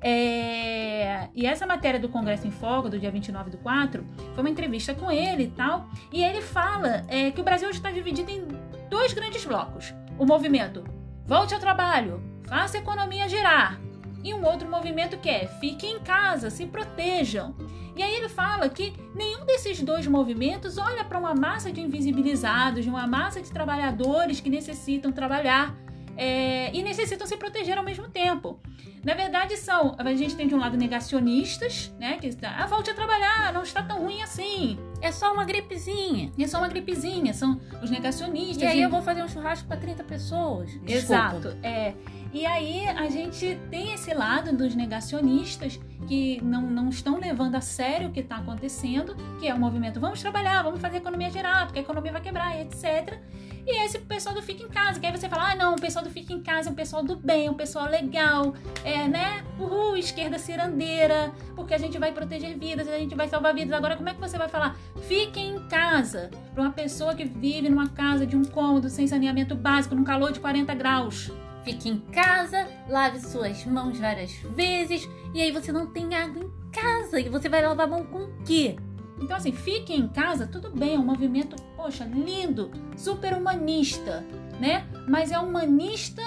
É... 0.00 1.28
E 1.34 1.46
essa 1.46 1.66
matéria 1.66 1.98
do 1.98 2.08
Congresso 2.08 2.46
em 2.46 2.50
Fogo, 2.50 2.88
do 2.88 2.98
dia 2.98 3.10
29 3.10 3.50
do 3.50 3.58
4, 3.58 4.04
foi 4.34 4.44
uma 4.44 4.50
entrevista 4.50 4.94
com 4.94 5.10
ele 5.10 5.44
e 5.44 5.48
tal. 5.48 5.88
E 6.12 6.22
ele 6.22 6.40
fala 6.40 7.04
é, 7.08 7.32
que 7.32 7.40
o 7.40 7.44
Brasil 7.44 7.68
está 7.70 7.90
dividido 7.90 8.30
em 8.30 8.46
dois 8.88 9.12
grandes 9.12 9.44
blocos: 9.44 9.92
o 10.16 10.24
movimento 10.24 10.84
Volte 11.26 11.54
ao 11.54 11.60
Trabalho, 11.60 12.22
Faça 12.46 12.78
a 12.78 12.80
Economia 12.80 13.28
Girar. 13.28 13.85
E 14.22 14.34
um 14.34 14.44
outro 14.44 14.68
movimento 14.68 15.16
que 15.18 15.28
é 15.28 15.46
Fiquem 15.46 15.96
em 15.96 16.00
Casa, 16.00 16.50
se 16.50 16.66
protejam. 16.66 17.54
E 17.96 18.02
aí 18.02 18.14
ele 18.14 18.28
fala 18.28 18.68
que 18.68 18.92
nenhum 19.14 19.46
desses 19.46 19.80
dois 19.80 20.06
movimentos 20.06 20.76
olha 20.76 21.04
para 21.04 21.18
uma 21.18 21.34
massa 21.34 21.72
de 21.72 21.80
invisibilizados, 21.80 22.84
de 22.84 22.90
uma 22.90 23.06
massa 23.06 23.40
de 23.40 23.50
trabalhadores 23.50 24.38
que 24.38 24.50
necessitam 24.50 25.10
trabalhar 25.10 25.74
é, 26.16 26.70
e 26.74 26.82
necessitam 26.82 27.26
se 27.26 27.36
proteger 27.36 27.78
ao 27.78 27.84
mesmo 27.84 28.08
tempo. 28.08 28.58
Na 29.04 29.14
verdade, 29.14 29.56
são. 29.56 29.94
A 29.98 30.14
gente 30.14 30.34
tem 30.34 30.48
de 30.48 30.54
um 30.54 30.58
lado 30.58 30.76
negacionistas, 30.76 31.94
né? 31.98 32.18
Que 32.18 32.26
está, 32.26 32.56
ah, 32.56 32.66
volte 32.66 32.90
a 32.90 32.94
trabalhar, 32.94 33.52
não 33.52 33.62
está 33.62 33.80
tão 33.80 34.00
ruim 34.00 34.20
assim. 34.20 34.76
É 35.00 35.12
só 35.12 35.32
uma 35.32 35.44
gripezinha. 35.44 36.32
É 36.36 36.46
só 36.48 36.58
uma 36.58 36.66
gripezinha, 36.66 37.32
são 37.32 37.60
os 37.80 37.88
negacionistas. 37.88 38.62
E 38.62 38.66
aí 38.66 38.78
e... 38.80 38.82
eu 38.82 38.90
vou 38.90 39.00
fazer 39.02 39.22
um 39.22 39.28
churrasco 39.28 39.68
para 39.68 39.76
30 39.76 40.02
pessoas. 40.02 40.72
Desculpa. 40.80 40.92
Exato. 40.92 41.56
É. 41.62 41.94
E 42.32 42.44
aí 42.44 42.86
a 42.88 43.08
gente 43.08 43.58
tem 43.70 43.94
esse 43.94 44.12
lado 44.12 44.54
dos 44.54 44.74
negacionistas 44.74 45.80
que 46.06 46.42
não, 46.42 46.62
não 46.62 46.88
estão 46.88 47.18
levando 47.18 47.54
a 47.54 47.60
sério 47.60 48.08
o 48.08 48.12
que 48.12 48.20
está 48.20 48.36
acontecendo, 48.36 49.16
que 49.38 49.48
é 49.48 49.54
o 49.54 49.58
movimento 49.58 49.98
vamos 49.98 50.20
trabalhar, 50.20 50.62
vamos 50.62 50.80
fazer 50.80 50.98
economia 50.98 51.30
gerar, 51.30 51.66
porque 51.66 51.78
a 51.78 51.82
economia 51.82 52.12
vai 52.12 52.20
quebrar, 52.20 52.60
etc. 52.60 53.18
E 53.66 53.84
esse 53.84 53.98
pessoal 53.98 54.32
do 54.32 54.42
Fica 54.42 54.62
em 54.62 54.68
Casa, 54.68 55.00
que 55.00 55.06
aí 55.06 55.10
você 55.10 55.28
fala, 55.28 55.50
ah, 55.50 55.54
não, 55.56 55.74
o 55.74 55.80
pessoal 55.80 56.04
do 56.04 56.10
Fica 56.10 56.32
em 56.32 56.40
Casa 56.40 56.68
é 56.68 56.72
um 56.72 56.74
pessoal 56.74 57.02
do 57.02 57.16
bem, 57.16 57.50
um 57.50 57.54
pessoal 57.54 57.86
legal, 57.86 58.54
é, 58.84 59.08
né? 59.08 59.42
Uhul, 59.58 59.96
esquerda 59.96 60.38
cirandeira, 60.38 61.32
porque 61.56 61.74
a 61.74 61.78
gente 61.78 61.98
vai 61.98 62.12
proteger 62.12 62.56
vidas, 62.56 62.86
a 62.86 62.96
gente 62.96 63.16
vai 63.16 63.28
salvar 63.28 63.52
vidas. 63.52 63.72
Agora, 63.72 63.96
como 63.96 64.08
é 64.08 64.14
que 64.14 64.20
você 64.20 64.38
vai 64.38 64.48
falar, 64.48 64.76
fiquem 65.08 65.56
em 65.56 65.68
casa, 65.68 66.30
para 66.54 66.62
uma 66.62 66.72
pessoa 66.72 67.14
que 67.14 67.24
vive 67.24 67.68
numa 67.68 67.88
casa 67.88 68.24
de 68.24 68.36
um 68.36 68.44
cômodo, 68.44 68.88
sem 68.88 69.06
saneamento 69.08 69.56
básico, 69.56 69.96
num 69.96 70.04
calor 70.04 70.30
de 70.30 70.38
40 70.38 70.72
graus? 70.74 71.32
Fique 71.66 71.88
em 71.88 71.98
casa, 71.98 72.68
lave 72.88 73.18
suas 73.18 73.64
mãos 73.64 73.98
várias 73.98 74.30
vezes, 74.54 75.10
e 75.34 75.42
aí 75.42 75.50
você 75.50 75.72
não 75.72 75.88
tem 75.88 76.14
água 76.14 76.40
em 76.40 76.70
casa, 76.70 77.18
e 77.18 77.28
você 77.28 77.48
vai 77.48 77.60
lavar 77.60 77.88
a 77.88 77.90
mão 77.90 78.04
com 78.04 78.18
o 78.20 78.32
quê? 78.44 78.76
Então, 79.20 79.36
assim, 79.36 79.50
fiquem 79.50 79.98
em 79.98 80.08
casa, 80.08 80.46
tudo 80.46 80.70
bem, 80.70 80.94
é 80.94 80.98
um 80.98 81.04
movimento, 81.04 81.56
poxa, 81.74 82.04
lindo, 82.04 82.70
super 82.96 83.32
humanista, 83.34 84.24
né? 84.60 84.86
Mas 85.08 85.32
é 85.32 85.40
humanista 85.40 86.22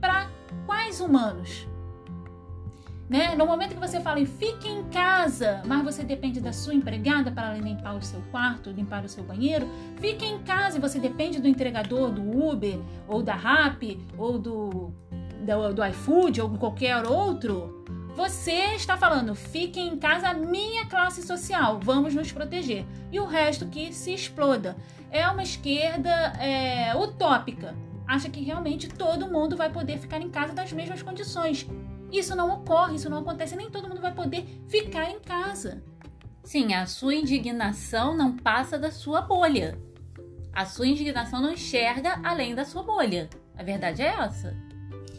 para 0.00 0.30
quais 0.66 1.00
humanos? 1.00 1.66
Né? 3.10 3.34
No 3.34 3.44
momento 3.44 3.74
que 3.74 3.80
você 3.80 4.00
fala 4.00 4.20
em 4.20 4.24
fique 4.24 4.68
em 4.68 4.84
casa, 4.84 5.62
mas 5.66 5.82
você 5.82 6.04
depende 6.04 6.40
da 6.40 6.52
sua 6.52 6.72
empregada 6.72 7.32
para 7.32 7.54
limpar 7.54 7.96
o 7.96 8.02
seu 8.02 8.22
quarto, 8.30 8.70
limpar 8.70 9.04
o 9.04 9.08
seu 9.08 9.24
banheiro, 9.24 9.68
fique 9.96 10.24
em 10.24 10.38
casa 10.38 10.78
e 10.78 10.80
você 10.80 11.00
depende 11.00 11.40
do 11.40 11.48
entregador, 11.48 12.12
do 12.12 12.22
Uber, 12.22 12.78
ou 13.08 13.20
da 13.20 13.34
Rappi, 13.34 13.98
ou 14.16 14.38
do, 14.38 14.94
do, 15.44 15.74
do 15.74 15.84
iFood, 15.86 16.40
ou 16.40 16.50
qualquer 16.50 17.04
outro, 17.04 17.84
você 18.14 18.74
está 18.76 18.96
falando, 18.96 19.34
fiquem 19.34 19.88
em 19.88 19.96
casa, 19.96 20.32
minha 20.32 20.86
classe 20.86 21.20
social, 21.22 21.80
vamos 21.82 22.14
nos 22.14 22.30
proteger. 22.30 22.84
E 23.10 23.18
o 23.18 23.26
resto 23.26 23.66
que 23.66 23.92
se 23.92 24.14
exploda. 24.14 24.76
É 25.10 25.26
uma 25.26 25.42
esquerda 25.42 26.10
é, 26.38 26.94
utópica. 26.94 27.74
Acha 28.06 28.28
que 28.28 28.44
realmente 28.44 28.88
todo 28.88 29.26
mundo 29.26 29.56
vai 29.56 29.70
poder 29.70 29.98
ficar 29.98 30.20
em 30.20 30.28
casa 30.28 30.52
das 30.52 30.72
mesmas 30.72 31.02
condições. 31.02 31.66
Isso 32.12 32.34
não 32.34 32.50
ocorre, 32.50 32.96
isso 32.96 33.08
não 33.08 33.18
acontece, 33.18 33.56
nem 33.56 33.70
todo 33.70 33.88
mundo 33.88 34.00
vai 34.00 34.12
poder 34.12 34.44
ficar 34.68 35.10
em 35.10 35.20
casa. 35.20 35.82
Sim, 36.42 36.74
a 36.74 36.86
sua 36.86 37.14
indignação 37.14 38.16
não 38.16 38.36
passa 38.36 38.78
da 38.78 38.90
sua 38.90 39.20
bolha. 39.20 39.78
A 40.52 40.64
sua 40.64 40.86
indignação 40.86 41.40
não 41.40 41.52
enxerga 41.52 42.20
além 42.24 42.54
da 42.54 42.64
sua 42.64 42.82
bolha. 42.82 43.28
A 43.56 43.62
verdade 43.62 44.02
é 44.02 44.06
essa. 44.06 44.56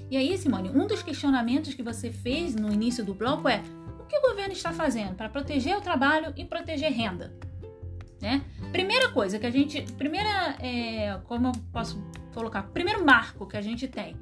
E 0.09 0.17
aí, 0.17 0.37
Simone, 0.37 0.69
um 0.69 0.85
dos 0.85 1.01
questionamentos 1.01 1.73
que 1.73 1.81
você 1.81 2.11
fez 2.11 2.53
no 2.53 2.71
início 2.71 3.05
do 3.05 3.13
bloco 3.13 3.47
é: 3.47 3.61
o 3.97 4.03
que 4.03 4.17
o 4.17 4.21
governo 4.21 4.51
está 4.51 4.73
fazendo 4.73 5.15
para 5.15 5.29
proteger 5.29 5.77
o 5.77 5.81
trabalho 5.81 6.33
e 6.35 6.43
proteger 6.43 6.91
renda? 6.91 7.33
Né? 8.21 8.43
Primeira 8.71 9.09
coisa 9.09 9.39
que 9.39 9.45
a 9.45 9.51
gente. 9.51 9.81
Primeira. 9.93 10.57
É, 10.59 11.17
como 11.25 11.47
eu 11.47 11.51
posso 11.71 12.03
colocar? 12.33 12.63
Primeiro 12.63 13.05
marco 13.05 13.47
que 13.47 13.55
a 13.55 13.61
gente 13.61 13.87
tem 13.87 14.17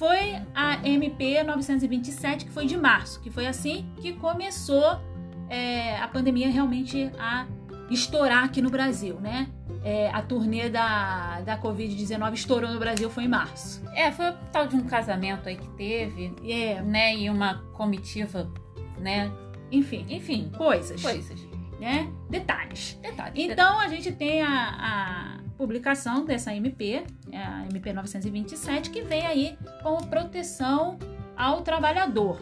foi 0.00 0.34
a 0.54 0.80
MP 0.82 1.42
927, 1.44 2.46
que 2.46 2.50
foi 2.50 2.64
de 2.64 2.74
março, 2.74 3.20
que 3.20 3.28
foi 3.28 3.46
assim 3.46 3.84
que 4.00 4.14
começou 4.14 4.98
é, 5.46 5.98
a 5.98 6.08
pandemia 6.08 6.48
realmente 6.48 7.12
a 7.18 7.46
estourar 7.90 8.44
aqui 8.44 8.62
no 8.62 8.70
Brasil, 8.70 9.20
né? 9.20 9.50
É, 9.84 10.08
a 10.10 10.22
turnê 10.22 10.70
da, 10.70 11.42
da 11.42 11.60
Covid-19 11.60 12.32
estourou 12.32 12.70
no 12.70 12.78
Brasil 12.78 13.10
foi 13.10 13.24
em 13.24 13.28
março. 13.28 13.82
É, 13.94 14.10
foi 14.10 14.30
o 14.30 14.32
tal 14.50 14.66
de 14.66 14.74
um 14.74 14.84
casamento 14.84 15.50
aí 15.50 15.56
que 15.56 15.68
teve, 15.76 16.34
é. 16.50 16.80
né? 16.80 17.14
E 17.14 17.28
uma 17.28 17.58
comitiva, 17.74 18.50
né? 18.98 19.30
Enfim, 19.70 20.06
enfim, 20.08 20.50
coisas. 20.56 21.02
Coisas. 21.02 21.46
Né? 21.78 22.10
Detalhes. 22.30 22.98
Detalhes. 23.02 23.34
Então 23.36 23.72
detalhes. 23.72 23.84
a 23.84 23.88
gente 23.94 24.12
tem 24.12 24.40
a, 24.40 24.48
a 24.48 25.49
publicação 25.60 26.24
dessa 26.24 26.54
MP, 26.54 27.04
a 27.34 27.66
MP 27.70 27.92
927, 27.92 28.88
que 28.88 29.02
vem 29.02 29.26
aí 29.26 29.58
como 29.82 30.06
proteção 30.06 30.98
ao 31.36 31.60
trabalhador. 31.60 32.40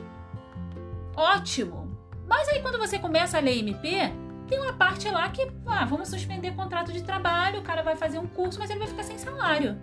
Ótimo! 1.16 1.98
Mas 2.28 2.48
aí 2.48 2.62
quando 2.62 2.78
você 2.78 2.96
começa 2.96 3.36
a 3.36 3.40
ler 3.40 3.58
MP, 3.58 4.12
tem 4.46 4.60
uma 4.60 4.72
parte 4.72 5.10
lá 5.10 5.28
que, 5.30 5.50
ah, 5.66 5.84
vamos 5.84 6.08
suspender 6.08 6.52
contrato 6.52 6.92
de 6.92 7.02
trabalho, 7.02 7.58
o 7.58 7.62
cara 7.64 7.82
vai 7.82 7.96
fazer 7.96 8.20
um 8.20 8.26
curso, 8.28 8.56
mas 8.60 8.70
ele 8.70 8.78
vai 8.78 8.86
ficar 8.86 9.02
sem 9.02 9.18
salário. 9.18 9.76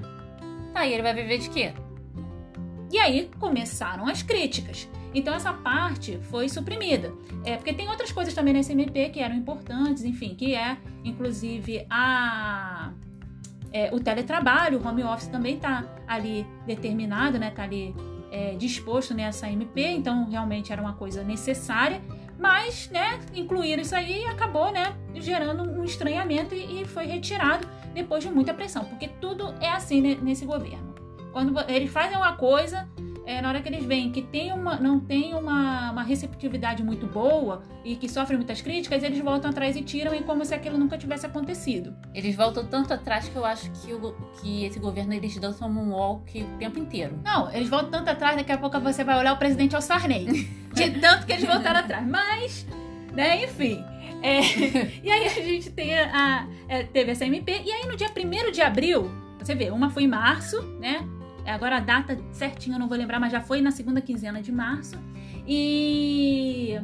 Tá, 0.73 0.85
e 0.85 0.93
ele 0.93 1.03
vai 1.03 1.13
viver 1.13 1.37
de 1.39 1.49
quê? 1.49 1.73
E 2.89 2.97
aí 2.97 3.29
começaram 3.37 4.07
as 4.07 4.23
críticas. 4.23 4.87
Então 5.13 5.33
essa 5.33 5.51
parte 5.51 6.17
foi 6.29 6.47
suprimida. 6.47 7.13
É 7.43 7.57
porque 7.57 7.73
tem 7.73 7.89
outras 7.89 8.13
coisas 8.13 8.33
também 8.33 8.53
nesse 8.53 8.71
MP 8.71 9.09
que 9.09 9.19
eram 9.19 9.35
importantes, 9.35 10.05
enfim, 10.05 10.35
que 10.35 10.55
é 10.55 10.77
inclusive 11.03 11.85
a 11.89 12.93
é, 13.75 13.89
o 13.93 13.99
teletrabalho, 13.99 14.79
o 14.79 14.87
home 14.87 15.03
office 15.03 15.27
também 15.27 15.55
está 15.55 15.83
ali 16.07 16.47
determinado, 16.65 17.37
né? 17.37 17.51
Tá 17.51 17.63
ali 17.63 17.93
é, 18.31 18.55
disposto 18.55 19.13
nessa 19.13 19.49
MP, 19.49 19.81
então 19.81 20.29
realmente 20.29 20.71
era 20.71 20.81
uma 20.81 20.93
coisa 20.93 21.23
necessária 21.23 22.01
Mas, 22.37 22.89
né, 22.89 23.19
incluíram 23.33 23.81
isso 23.81 23.95
aí 23.95 24.23
e 24.23 24.25
acabou, 24.25 24.71
né, 24.71 24.93
gerando 25.15 25.63
um 25.63 25.83
estranhamento 25.83 26.53
e, 26.53 26.81
e 26.81 26.85
foi 26.85 27.05
retirado 27.05 27.65
depois 27.93 28.23
de 28.23 28.29
muita 28.29 28.53
pressão, 28.53 28.83
porque 28.85 29.07
tudo 29.07 29.53
é 29.61 29.69
assim 29.69 30.01
né, 30.01 30.17
nesse 30.21 30.45
governo. 30.45 30.93
Quando 31.31 31.53
eles 31.69 31.89
fazem 31.91 32.17
uma 32.17 32.33
coisa, 32.33 32.89
é, 33.25 33.41
na 33.41 33.49
hora 33.49 33.61
que 33.61 33.67
eles 33.67 33.83
veem 33.83 34.11
que 34.11 34.21
tem 34.21 34.51
uma, 34.51 34.77
não 34.77 34.99
tem 34.99 35.33
uma, 35.33 35.91
uma 35.91 36.03
receptividade 36.03 36.83
muito 36.83 37.07
boa 37.07 37.63
e 37.83 37.95
que 37.95 38.07
sofrem 38.07 38.37
muitas 38.37 38.61
críticas, 38.61 39.03
eles 39.03 39.19
voltam 39.19 39.49
atrás 39.49 39.75
e 39.75 39.81
tiram 39.81 40.13
e 40.13 40.21
como 40.21 40.45
se 40.45 40.53
aquilo 40.53 40.77
nunca 40.77 40.97
tivesse 40.97 41.25
acontecido. 41.25 41.95
Eles 42.13 42.35
voltam 42.35 42.65
tanto 42.65 42.93
atrás 42.93 43.27
que 43.27 43.35
eu 43.35 43.43
acho 43.43 43.71
que, 43.71 43.93
o, 43.93 44.15
que 44.41 44.65
esse 44.65 44.79
governo 44.79 45.13
eles 45.13 45.35
dançam 45.37 45.69
moonwalk 45.69 46.43
o 46.43 46.57
tempo 46.57 46.77
inteiro. 46.77 47.19
Não, 47.23 47.51
eles 47.51 47.67
voltam 47.67 47.91
tanto 47.91 48.09
atrás, 48.09 48.37
daqui 48.37 48.51
a 48.51 48.57
pouco 48.57 48.79
você 48.79 49.03
vai 49.03 49.17
olhar 49.17 49.33
o 49.33 49.37
presidente 49.37 49.75
ao 49.75 49.81
Sarney. 49.81 50.25
de 50.73 50.91
tanto 50.99 51.25
que 51.25 51.31
eles 51.31 51.45
voltaram 51.45 51.79
atrás. 51.79 52.07
Mas, 52.07 52.67
né, 53.13 53.43
enfim. 53.43 53.83
É, 54.21 54.39
e 55.03 55.11
aí 55.11 55.25
a 55.25 55.29
gente 55.29 55.71
tem 55.71 55.97
a, 55.97 56.11
a, 56.13 56.47
é, 56.67 56.83
teve 56.83 57.11
essa 57.11 57.25
MP, 57.25 57.61
e 57.63 57.71
aí 57.71 57.85
no 57.85 57.95
dia 57.95 58.07
1 58.09 58.51
de 58.51 58.61
abril, 58.61 59.09
você 59.39 59.53
vê, 59.53 59.69
uma 59.69 59.89
foi 59.89 60.03
em 60.03 60.07
março, 60.07 60.61
né? 60.79 61.07
Agora 61.45 61.77
a 61.77 61.79
data 61.79 62.17
certinha 62.31 62.75
eu 62.75 62.79
não 62.79 62.87
vou 62.87 62.97
lembrar, 62.97 63.19
mas 63.19 63.31
já 63.31 63.41
foi 63.41 63.61
na 63.61 63.71
segunda 63.71 64.01
quinzena 64.01 64.41
de 64.41 64.51
março. 64.51 64.97
E. 65.47 66.79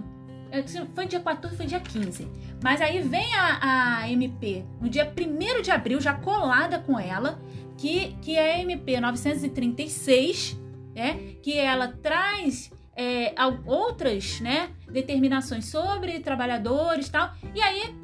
É, 0.52 0.64
foi 0.94 1.06
dia 1.06 1.20
14, 1.20 1.56
foi 1.56 1.66
dia 1.66 1.80
15. 1.80 2.28
Mas 2.62 2.82
aí 2.82 3.02
vem 3.02 3.34
a, 3.36 4.02
a 4.02 4.12
MP 4.12 4.66
no 4.82 4.90
dia 4.90 5.12
1 5.18 5.62
de 5.62 5.72
abril, 5.72 6.02
já 6.02 6.14
colada 6.14 6.80
com 6.80 7.00
ela, 7.00 7.42
que, 7.78 8.16
que 8.22 8.38
é 8.38 8.56
a 8.56 8.60
MP 8.60 9.00
936, 9.00 10.60
né? 10.94 11.36
Que 11.42 11.58
ela 11.58 11.88
traz 11.88 12.72
é, 12.96 13.34
outras 13.66 14.40
né, 14.42 14.70
determinações 14.92 15.66
sobre 15.66 16.20
trabalhadores 16.20 17.08
e 17.08 17.12
tal. 17.12 17.34
E 17.56 17.62
aí 17.62 17.96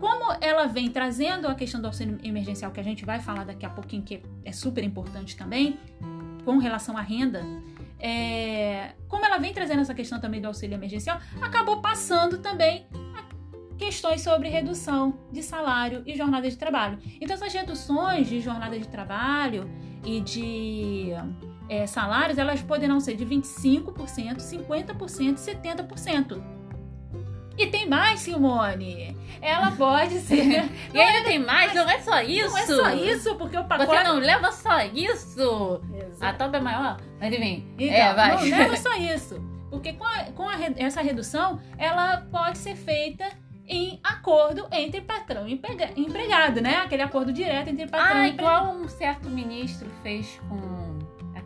como 0.00 0.36
ela 0.40 0.66
vem 0.66 0.90
trazendo 0.90 1.48
a 1.48 1.54
questão 1.54 1.80
do 1.80 1.86
auxílio 1.86 2.18
emergencial, 2.22 2.70
que 2.70 2.80
a 2.80 2.84
gente 2.84 3.04
vai 3.04 3.20
falar 3.20 3.44
daqui 3.44 3.66
a 3.66 3.70
pouquinho, 3.70 4.02
que 4.02 4.22
é 4.44 4.52
super 4.52 4.84
importante 4.84 5.36
também, 5.36 5.78
com 6.44 6.58
relação 6.58 6.96
à 6.96 7.00
renda, 7.02 7.44
é, 7.98 8.92
como 9.08 9.24
ela 9.24 9.38
vem 9.38 9.52
trazendo 9.52 9.80
essa 9.80 9.94
questão 9.94 10.20
também 10.20 10.40
do 10.40 10.46
auxílio 10.46 10.74
emergencial, 10.74 11.20
acabou 11.40 11.80
passando 11.80 12.38
também 12.38 12.86
questões 13.76 14.20
sobre 14.22 14.48
redução 14.48 15.18
de 15.32 15.42
salário 15.42 16.02
e 16.04 16.16
jornada 16.16 16.48
de 16.48 16.56
trabalho. 16.56 16.98
Então, 17.20 17.34
essas 17.34 17.52
reduções 17.52 18.28
de 18.28 18.40
jornada 18.40 18.78
de 18.78 18.88
trabalho 18.88 19.70
e 20.04 20.20
de 20.20 21.10
é, 21.68 21.86
salários, 21.86 22.38
elas 22.38 22.60
poderão 22.60 22.98
ser 22.98 23.14
de 23.14 23.24
25%, 23.24 24.38
50% 24.38 25.18
e 25.18 25.34
70%. 25.34 26.57
E 27.58 27.66
tem 27.66 27.88
mais, 27.88 28.20
Simone. 28.20 29.16
Ela 29.42 29.72
pode 29.72 30.20
ser. 30.20 30.64
e 30.94 31.00
ainda 31.00 31.28
tem 31.28 31.40
mais, 31.40 31.74
não 31.74 31.90
é 31.90 31.98
só 31.98 32.22
isso. 32.22 32.50
Não 32.50 32.58
é 32.58 32.66
só 32.66 32.90
isso, 32.94 33.34
porque 33.34 33.58
o 33.58 33.64
pacote. 33.64 33.90
Você 33.90 34.04
não 34.04 34.18
leva 34.18 34.52
só 34.52 34.80
isso. 34.82 35.80
Exato. 35.92 36.24
A 36.24 36.32
top 36.32 36.56
é 36.56 36.60
maior. 36.60 37.00
Mas 37.20 37.32
enfim. 37.32 37.66
Então, 37.76 37.96
é, 37.96 38.14
vai. 38.14 38.30
Não 38.30 38.58
leva 38.58 38.76
só 38.78 38.94
isso. 38.94 39.42
Porque 39.70 39.92
com, 39.92 40.04
a, 40.04 40.24
com 40.34 40.48
a, 40.48 40.56
essa 40.76 41.02
redução, 41.02 41.60
ela 41.76 42.18
pode 42.30 42.58
ser 42.58 42.76
feita 42.76 43.28
em 43.66 44.00
acordo 44.02 44.66
entre 44.72 45.00
patrão 45.02 45.46
e 45.46 45.60
empregado, 45.96 46.60
né? 46.60 46.76
Aquele 46.76 47.02
acordo 47.02 47.32
direto 47.32 47.68
entre 47.68 47.86
patrão 47.86 48.16
ah, 48.16 48.26
e 48.26 48.30
empregado. 48.30 48.62
igual 48.62 48.76
um 48.76 48.88
certo 48.88 49.28
ministro 49.28 49.90
fez 50.02 50.40
com 50.48 50.77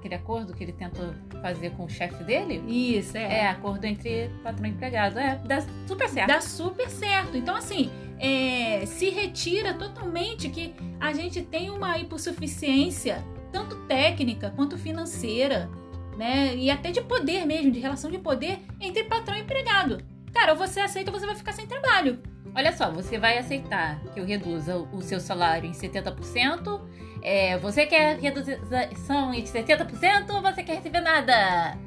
aquele 0.02 0.16
acordo 0.16 0.52
que 0.52 0.64
ele 0.64 0.72
tenta 0.72 1.14
fazer 1.40 1.70
com 1.70 1.84
o 1.84 1.88
chefe 1.88 2.24
dele? 2.24 2.62
Isso, 2.66 3.16
é. 3.16 3.40
É, 3.40 3.48
acordo 3.48 3.84
entre 3.84 4.28
patrão 4.42 4.66
e 4.66 4.70
empregado. 4.70 5.18
É, 5.18 5.36
dá 5.44 5.64
super 5.86 6.08
certo. 6.08 6.28
Dá 6.28 6.40
super 6.40 6.90
certo. 6.90 7.36
Então, 7.36 7.54
assim, 7.54 7.88
é, 8.18 8.84
se 8.84 9.10
retira 9.10 9.72
totalmente 9.74 10.48
que 10.48 10.74
a 10.98 11.12
gente 11.12 11.40
tem 11.42 11.70
uma 11.70 11.96
hipossuficiência, 11.98 13.24
tanto 13.52 13.76
técnica 13.86 14.52
quanto 14.56 14.76
financeira, 14.76 15.70
né? 16.16 16.56
E 16.56 16.68
até 16.68 16.90
de 16.90 17.00
poder 17.00 17.46
mesmo, 17.46 17.70
de 17.70 17.78
relação 17.78 18.10
de 18.10 18.18
poder 18.18 18.58
entre 18.80 19.04
patrão 19.04 19.36
e 19.36 19.40
empregado. 19.40 20.02
Cara, 20.32 20.52
ou 20.52 20.58
você 20.58 20.80
aceita 20.80 21.12
ou 21.12 21.18
você 21.18 21.26
vai 21.26 21.36
ficar 21.36 21.52
sem 21.52 21.66
trabalho. 21.66 22.18
Olha 22.54 22.72
só, 22.72 22.90
você 22.90 23.18
vai 23.18 23.38
aceitar 23.38 23.98
que 24.12 24.20
eu 24.20 24.24
reduza 24.24 24.76
o 24.76 25.00
seu 25.00 25.18
salário 25.18 25.68
em 25.68 25.72
70%. 25.72 26.80
É, 27.22 27.56
você 27.58 27.86
quer 27.86 28.18
redução 28.18 29.32
em 29.32 29.44
70% 29.44 30.30
ou 30.30 30.42
você 30.42 30.62
quer 30.62 30.76
receber 30.76 31.00
nada? 31.00 31.78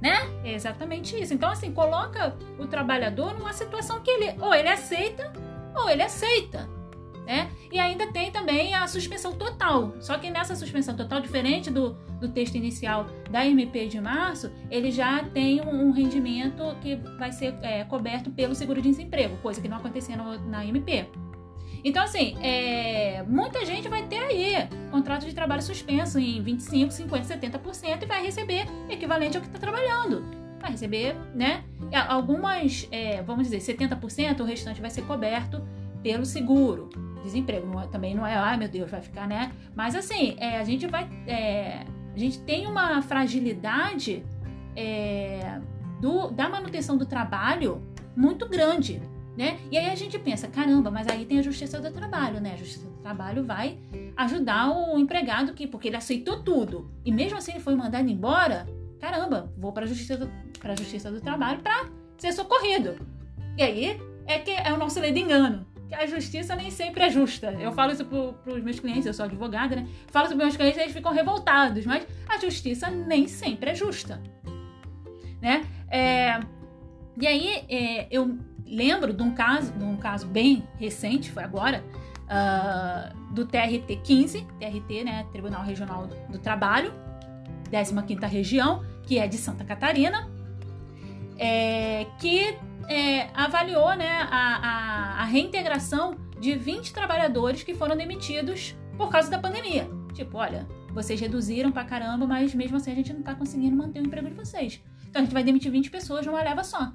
Né? 0.00 0.16
É 0.44 0.52
exatamente 0.52 1.20
isso. 1.20 1.34
Então, 1.34 1.50
assim, 1.50 1.72
coloca 1.72 2.36
o 2.58 2.66
trabalhador 2.66 3.34
numa 3.34 3.52
situação 3.52 4.00
que 4.00 4.10
ele 4.10 4.34
ou 4.40 4.54
ele 4.54 4.68
aceita 4.68 5.32
ou 5.74 5.88
ele 5.90 6.02
aceita 6.02 6.68
né? 7.26 7.50
E 7.72 7.78
ainda 7.78 8.06
tem 8.12 8.30
também 8.30 8.74
a 8.74 8.86
suspensão 8.86 9.32
total. 9.32 9.94
Só 10.00 10.18
que 10.18 10.30
nessa 10.30 10.54
suspensão 10.54 10.96
total, 10.96 11.20
diferente 11.20 11.70
do, 11.70 11.94
do 12.20 12.28
texto 12.28 12.54
inicial 12.56 13.06
da 13.30 13.46
MP 13.46 13.86
de 13.86 14.00
março, 14.00 14.50
ele 14.70 14.90
já 14.90 15.24
tem 15.24 15.60
um, 15.60 15.88
um 15.88 15.90
rendimento 15.90 16.62
que 16.80 16.96
vai 17.18 17.32
ser 17.32 17.54
é, 17.62 17.84
coberto 17.84 18.30
pelo 18.30 18.54
seguro-desemprego, 18.54 19.36
coisa 19.38 19.60
que 19.60 19.68
não 19.68 19.78
acontecia 19.78 20.16
no, 20.16 20.38
na 20.48 20.64
MP. 20.64 21.06
Então, 21.82 22.02
assim, 22.02 22.34
é, 22.42 23.22
muita 23.24 23.64
gente 23.66 23.88
vai 23.88 24.06
ter 24.06 24.18
aí 24.18 24.68
contrato 24.90 25.26
de 25.26 25.34
trabalho 25.34 25.60
suspenso 25.60 26.18
em 26.18 26.42
25, 26.42 26.90
50, 26.90 27.38
70% 27.38 28.02
e 28.02 28.06
vai 28.06 28.24
receber 28.24 28.66
equivalente 28.88 29.36
ao 29.36 29.42
que 29.42 29.48
está 29.48 29.58
trabalhando. 29.58 30.24
Vai 30.58 30.70
receber, 30.70 31.14
né? 31.34 31.62
Algumas, 32.08 32.88
é, 32.90 33.20
vamos 33.22 33.50
dizer, 33.50 33.58
70%, 33.58 34.40
o 34.40 34.44
restante 34.44 34.80
vai 34.80 34.88
ser 34.88 35.02
coberto 35.02 35.62
pelo 36.02 36.24
seguro 36.24 36.88
desemprego. 37.24 37.66
Não 37.66 37.80
é, 37.80 37.86
também 37.86 38.14
não 38.14 38.26
é, 38.26 38.34
ai 38.34 38.56
meu 38.56 38.68
Deus, 38.68 38.90
vai 38.90 39.00
ficar, 39.00 39.26
né? 39.26 39.50
Mas 39.74 39.96
assim, 39.96 40.36
é, 40.38 40.58
a 40.58 40.64
gente 40.64 40.86
vai. 40.86 41.08
É, 41.26 41.84
a 42.14 42.18
gente 42.18 42.38
tem 42.40 42.66
uma 42.68 43.02
fragilidade 43.02 44.24
é, 44.76 45.58
do, 46.00 46.30
da 46.30 46.48
manutenção 46.48 46.96
do 46.96 47.04
trabalho 47.04 47.82
muito 48.16 48.48
grande. 48.48 49.02
Né? 49.36 49.58
E 49.68 49.76
aí 49.76 49.90
a 49.90 49.96
gente 49.96 50.16
pensa, 50.16 50.46
caramba, 50.46 50.92
mas 50.92 51.08
aí 51.08 51.26
tem 51.26 51.40
a 51.40 51.42
justiça 51.42 51.80
do 51.80 51.90
trabalho, 51.90 52.40
né? 52.40 52.52
A 52.52 52.56
justiça 52.56 52.86
do 52.86 52.98
trabalho 52.98 53.42
vai 53.42 53.80
ajudar 54.16 54.70
o 54.70 54.96
empregado 54.96 55.54
que, 55.54 55.66
porque 55.66 55.88
ele 55.88 55.96
aceitou 55.96 56.40
tudo 56.40 56.88
e 57.04 57.10
mesmo 57.10 57.36
assim 57.36 57.50
ele 57.50 57.60
foi 57.60 57.74
mandado 57.74 58.08
embora, 58.08 58.64
caramba, 59.00 59.52
vou 59.58 59.72
para 59.72 59.86
a 59.86 59.88
justiça 59.88 60.30
para 60.60 60.76
justiça 60.76 61.10
do 61.10 61.20
trabalho 61.20 61.58
para 61.58 61.88
ser 62.16 62.32
socorrido. 62.32 62.94
E 63.58 63.62
aí 63.64 64.00
é 64.24 64.38
que 64.38 64.52
é 64.52 64.72
o 64.72 64.78
nosso 64.78 65.00
lei 65.00 65.10
de 65.10 65.18
engano 65.18 65.66
a 65.94 66.06
justiça 66.06 66.54
nem 66.56 66.70
sempre 66.70 67.04
é 67.04 67.10
justa. 67.10 67.52
Eu 67.52 67.72
falo 67.72 67.92
isso 67.92 68.04
para 68.04 68.54
os 68.54 68.62
meus 68.62 68.78
clientes, 68.80 69.06
eu 69.06 69.14
sou 69.14 69.24
advogada, 69.24 69.76
né? 69.76 69.88
Falo 70.08 70.26
isso 70.26 70.36
para 70.36 70.44
meus 70.44 70.56
clientes 70.56 70.78
eles 70.78 70.92
ficam 70.92 71.12
revoltados, 71.12 71.86
mas 71.86 72.06
a 72.28 72.38
justiça 72.38 72.90
nem 72.90 73.26
sempre 73.26 73.70
é 73.70 73.74
justa, 73.74 74.20
né? 75.40 75.64
É, 75.88 76.40
e 77.20 77.26
aí 77.26 77.64
é, 77.68 78.06
eu 78.10 78.38
lembro 78.66 79.12
de 79.12 79.22
um 79.22 79.32
caso, 79.32 79.72
de 79.72 79.84
um 79.84 79.96
caso 79.96 80.26
bem 80.26 80.66
recente, 80.78 81.30
foi 81.30 81.44
agora, 81.44 81.84
uh, 82.24 83.32
do 83.32 83.46
TRT 83.46 84.00
15, 84.02 84.46
TRT, 84.58 85.04
né? 85.04 85.26
Tribunal 85.32 85.62
Regional 85.62 86.06
do 86.28 86.38
Trabalho, 86.38 86.92
15ª 87.70 88.26
região, 88.26 88.84
que 89.02 89.18
é 89.18 89.26
de 89.26 89.36
Santa 89.36 89.64
Catarina, 89.64 90.28
é, 91.38 92.06
que 92.18 92.56
é, 92.88 93.28
avaliou 93.34 93.94
né, 93.94 94.26
a, 94.30 94.56
a, 94.56 95.22
a, 95.22 95.24
reintegração 95.24 96.16
de 96.38 96.54
20 96.54 96.92
trabalhadores 96.92 97.62
que 97.62 97.74
foram 97.74 97.96
demitidos 97.96 98.76
por 98.96 99.10
causa 99.10 99.30
da 99.30 99.38
pandemia. 99.38 99.88
Tipo, 100.12 100.38
olha, 100.38 100.66
vocês 100.92 101.20
reduziram 101.20 101.72
pra 101.72 101.84
caramba, 101.84 102.26
mas 102.26 102.54
mesmo 102.54 102.76
assim 102.76 102.92
a 102.92 102.94
gente 102.94 103.12
não 103.12 103.22
tá 103.22 103.34
conseguindo 103.34 103.76
manter 103.76 104.00
o 104.00 104.06
emprego 104.06 104.28
de 104.28 104.34
vocês. 104.34 104.80
Então 105.08 105.22
a 105.22 105.24
gente 105.24 105.34
vai 105.34 105.42
demitir 105.42 105.70
20 105.70 105.90
pessoas 105.90 106.26
numa 106.26 106.42
leva 106.42 106.62
só. 106.62 106.92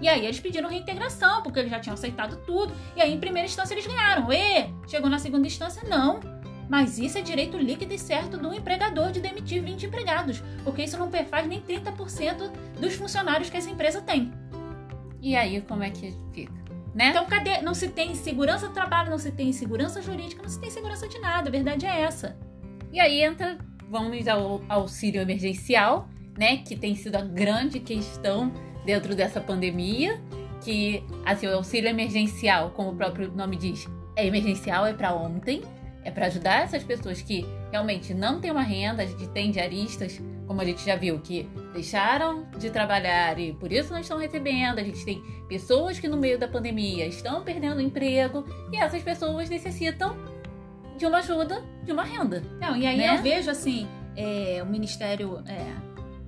E 0.00 0.08
aí 0.08 0.24
eles 0.24 0.38
pediram 0.38 0.68
reintegração, 0.68 1.42
porque 1.42 1.58
eles 1.58 1.70
já 1.70 1.80
tinham 1.80 1.94
aceitado 1.94 2.36
tudo. 2.44 2.72
E 2.94 3.00
aí, 3.00 3.12
em 3.12 3.18
primeira 3.18 3.46
instância, 3.48 3.74
eles 3.74 3.86
ganharam. 3.86 4.30
E 4.30 4.68
chegou 4.86 5.08
na 5.08 5.18
segunda 5.18 5.46
instância, 5.46 5.82
não. 5.88 6.20
Mas 6.68 6.98
isso 6.98 7.16
é 7.16 7.22
direito 7.22 7.56
líquido 7.56 7.94
e 7.94 7.98
certo 7.98 8.36
do 8.36 8.52
empregador 8.52 9.12
de 9.12 9.20
demitir 9.20 9.62
20 9.62 9.86
empregados, 9.86 10.42
porque 10.64 10.82
isso 10.82 10.98
não 10.98 11.08
perfaz 11.08 11.46
nem 11.46 11.60
30% 11.60 12.50
dos 12.80 12.94
funcionários 12.94 13.48
que 13.48 13.56
essa 13.56 13.70
empresa 13.70 14.02
tem. 14.02 14.32
E 15.26 15.34
aí, 15.34 15.60
como 15.60 15.82
é 15.82 15.90
que 15.90 16.14
fica? 16.32 16.52
Né? 16.94 17.08
Então, 17.08 17.26
cadê? 17.26 17.60
Não 17.60 17.74
se 17.74 17.88
tem 17.88 18.14
segurança 18.14 18.68
do 18.68 18.72
trabalho, 18.72 19.10
não 19.10 19.18
se 19.18 19.32
tem 19.32 19.52
segurança 19.52 20.00
jurídica, 20.00 20.40
não 20.40 20.48
se 20.48 20.60
tem 20.60 20.70
segurança 20.70 21.08
de 21.08 21.18
nada. 21.18 21.48
A 21.48 21.50
verdade 21.50 21.84
é 21.84 22.02
essa. 22.02 22.38
E 22.92 23.00
aí 23.00 23.24
entra, 23.24 23.58
vamos 23.90 24.28
ao 24.28 24.62
auxílio 24.68 25.20
emergencial, 25.20 26.08
né? 26.38 26.58
Que 26.58 26.76
tem 26.76 26.94
sido 26.94 27.16
a 27.16 27.22
grande 27.22 27.80
questão 27.80 28.52
dentro 28.84 29.16
dessa 29.16 29.40
pandemia. 29.40 30.22
Que, 30.62 31.02
assim, 31.24 31.48
o 31.48 31.56
auxílio 31.56 31.90
emergencial, 31.90 32.70
como 32.70 32.90
o 32.90 32.94
próprio 32.94 33.28
nome 33.32 33.56
diz, 33.56 33.84
é 34.14 34.24
emergencial, 34.28 34.86
é 34.86 34.92
para 34.92 35.12
ontem. 35.12 35.60
É 36.04 36.10
para 36.12 36.26
ajudar 36.26 36.62
essas 36.62 36.84
pessoas 36.84 37.20
que 37.20 37.44
realmente 37.72 38.14
não 38.14 38.40
têm 38.40 38.52
uma 38.52 38.62
renda. 38.62 39.02
A 39.02 39.06
gente 39.06 39.26
tem 39.30 39.50
diaristas, 39.50 40.22
como 40.46 40.60
a 40.60 40.64
gente 40.64 40.84
já 40.84 40.96
viu, 40.96 41.18
que 41.18 41.48
deixaram 41.72 42.46
de 42.56 42.70
trabalhar 42.70 43.38
e 43.38 43.52
por 43.52 43.72
isso 43.72 43.92
não 43.92 44.00
estão 44.00 44.18
recebendo. 44.18 44.78
A 44.78 44.82
gente 44.82 45.04
tem 45.04 45.22
pessoas 45.48 45.98
que 45.98 46.08
no 46.08 46.16
meio 46.16 46.38
da 46.38 46.46
pandemia 46.46 47.06
estão 47.06 47.42
perdendo 47.42 47.80
emprego 47.80 48.44
e 48.72 48.76
essas 48.76 49.02
pessoas 49.02 49.50
necessitam 49.50 50.16
de 50.96 51.04
uma 51.04 51.18
ajuda, 51.18 51.62
de 51.84 51.92
uma 51.92 52.04
renda. 52.04 52.42
Não, 52.60 52.76
e 52.76 52.86
aí 52.86 52.96
né? 52.96 53.16
eu 53.16 53.22
vejo 53.22 53.50
assim, 53.50 53.86
é, 54.16 54.62
o 54.62 54.66
Ministério 54.66 55.42
é, 55.46 55.72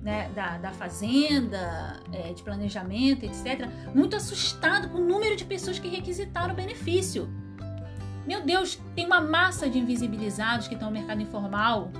né, 0.01 0.29
da, 0.35 0.57
da 0.57 0.71
Fazenda, 0.71 2.01
é, 2.11 2.33
de 2.33 2.43
Planejamento, 2.43 3.25
etc., 3.25 3.67
muito 3.93 4.15
assustado 4.15 4.89
com 4.89 4.99
o 4.99 5.05
número 5.05 5.35
de 5.35 5.45
pessoas 5.45 5.79
que 5.79 5.87
requisitaram 5.87 6.53
o 6.53 6.55
benefício. 6.55 7.29
Meu 8.27 8.43
Deus, 8.43 8.79
tem 8.95 9.05
uma 9.05 9.19
massa 9.19 9.67
de 9.69 9.79
invisibilizados 9.79 10.67
que 10.67 10.75
estão 10.75 10.89
no 10.89 10.93
mercado 10.93 11.21
informal 11.21 11.91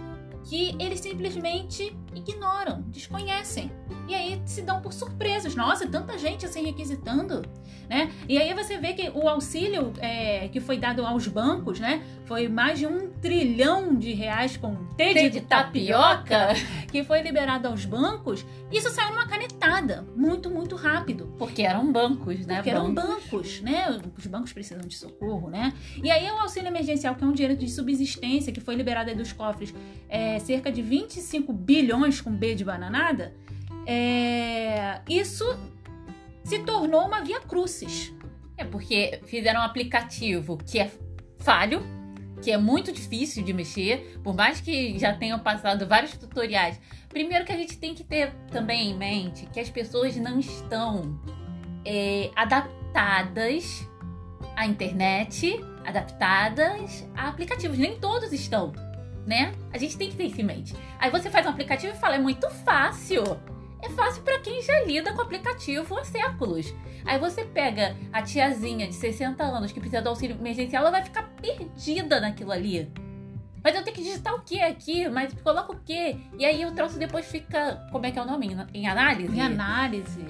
que 0.44 0.76
eles 0.80 1.00
simplesmente 1.00 1.96
ignoram, 2.16 2.82
desconhecem. 2.84 3.72
E 4.10 4.16
aí 4.16 4.42
se 4.44 4.64
dão 4.64 4.82
por 4.82 4.92
surpresas. 4.92 5.56
Nossa, 5.56 5.88
tanta 5.88 6.18
gente 6.18 6.44
assim 6.44 6.66
requisitando, 6.66 7.44
né? 7.88 8.12
E 8.28 8.40
aí 8.40 8.52
você 8.56 8.76
vê 8.80 8.94
que 8.94 9.08
o 9.12 9.30
auxílio 9.30 9.94
é, 10.00 10.48
que 10.48 10.60
foi 10.60 10.80
dado 10.80 11.06
aos 11.06 11.28
bancos, 11.28 11.80
né? 11.80 12.02
Foi 12.26 12.48
mais 12.48 12.80
de 12.80 12.88
um 12.88 13.12
trilhão 13.22 13.96
de 13.96 14.12
reais 14.14 14.58
com 14.58 14.76
T 14.96 15.14
de, 15.14 15.30
de 15.30 15.42
tapioca 15.42 16.56
que 16.92 17.04
foi 17.04 17.22
liberado 17.22 17.68
aos 17.68 17.86
bancos. 17.86 18.44
Isso 18.72 18.90
saiu 18.90 19.12
numa 19.12 19.28
canetada, 19.28 20.04
muito, 20.16 20.50
muito 20.50 20.76
rápido. 20.76 21.32
Porque 21.38 21.62
eram 21.62 21.92
bancos, 21.92 22.48
né? 22.48 22.56
Porque 22.56 22.72
eram 22.72 22.92
bancos, 22.92 23.62
né? 23.62 24.02
Os 24.18 24.26
bancos 24.26 24.52
precisam 24.52 24.88
de 24.88 24.96
socorro, 24.96 25.52
né? 25.52 25.72
E 26.04 26.10
aí 26.10 26.32
o 26.32 26.40
auxílio 26.40 26.68
emergencial, 26.68 27.14
que 27.14 27.24
é 27.24 27.28
um 27.28 27.32
dinheiro 27.32 27.56
de 27.56 27.70
subsistência 27.70 28.52
que 28.52 28.60
foi 28.60 28.74
liberado 28.74 29.12
aí 29.12 29.16
dos 29.16 29.32
cofres, 29.32 29.72
é, 30.08 30.40
cerca 30.40 30.72
de 30.72 30.82
25 30.82 31.54
bilhões 31.54 32.20
com 32.22 32.32
B 32.32 32.56
de 32.56 32.66
bananada, 32.66 33.36
é, 33.86 35.02
isso 35.08 35.46
se 36.44 36.60
tornou 36.60 37.06
uma 37.06 37.22
via 37.22 37.40
crucis. 37.40 38.14
É 38.58 38.64
porque 38.66 39.22
fizeram 39.26 39.62
um 39.62 39.64
aplicativo 39.64 40.58
que 40.58 40.80
é 40.80 40.92
falho, 41.40 41.82
que 42.42 42.52
é 42.52 42.58
muito 42.58 42.92
difícil 42.92 43.44
de 43.44 43.54
mexer, 43.54 44.20
por 44.24 44.36
mais 44.36 44.60
que 44.62 44.98
já 44.98 45.14
tenham 45.14 45.40
passado 45.40 45.88
vários 45.88 46.12
tutoriais. 46.18 46.80
Primeiro 47.10 47.46
que 47.46 47.52
a 47.52 47.58
gente 47.58 47.78
tem 47.78 47.94
que 47.94 48.04
ter 48.04 48.34
também 48.52 48.92
em 48.92 48.98
mente 48.98 49.46
que 49.48 49.60
as 49.60 49.70
pessoas 49.70 50.16
não 50.16 50.40
estão 50.40 51.20
é, 51.86 52.30
adaptadas 52.36 53.88
à 54.56 54.66
internet, 54.66 55.60
adaptadas 55.86 57.08
a 57.16 57.30
aplicativos. 57.30 57.78
Nem 57.78 58.00
todos 58.00 58.32
estão, 58.32 58.74
né? 59.26 59.54
A 59.72 59.78
gente 59.78 59.98
tem 59.98 60.10
que 60.10 60.16
ter 60.16 60.26
isso 60.26 60.40
em 60.40 60.44
mente. 60.44 60.76
Aí 61.00 61.10
você 61.10 61.30
faz 61.30 61.46
um 61.46 61.50
aplicativo 61.50 61.94
e 61.94 61.98
fala, 61.98 62.16
é 62.16 62.20
muito 62.20 62.50
fácil. 62.50 63.24
É 63.82 63.90
fácil 63.90 64.22
para 64.24 64.40
quem 64.40 64.62
já 64.62 64.82
lida 64.82 65.14
com 65.14 65.20
o 65.20 65.22
aplicativo 65.22 65.98
há 65.98 66.04
séculos. 66.04 66.74
Aí 67.06 67.18
você 67.18 67.46
pega 67.46 67.96
a 68.12 68.22
tiazinha 68.22 68.88
de 68.88 68.94
60 68.94 69.44
anos 69.44 69.72
que 69.72 69.80
precisa 69.80 70.02
do 70.02 70.10
auxílio 70.10 70.36
emergencial, 70.36 70.82
ela 70.82 70.92
vai 70.92 71.04
ficar 71.04 71.24
perdida 71.42 72.20
naquilo 72.20 72.52
ali. 72.52 72.92
Mas 73.64 73.76
eu 73.76 73.84
tenho 73.84 73.96
que 73.96 74.04
digitar 74.04 74.34
o 74.34 74.42
que 74.42 74.62
aqui? 74.62 75.08
Mas 75.10 75.34
coloca 75.42 75.74
o 75.74 75.80
que? 75.80 76.18
E 76.38 76.46
aí 76.46 76.66
o 76.66 76.72
troço 76.74 76.98
depois 76.98 77.26
fica. 77.26 77.88
Como 77.92 78.06
é 78.06 78.12
que 78.12 78.20
é 78.20 78.22
o 78.22 78.26
nome? 78.26 78.56
Em 78.74 78.88
análise? 78.88 79.36
Em 79.36 79.42
análise. 79.42 80.26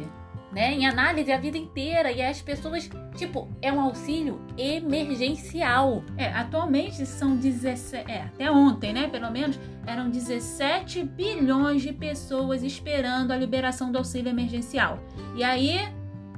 Né? 0.51 0.73
Em 0.73 0.87
análise 0.87 1.31
a 1.31 1.37
vida 1.37 1.57
inteira. 1.57 2.11
E 2.11 2.21
as 2.21 2.41
pessoas. 2.41 2.89
Tipo, 3.15 3.47
é 3.61 3.71
um 3.71 3.79
auxílio 3.79 4.41
emergencial. 4.57 6.03
É, 6.17 6.27
atualmente 6.27 7.05
são 7.05 7.35
17. 7.35 8.11
É, 8.11 8.23
até 8.23 8.51
ontem, 8.51 8.93
né? 8.93 9.07
Pelo 9.07 9.29
menos, 9.29 9.59
eram 9.85 10.09
17 10.09 11.03
bilhões 11.03 11.81
de 11.81 11.93
pessoas 11.93 12.63
esperando 12.63 13.31
a 13.31 13.37
liberação 13.37 13.91
do 13.91 13.97
auxílio 13.97 14.29
emergencial. 14.29 14.99
E 15.35 15.43
aí, 15.43 15.77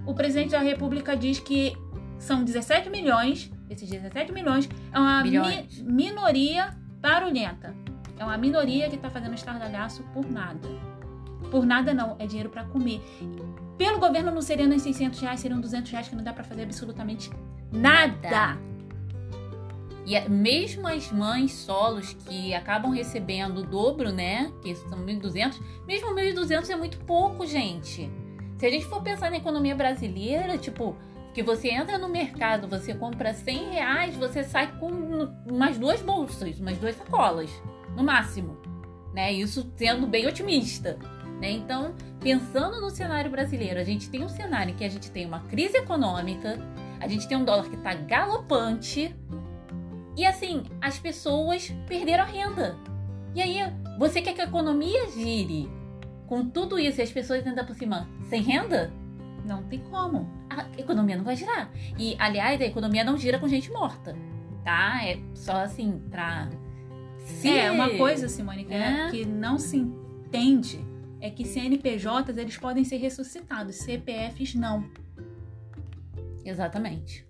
o 0.05 0.13
presidente 0.13 0.51
da 0.51 0.59
República 0.59 1.15
diz 1.15 1.39
que 1.39 1.77
são 2.19 2.43
17 2.43 2.89
milhões. 2.89 3.51
Esses 3.69 3.89
17 3.89 4.31
milhões 4.31 4.69
é 4.91 4.99
uma 4.99 5.23
mi 5.23 5.67
minoria 5.83 6.77
barulhenta. 6.99 7.73
É 8.17 8.23
uma 8.23 8.37
minoria 8.37 8.87
que 8.89 8.95
está 8.95 9.09
fazendo 9.09 9.33
estardalhaço 9.33 10.03
por 10.13 10.29
nada. 10.29 10.67
Por 11.49 11.65
nada 11.65 11.93
não, 11.93 12.15
é 12.19 12.27
dinheiro 12.27 12.49
para 12.49 12.63
comer. 12.65 13.01
Pelo 13.81 13.97
governo 13.97 14.29
não 14.29 14.43
seriam 14.43 14.67
nem 14.67 14.77
600 14.77 15.19
reais, 15.21 15.39
seriam 15.39 15.59
200 15.59 15.91
reais 15.91 16.07
que 16.07 16.15
não 16.15 16.23
dá 16.23 16.31
para 16.31 16.43
fazer 16.43 16.61
absolutamente 16.61 17.31
nada. 17.71 18.29
nada. 18.29 18.61
E 20.05 20.15
é, 20.15 20.29
mesmo 20.29 20.87
as 20.87 21.11
mães 21.11 21.51
solos 21.51 22.13
que 22.13 22.53
acabam 22.53 22.91
recebendo 22.91 23.57
o 23.57 23.63
dobro, 23.63 24.11
né? 24.11 24.53
Que 24.61 24.75
são 24.75 25.03
1.200, 25.03 25.59
mesmo 25.87 26.13
1.200 26.13 26.69
é 26.69 26.75
muito 26.75 26.99
pouco, 27.05 27.43
gente. 27.47 28.07
Se 28.59 28.65
a 28.67 28.69
gente 28.69 28.85
for 28.85 29.01
pensar 29.01 29.31
na 29.31 29.37
economia 29.37 29.73
brasileira, 29.73 30.59
tipo, 30.59 30.95
que 31.33 31.41
você 31.41 31.69
entra 31.71 31.97
no 31.97 32.07
mercado, 32.07 32.67
você 32.67 32.93
compra 32.93 33.33
100 33.33 33.71
reais, 33.71 34.15
você 34.15 34.43
sai 34.43 34.77
com 34.77 34.91
umas 35.49 35.79
duas 35.79 36.03
bolsas, 36.03 36.59
umas 36.59 36.77
duas 36.77 36.95
sacolas, 36.95 37.49
no 37.97 38.03
máximo. 38.03 38.59
Né? 39.11 39.33
Isso 39.33 39.73
sendo 39.75 40.05
bem 40.05 40.27
otimista. 40.27 40.99
Né? 41.41 41.49
Então, 41.53 41.95
pensando 42.19 42.79
no 42.79 42.91
cenário 42.91 43.31
brasileiro, 43.31 43.79
a 43.79 43.83
gente 43.83 44.07
tem 44.11 44.23
um 44.23 44.29
cenário 44.29 44.71
em 44.71 44.75
que 44.75 44.83
a 44.83 44.89
gente 44.89 45.09
tem 45.09 45.25
uma 45.25 45.39
crise 45.39 45.75
econômica, 45.75 46.59
a 46.99 47.07
gente 47.07 47.27
tem 47.27 47.35
um 47.35 47.43
dólar 47.43 47.67
que 47.67 47.75
está 47.75 47.95
galopante, 47.95 49.15
e 50.15 50.23
assim, 50.23 50.63
as 50.79 50.99
pessoas 50.99 51.73
perderam 51.87 52.23
a 52.23 52.27
renda. 52.27 52.77
E 53.33 53.41
aí, 53.41 53.57
você 53.97 54.21
quer 54.21 54.35
que 54.35 54.41
a 54.41 54.43
economia 54.43 55.09
gire 55.09 55.67
com 56.27 56.47
tudo 56.47 56.77
isso 56.77 57.01
e 57.01 57.03
as 57.03 57.11
pessoas 57.11 57.45
ainda 57.47 57.63
por 57.63 57.75
cima 57.75 58.07
sem 58.29 58.43
renda? 58.43 58.93
Não 59.43 59.63
tem 59.63 59.79
como. 59.79 60.29
A 60.47 60.67
economia 60.77 61.17
não 61.17 61.23
vai 61.23 61.35
girar. 61.35 61.71
E, 61.97 62.15
aliás, 62.19 62.61
a 62.61 62.65
economia 62.65 63.03
não 63.03 63.17
gira 63.17 63.39
com 63.39 63.47
gente 63.47 63.71
morta, 63.71 64.15
tá? 64.63 65.03
É 65.03 65.17
só 65.33 65.63
assim, 65.63 65.99
pra. 66.11 66.49
Se... 67.17 67.49
É, 67.49 67.71
uma 67.71 67.89
coisa, 67.97 68.27
Simone, 68.27 68.65
que, 68.65 68.73
é. 68.73 69.09
que 69.09 69.25
não 69.25 69.57
se 69.57 69.77
entende 69.77 70.90
é 71.21 71.29
que 71.29 71.45
CNPJs 71.45 72.35
eles 72.37 72.57
podem 72.57 72.83
ser 72.83 72.97
ressuscitados, 72.97 73.75
CPFs 73.77 74.55
não. 74.55 74.89
Exatamente. 76.43 77.25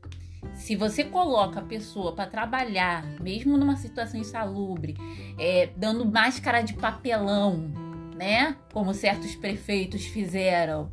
Se 0.56 0.76
você 0.76 1.04
coloca 1.04 1.60
a 1.60 1.64
pessoa 1.64 2.14
para 2.14 2.30
trabalhar, 2.30 3.06
mesmo 3.22 3.58
numa 3.58 3.76
situação 3.76 4.20
insalubre, 4.20 4.96
é, 5.38 5.70
dando 5.76 6.06
máscara 6.06 6.62
de 6.62 6.74
papelão, 6.74 7.58
né? 8.16 8.56
Como 8.74 8.94
certos 8.94 9.36
prefeitos 9.36 10.06
fizeram, 10.06 10.92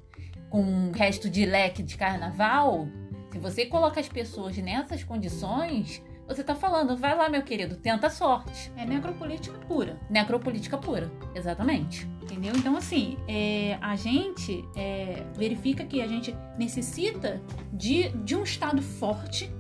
com 0.50 0.60
um 0.60 0.90
resto 0.90 1.30
de 1.30 1.44
leque 1.46 1.82
de 1.82 1.96
carnaval, 1.96 2.88
se 3.30 3.38
você 3.38 3.66
coloca 3.66 4.00
as 4.00 4.08
pessoas 4.08 4.56
nessas 4.58 5.04
condições, 5.04 6.02
você 6.28 6.44
tá 6.44 6.54
falando, 6.54 6.96
vai 6.96 7.16
lá, 7.16 7.28
meu 7.28 7.42
querido, 7.42 7.76
tenta 7.76 8.08
a 8.08 8.10
sorte. 8.10 8.70
É 8.76 8.84
necropolítica 8.84 9.58
pura. 9.66 9.98
Necropolítica 10.10 10.76
pura, 10.76 11.10
exatamente. 11.34 12.06
Entendeu? 12.22 12.54
Então, 12.54 12.76
assim, 12.76 13.16
é, 13.26 13.78
a 13.80 13.96
gente 13.96 14.62
é, 14.76 15.24
verifica 15.34 15.84
que 15.84 16.02
a 16.02 16.06
gente 16.06 16.36
necessita 16.58 17.40
de, 17.72 18.10
de 18.10 18.36
um 18.36 18.42
Estado 18.42 18.82
forte. 18.82 19.50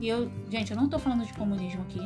E 0.00 0.08
eu, 0.08 0.30
gente, 0.50 0.72
eu 0.72 0.76
não 0.76 0.88
tô 0.88 0.98
falando 0.98 1.24
de 1.24 1.32
comunismo 1.34 1.82
aqui, 1.82 2.00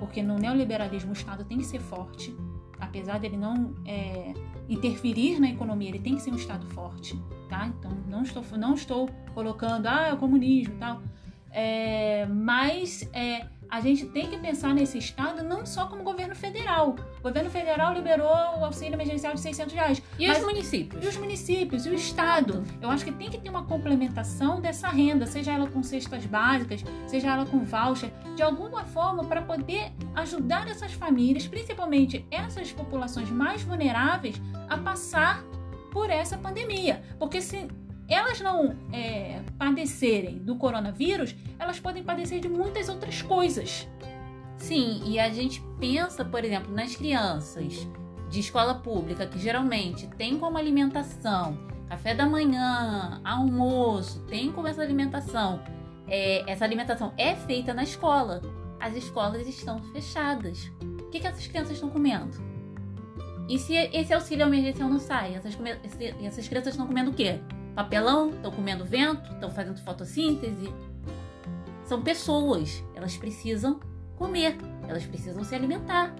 porque 0.00 0.22
no 0.22 0.36
neoliberalismo 0.36 1.10
o 1.10 1.14
Estado 1.14 1.44
tem 1.44 1.58
que 1.58 1.64
ser 1.64 1.80
forte. 1.80 2.36
Apesar 2.80 3.20
dele 3.20 3.36
não 3.36 3.74
é, 3.86 4.34
interferir 4.68 5.38
na 5.38 5.48
economia, 5.48 5.88
ele 5.88 6.00
tem 6.00 6.16
que 6.16 6.22
ser 6.22 6.32
um 6.32 6.36
Estado 6.36 6.66
forte 6.66 7.16
tá? 7.52 7.66
Então 7.66 7.90
não 8.08 8.22
estou, 8.22 8.42
não 8.56 8.74
estou 8.74 9.10
colocando, 9.34 9.86
ah, 9.86 10.08
é 10.08 10.12
o 10.14 10.16
comunismo 10.16 10.74
tal. 10.78 11.02
É, 11.52 12.26
mas 12.26 13.08
é, 13.12 13.46
a 13.72 13.80
gente 13.80 14.04
tem 14.04 14.28
que 14.28 14.36
pensar 14.36 14.74
nesse 14.74 14.98
estado 14.98 15.42
não 15.42 15.64
só 15.64 15.86
como 15.86 16.02
governo 16.02 16.36
federal. 16.36 16.94
O 17.20 17.22
governo 17.22 17.48
federal 17.48 17.94
liberou 17.94 18.28
o 18.28 18.64
auxílio 18.66 18.92
emergencial 18.92 19.32
de 19.32 19.40
600 19.40 19.72
reais. 19.72 20.02
E 20.18 20.30
os 20.30 20.40
municípios? 20.40 21.02
E 21.02 21.08
os 21.08 21.16
municípios, 21.16 21.86
e 21.86 21.88
o 21.88 21.94
estado. 21.94 22.62
Eu 22.82 22.90
acho 22.90 23.02
que 23.02 23.12
tem 23.12 23.30
que 23.30 23.38
ter 23.38 23.48
uma 23.48 23.64
complementação 23.64 24.60
dessa 24.60 24.88
renda, 24.88 25.24
seja 25.24 25.52
ela 25.52 25.66
com 25.68 25.82
cestas 25.82 26.26
básicas, 26.26 26.84
seja 27.06 27.32
ela 27.32 27.46
com 27.46 27.64
voucher, 27.64 28.12
de 28.36 28.42
alguma 28.42 28.84
forma 28.84 29.24
para 29.24 29.40
poder 29.40 29.90
ajudar 30.16 30.68
essas 30.68 30.92
famílias, 30.92 31.46
principalmente 31.46 32.26
essas 32.30 32.72
populações 32.72 33.30
mais 33.30 33.62
vulneráveis, 33.62 34.38
a 34.68 34.76
passar 34.76 35.42
por 35.90 36.10
essa 36.10 36.36
pandemia. 36.36 37.02
Porque 37.18 37.40
se 37.40 37.68
elas 38.12 38.40
não 38.40 38.76
é, 38.92 39.40
padecerem 39.58 40.38
do 40.38 40.56
coronavírus, 40.56 41.34
elas 41.58 41.78
podem 41.78 42.02
padecer 42.02 42.40
de 42.40 42.48
muitas 42.48 42.88
outras 42.88 43.22
coisas. 43.22 43.88
Sim, 44.56 45.02
e 45.04 45.18
a 45.18 45.30
gente 45.30 45.62
pensa, 45.80 46.24
por 46.24 46.44
exemplo, 46.44 46.72
nas 46.72 46.94
crianças 46.94 47.86
de 48.30 48.40
escola 48.40 48.74
pública, 48.74 49.26
que 49.26 49.38
geralmente 49.38 50.06
tem 50.16 50.38
como 50.38 50.56
alimentação 50.56 51.58
café 51.92 52.14
da 52.14 52.24
manhã, 52.24 53.20
almoço, 53.22 54.20
tem 54.20 54.50
como 54.50 54.66
essa 54.66 54.80
alimentação. 54.80 55.62
É, 56.08 56.50
essa 56.50 56.64
alimentação 56.64 57.12
é 57.18 57.34
feita 57.34 57.74
na 57.74 57.82
escola. 57.82 58.40
As 58.80 58.96
escolas 58.96 59.46
estão 59.46 59.78
fechadas. 59.92 60.72
O 60.80 61.10
que, 61.10 61.20
que 61.20 61.26
essas 61.26 61.46
crianças 61.46 61.72
estão 61.74 61.90
comendo? 61.90 62.34
E 63.46 63.58
se 63.58 63.74
esse 63.74 64.14
auxílio 64.14 64.46
emergencial 64.46 64.88
não 64.88 64.98
sai? 64.98 65.34
Essas, 65.34 65.54
essas 66.24 66.48
crianças 66.48 66.72
estão 66.72 66.86
comendo 66.86 67.10
o 67.10 67.14
quê? 67.14 67.38
Papelão? 67.74 68.30
Estão 68.30 68.50
comendo 68.50 68.84
vento? 68.84 69.32
Estão 69.32 69.50
fazendo 69.50 69.80
fotossíntese? 69.80 70.72
São 71.84 72.02
pessoas. 72.02 72.82
Elas 72.94 73.16
precisam 73.16 73.80
comer. 74.16 74.56
Elas 74.88 75.04
precisam 75.04 75.42
se 75.44 75.54
alimentar. 75.54 76.14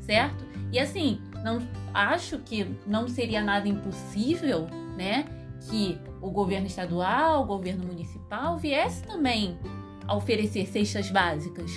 Certo? 0.00 0.44
E 0.72 0.78
assim, 0.78 1.20
não 1.44 1.60
acho 1.92 2.38
que 2.38 2.76
não 2.86 3.08
seria 3.08 3.42
nada 3.42 3.68
impossível, 3.68 4.66
né? 4.96 5.24
Que 5.68 5.98
o 6.20 6.30
governo 6.30 6.66
estadual, 6.66 7.42
o 7.42 7.46
governo 7.46 7.86
municipal 7.86 8.58
viesse 8.58 9.02
também 9.02 9.58
a 10.06 10.16
oferecer 10.16 10.66
cestas 10.66 11.10
básicas, 11.10 11.70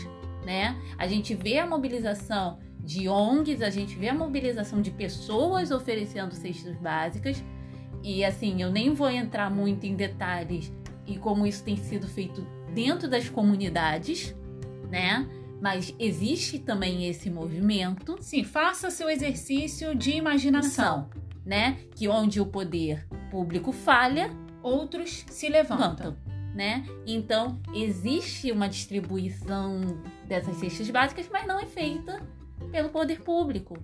né? 0.45 0.80
A 0.97 1.07
gente 1.07 1.36
vê 1.36 1.57
a 1.57 1.65
mobilização 1.65 2.59
de 2.80 3.07
ONGs, 3.07 3.61
a 3.61 3.69
gente 3.69 3.95
vê 3.95 4.09
a 4.09 4.13
mobilização 4.13 4.82
de 4.82 4.91
pessoas 4.91 5.71
oferecendo 5.71 6.34
cestas 6.34 6.76
básicas. 6.78 7.43
E 8.04 8.26
assim, 8.26 8.62
eu 8.62 8.70
nem 8.70 8.93
vou 8.93 9.10
entrar 9.10 9.49
muito 9.49 9.86
em 9.86 9.95
detalhes 9.95 10.72
e 11.08 11.18
como 11.18 11.47
isso 11.47 11.64
tem 11.64 11.78
sido 11.78 12.08
feito 12.08 12.45
dentro 12.74 13.10
das 13.10 13.30
comunidades, 13.30 14.36
né? 14.89 15.28
Mas 15.62 15.95
existe 15.97 16.60
também 16.60 17.08
esse 17.08 17.30
movimento. 17.30 18.18
Sim, 18.20 18.43
faça 18.43 18.91
seu 18.91 19.10
exercício 19.10 19.95
de 19.95 20.12
imaginação, 20.12 21.10
né? 21.45 21.78
Que 21.95 22.10
onde 22.10 22.41
o 22.41 22.45
poder 22.45 23.08
público 23.32 23.72
falha, 23.72 24.30
outros 24.62 25.24
se 25.30 25.47
levantam. 25.47 26.18
Né? 26.54 26.86
Então, 27.08 27.60
existe 27.74 28.51
uma 28.51 28.70
distribuição 28.70 29.82
dessas 30.28 30.56
cestas 30.58 30.88
básicas, 30.91 31.28
mas 31.32 31.47
não 31.47 31.60
é 31.60 31.66
feita 31.66 32.22
pelo 32.72 32.89
poder 32.89 33.22
público. 33.22 33.76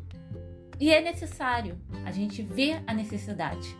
E 0.80 0.92
é 0.92 1.02
necessário, 1.02 1.80
a 2.06 2.12
gente 2.12 2.44
vê 2.44 2.80
a 2.86 2.94
necessidade, 2.94 3.76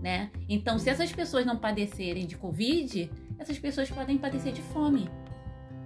né? 0.00 0.30
Então, 0.48 0.78
se 0.78 0.88
essas 0.88 1.12
pessoas 1.12 1.44
não 1.44 1.56
padecerem 1.56 2.26
de 2.26 2.36
Covid, 2.36 3.10
essas 3.38 3.58
pessoas 3.58 3.90
podem 3.90 4.18
padecer 4.18 4.52
de 4.52 4.62
fome. 4.62 5.08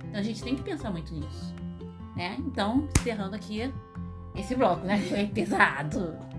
Então, 0.09 0.21
a 0.21 0.23
gente 0.23 0.43
tem 0.43 0.57
que 0.57 0.63
pensar 0.63 0.91
muito 0.91 1.15
nisso, 1.15 1.55
né? 2.17 2.37
Então, 2.39 2.89
encerrando 2.99 3.37
aqui 3.37 3.73
esse 4.35 4.55
bloco, 4.55 4.85
né? 4.85 4.99
Foi 4.99 5.27
pesado. 5.27 6.31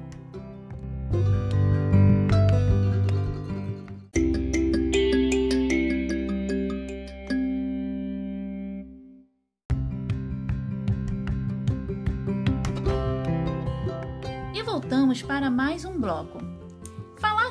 voltamos 14.91 15.21
para 15.21 15.49
mais 15.49 15.85
um 15.85 15.99
bloco. 15.99 16.60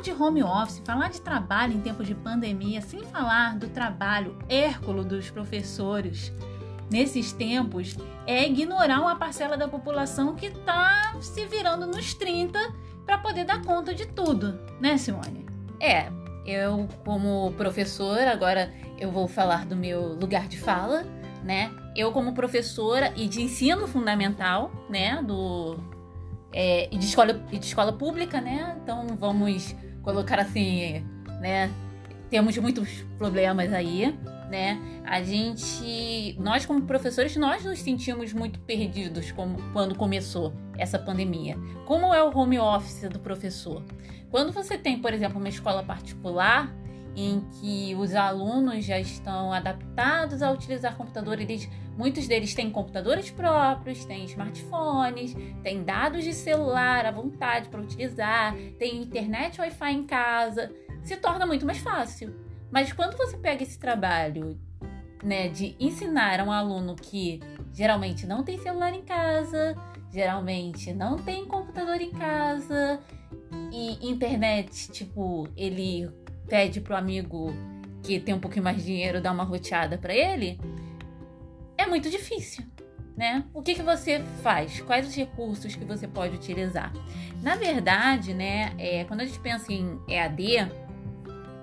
Falar 0.00 0.16
de 0.16 0.22
home 0.22 0.42
office, 0.42 0.82
falar 0.82 1.10
de 1.10 1.20
trabalho 1.20 1.74
em 1.74 1.80
tempos 1.80 2.06
de 2.06 2.14
pandemia, 2.14 2.80
sem 2.80 3.00
falar 3.04 3.58
do 3.58 3.68
trabalho 3.68 4.38
hérculo 4.48 5.04
dos 5.04 5.28
professores 5.28 6.32
nesses 6.90 7.32
tempos, 7.32 7.98
é 8.26 8.46
ignorar 8.46 9.02
uma 9.02 9.16
parcela 9.16 9.58
da 9.58 9.68
população 9.68 10.34
que 10.34 10.46
está 10.46 11.14
se 11.20 11.44
virando 11.44 11.86
nos 11.86 12.14
30 12.14 12.58
para 13.04 13.18
poder 13.18 13.44
dar 13.44 13.62
conta 13.62 13.94
de 13.94 14.06
tudo, 14.06 14.58
né, 14.80 14.96
Simone? 14.96 15.44
É, 15.78 16.10
eu 16.46 16.88
como 17.04 17.52
professora, 17.58 18.32
agora 18.32 18.72
eu 18.98 19.10
vou 19.10 19.28
falar 19.28 19.66
do 19.66 19.76
meu 19.76 20.14
lugar 20.14 20.48
de 20.48 20.58
fala, 20.58 21.04
né? 21.44 21.70
Eu 21.94 22.10
como 22.10 22.32
professora 22.32 23.12
e 23.16 23.28
de 23.28 23.42
ensino 23.42 23.86
fundamental, 23.86 24.70
né, 24.88 25.22
do 25.22 25.76
é, 26.52 26.88
e, 26.90 26.96
de 26.96 27.04
escola, 27.04 27.44
e 27.52 27.58
de 27.58 27.66
escola 27.66 27.92
pública, 27.92 28.40
né? 28.40 28.76
Então 28.82 29.06
vamos 29.18 29.76
colocar 30.02 30.38
assim, 30.38 31.04
né? 31.40 31.70
Temos 32.28 32.56
muitos 32.58 33.04
problemas 33.18 33.72
aí, 33.72 34.16
né? 34.50 34.78
A 35.04 35.22
gente, 35.22 36.36
nós 36.38 36.64
como 36.64 36.82
professores, 36.82 37.36
nós 37.36 37.64
nos 37.64 37.80
sentimos 37.80 38.32
muito 38.32 38.58
perdidos 38.60 39.32
como, 39.32 39.58
quando 39.72 39.94
começou 39.94 40.52
essa 40.78 40.98
pandemia. 40.98 41.56
Como 41.86 42.14
é 42.14 42.22
o 42.22 42.36
home 42.36 42.58
office 42.58 43.08
do 43.08 43.18
professor? 43.18 43.82
Quando 44.30 44.52
você 44.52 44.78
tem, 44.78 45.00
por 45.00 45.12
exemplo, 45.12 45.38
uma 45.38 45.48
escola 45.48 45.82
particular, 45.82 46.72
em 47.16 47.40
que 47.52 47.94
os 47.96 48.14
alunos 48.14 48.84
já 48.84 48.98
estão 48.98 49.52
adaptados 49.52 50.42
a 50.42 50.50
utilizar 50.50 50.96
computador, 50.96 51.40
eles, 51.40 51.68
muitos 51.96 52.28
deles 52.28 52.54
têm 52.54 52.70
computadores 52.70 53.30
próprios, 53.30 54.04
têm 54.04 54.24
smartphones, 54.24 55.34
têm 55.62 55.82
dados 55.82 56.24
de 56.24 56.32
celular 56.32 57.04
à 57.06 57.10
vontade 57.10 57.68
para 57.68 57.80
utilizar, 57.80 58.54
tem 58.78 59.02
internet 59.02 59.60
Wi-Fi 59.60 59.92
em 59.92 60.04
casa, 60.04 60.72
se 61.02 61.16
torna 61.16 61.46
muito 61.46 61.66
mais 61.66 61.78
fácil. 61.78 62.34
Mas 62.70 62.92
quando 62.92 63.16
você 63.16 63.36
pega 63.36 63.62
esse 63.62 63.78
trabalho 63.78 64.58
né, 65.22 65.48
de 65.48 65.74
ensinar 65.78 66.40
a 66.40 66.44
um 66.44 66.52
aluno 66.52 66.94
que 66.94 67.40
geralmente 67.72 68.26
não 68.26 68.42
tem 68.42 68.58
celular 68.58 68.94
em 68.94 69.02
casa, 69.02 69.76
geralmente 70.12 70.92
não 70.92 71.16
tem 71.16 71.44
computador 71.46 72.00
em 72.00 72.10
casa 72.10 73.00
e 73.72 74.08
internet, 74.08 74.90
tipo, 74.90 75.48
ele 75.56 76.08
pede 76.50 76.80
pro 76.80 76.96
amigo 76.96 77.54
que 78.02 78.18
tem 78.18 78.34
um 78.34 78.40
pouquinho 78.40 78.64
mais 78.64 78.78
de 78.78 78.84
dinheiro 78.84 79.20
dar 79.20 79.32
uma 79.32 79.44
roteada 79.44 79.96
para 79.96 80.12
ele, 80.12 80.58
é 81.78 81.86
muito 81.86 82.10
difícil, 82.10 82.64
né? 83.16 83.44
O 83.54 83.62
que, 83.62 83.74
que 83.74 83.82
você 83.82 84.20
faz? 84.42 84.80
Quais 84.80 85.06
os 85.06 85.14
recursos 85.14 85.74
que 85.76 85.84
você 85.84 86.08
pode 86.08 86.34
utilizar? 86.34 86.92
Na 87.40 87.54
verdade, 87.54 88.34
né, 88.34 88.74
é, 88.78 89.04
quando 89.04 89.20
a 89.20 89.24
gente 89.24 89.38
pensa 89.38 89.72
em 89.72 89.98
EAD, 90.08 90.68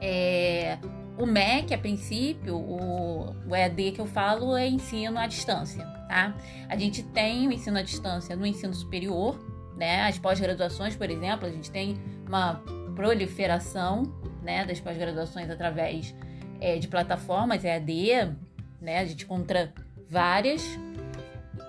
é, 0.02 0.78
o 1.18 1.26
MEC, 1.26 1.74
a 1.74 1.78
princípio, 1.78 2.56
o, 2.56 3.36
o 3.48 3.56
EAD 3.56 3.92
que 3.92 4.02
eu 4.02 4.06
falo 4.06 4.56
é 4.56 4.68
ensino 4.68 5.20
à 5.20 5.28
distância, 5.28 5.84
tá? 6.08 6.36
A 6.70 6.78
gente 6.78 7.04
tem 7.04 7.48
o 7.48 7.52
ensino 7.52 7.78
à 7.78 7.82
distância 7.82 8.36
no 8.36 8.46
ensino 8.46 8.74
superior, 8.74 9.38
né? 9.76 10.04
As 10.04 10.18
pós-graduações, 10.18 10.96
por 10.96 11.10
exemplo, 11.10 11.48
a 11.48 11.52
gente 11.52 11.70
tem 11.70 11.98
uma 12.28 12.62
proliferação 12.96 14.04
né, 14.48 14.66
das 14.66 14.80
pós-graduações 14.80 15.50
através 15.50 16.16
é, 16.62 16.80
de 16.80 16.88
plataformas 16.88 17.66
EAD, 17.66 18.34
né, 18.82 19.00
a 19.00 19.06
gente 19.06 19.26
encontra 19.26 19.74
várias. 20.10 20.64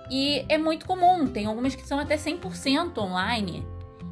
E 0.09 0.45
é 0.47 0.57
muito 0.57 0.85
comum, 0.85 1.27
tem 1.27 1.45
algumas 1.45 1.75
que 1.75 1.85
são 1.85 1.99
até 1.99 2.15
100% 2.15 2.97
online. 2.97 3.65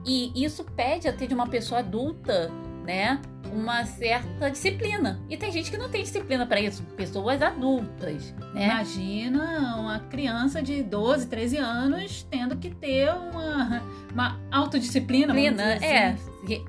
E 0.06 0.44
isso 0.44 0.66
pede 0.66 1.08
até 1.08 1.26
de 1.26 1.34
uma 1.34 1.48
pessoa 1.48 1.80
adulta, 1.80 2.52
né, 2.88 3.20
uma 3.52 3.86
certa 3.86 4.50
disciplina. 4.50 5.20
E 5.30 5.36
tem 5.36 5.52
gente 5.52 5.70
que 5.70 5.78
não 5.78 5.90
tem 5.90 6.04
disciplina 6.04 6.46
para 6.46 6.62
isso, 6.62 6.82
pessoas 6.96 7.42
adultas. 7.42 8.34
Né? 8.54 8.64
Imagina 8.66 9.76
uma 9.76 10.00
criança 10.00 10.64
de 10.64 10.82
12, 10.82 11.28
13 11.28 11.58
anos 11.58 12.24
tendo 12.24 12.56
que 12.56 12.74
ter 12.74 13.12
uma, 13.12 13.84
uma 14.14 14.40
autodisciplina. 14.50 15.34
Disciplina, 15.34 15.74
assim. 15.74 15.86
é. 15.86 16.18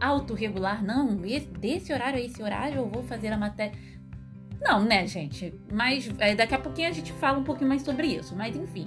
Autorregular, 0.00 0.84
não, 0.84 1.16
desse 1.60 1.92
horário 1.92 2.18
a 2.18 2.20
esse 2.20 2.42
horário 2.42 2.78
eu 2.78 2.88
vou 2.88 3.04
fazer 3.04 3.28
a 3.28 3.38
matéria. 3.38 3.78
Não, 4.60 4.82
né, 4.82 5.06
gente? 5.06 5.54
Mas 5.72 6.10
é, 6.18 6.34
daqui 6.34 6.52
a 6.52 6.58
pouquinho 6.58 6.88
a 6.88 6.92
gente 6.92 7.12
fala 7.12 7.38
um 7.38 7.44
pouquinho 7.44 7.68
mais 7.68 7.82
sobre 7.82 8.08
isso. 8.08 8.34
Mas 8.34 8.56
enfim. 8.56 8.86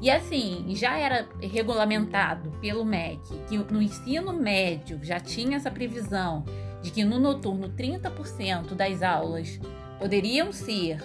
E 0.00 0.10
assim, 0.10 0.64
já 0.76 0.96
era 0.96 1.28
regulamentado 1.40 2.50
pelo 2.60 2.84
MEC 2.84 3.20
que 3.48 3.58
no 3.58 3.82
ensino 3.82 4.32
médio 4.32 5.00
já 5.02 5.18
tinha 5.18 5.56
essa 5.56 5.70
previsão 5.70 6.44
de 6.82 6.90
que 6.90 7.04
no 7.04 7.18
noturno 7.18 7.68
30% 7.70 8.74
das 8.74 9.02
aulas 9.02 9.58
poderiam 9.98 10.52
ser 10.52 11.02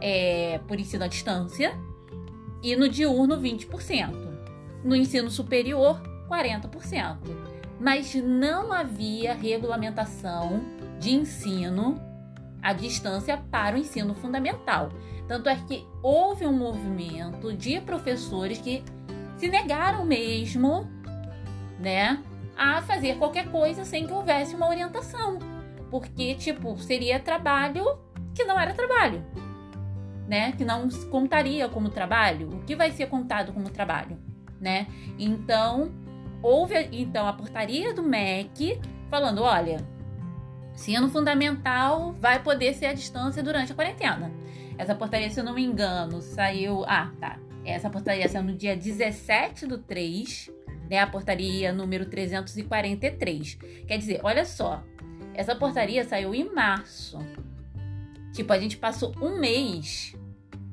é, 0.00 0.60
por 0.68 0.78
ensino 0.78 1.04
à 1.04 1.06
distância 1.06 1.72
e 2.62 2.76
no 2.76 2.88
diurno 2.88 3.40
20%. 3.40 4.14
No 4.84 4.94
ensino 4.94 5.30
superior, 5.30 6.02
40%. 6.28 7.18
Mas 7.80 8.14
não 8.14 8.72
havia 8.72 9.34
regulamentação 9.34 10.60
de 10.98 11.14
ensino 11.14 12.00
à 12.62 12.72
distância 12.72 13.36
para 13.50 13.76
o 13.76 13.78
ensino 13.78 14.14
fundamental. 14.14 14.90
Tanto 15.32 15.48
é 15.48 15.56
que 15.56 15.88
houve 16.02 16.44
um 16.44 16.52
movimento 16.52 17.54
de 17.54 17.80
professores 17.80 18.58
que 18.58 18.84
se 19.38 19.48
negaram 19.48 20.04
mesmo, 20.04 20.86
né, 21.80 22.22
a 22.54 22.82
fazer 22.82 23.16
qualquer 23.16 23.50
coisa 23.50 23.82
sem 23.82 24.06
que 24.06 24.12
houvesse 24.12 24.54
uma 24.54 24.68
orientação. 24.68 25.38
Porque, 25.90 26.34
tipo, 26.34 26.76
seria 26.76 27.18
trabalho 27.18 27.98
que 28.34 28.44
não 28.44 28.60
era 28.60 28.74
trabalho, 28.74 29.24
né? 30.28 30.52
Que 30.52 30.66
não 30.66 30.86
contaria 31.10 31.66
como 31.66 31.88
trabalho. 31.88 32.50
O 32.50 32.64
que 32.64 32.76
vai 32.76 32.90
ser 32.90 33.06
contado 33.06 33.54
como 33.54 33.70
trabalho, 33.70 34.18
né? 34.60 34.86
Então, 35.18 35.90
houve 36.42 36.74
então 36.92 37.26
a 37.26 37.32
portaria 37.32 37.94
do 37.94 38.02
MEC 38.02 38.78
falando, 39.08 39.42
olha, 39.42 39.78
ensino 40.74 41.08
fundamental 41.08 42.12
vai 42.20 42.42
poder 42.42 42.74
ser 42.74 42.84
à 42.84 42.92
distância 42.92 43.42
durante 43.42 43.72
a 43.72 43.74
quarentena. 43.74 44.41
Essa 44.82 44.94
portaria, 44.94 45.30
se 45.30 45.38
eu 45.38 45.44
não 45.44 45.54
me 45.54 45.64
engano, 45.64 46.20
saiu. 46.20 46.84
Ah, 46.86 47.10
tá. 47.20 47.38
Essa 47.64 47.88
portaria 47.88 48.28
saiu 48.28 48.44
no 48.44 48.54
dia 48.54 48.76
17 48.76 49.66
do 49.66 49.78
3 49.78 50.50
né? 50.92 50.98
A 50.98 51.06
portaria 51.06 51.72
número 51.72 52.04
343. 52.04 53.58
Quer 53.86 53.96
dizer, 53.96 54.20
olha 54.22 54.44
só, 54.44 54.84
essa 55.32 55.54
portaria 55.54 56.04
saiu 56.04 56.34
em 56.34 56.52
março. 56.52 57.18
Tipo, 58.34 58.52
a 58.52 58.58
gente 58.58 58.76
passou 58.76 59.14
um 59.20 59.38
mês 59.40 60.14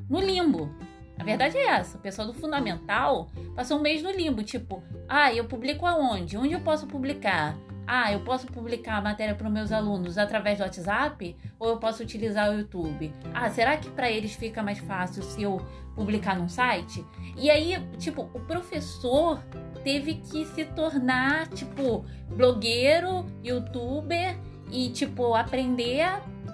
no 0.09 0.19
limbo. 0.19 0.69
A 1.17 1.23
verdade 1.23 1.57
é 1.57 1.67
essa. 1.67 1.97
O 1.97 2.01
pessoal 2.01 2.27
do 2.27 2.33
fundamental 2.33 3.29
passou 3.55 3.77
um 3.77 3.81
mês 3.81 4.03
no 4.03 4.11
limbo. 4.11 4.43
Tipo, 4.43 4.83
ah, 5.07 5.33
eu 5.33 5.45
publico 5.45 5.85
aonde? 5.85 6.35
Onde 6.35 6.53
eu 6.53 6.61
posso 6.61 6.85
publicar? 6.85 7.57
Ah, 7.91 8.13
eu 8.13 8.19
posso 8.19 8.45
publicar 8.45 8.97
a 8.97 9.01
matéria 9.01 9.33
para 9.33 9.47
os 9.47 9.51
meus 9.51 9.71
alunos 9.71 10.19
através 10.19 10.59
do 10.59 10.63
WhatsApp 10.63 11.35
ou 11.57 11.69
eu 11.69 11.77
posso 11.77 12.03
utilizar 12.03 12.51
o 12.51 12.53
YouTube? 12.53 13.11
Ah, 13.33 13.49
será 13.49 13.77
que 13.77 13.89
para 13.89 14.11
eles 14.11 14.35
fica 14.35 14.61
mais 14.61 14.77
fácil 14.77 15.23
se 15.23 15.41
eu 15.41 15.59
publicar 15.95 16.37
num 16.37 16.47
site? 16.47 17.03
E 17.35 17.49
aí, 17.49 17.83
tipo, 17.97 18.29
o 18.31 18.39
professor 18.41 19.43
teve 19.83 20.17
que 20.17 20.45
se 20.45 20.65
tornar, 20.65 21.47
tipo, 21.47 22.05
blogueiro, 22.29 23.25
youtuber 23.43 24.37
e, 24.71 24.89
tipo, 24.89 25.33
aprender, 25.33 26.05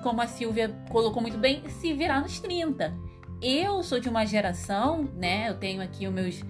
como 0.02 0.22
a 0.22 0.28
Silvia 0.28 0.74
colocou 0.90 1.22
muito 1.22 1.38
bem, 1.38 1.68
se 1.68 1.92
virar 1.92 2.22
nos 2.22 2.40
30. 2.40 2.98
Eu 3.42 3.84
sou 3.84 4.00
de 4.00 4.08
uma 4.08 4.26
geração, 4.26 5.04
né? 5.18 5.50
Eu 5.50 5.56
tenho 5.56 5.82
aqui 5.82 6.08
os 6.08 6.14
meus. 6.14 6.42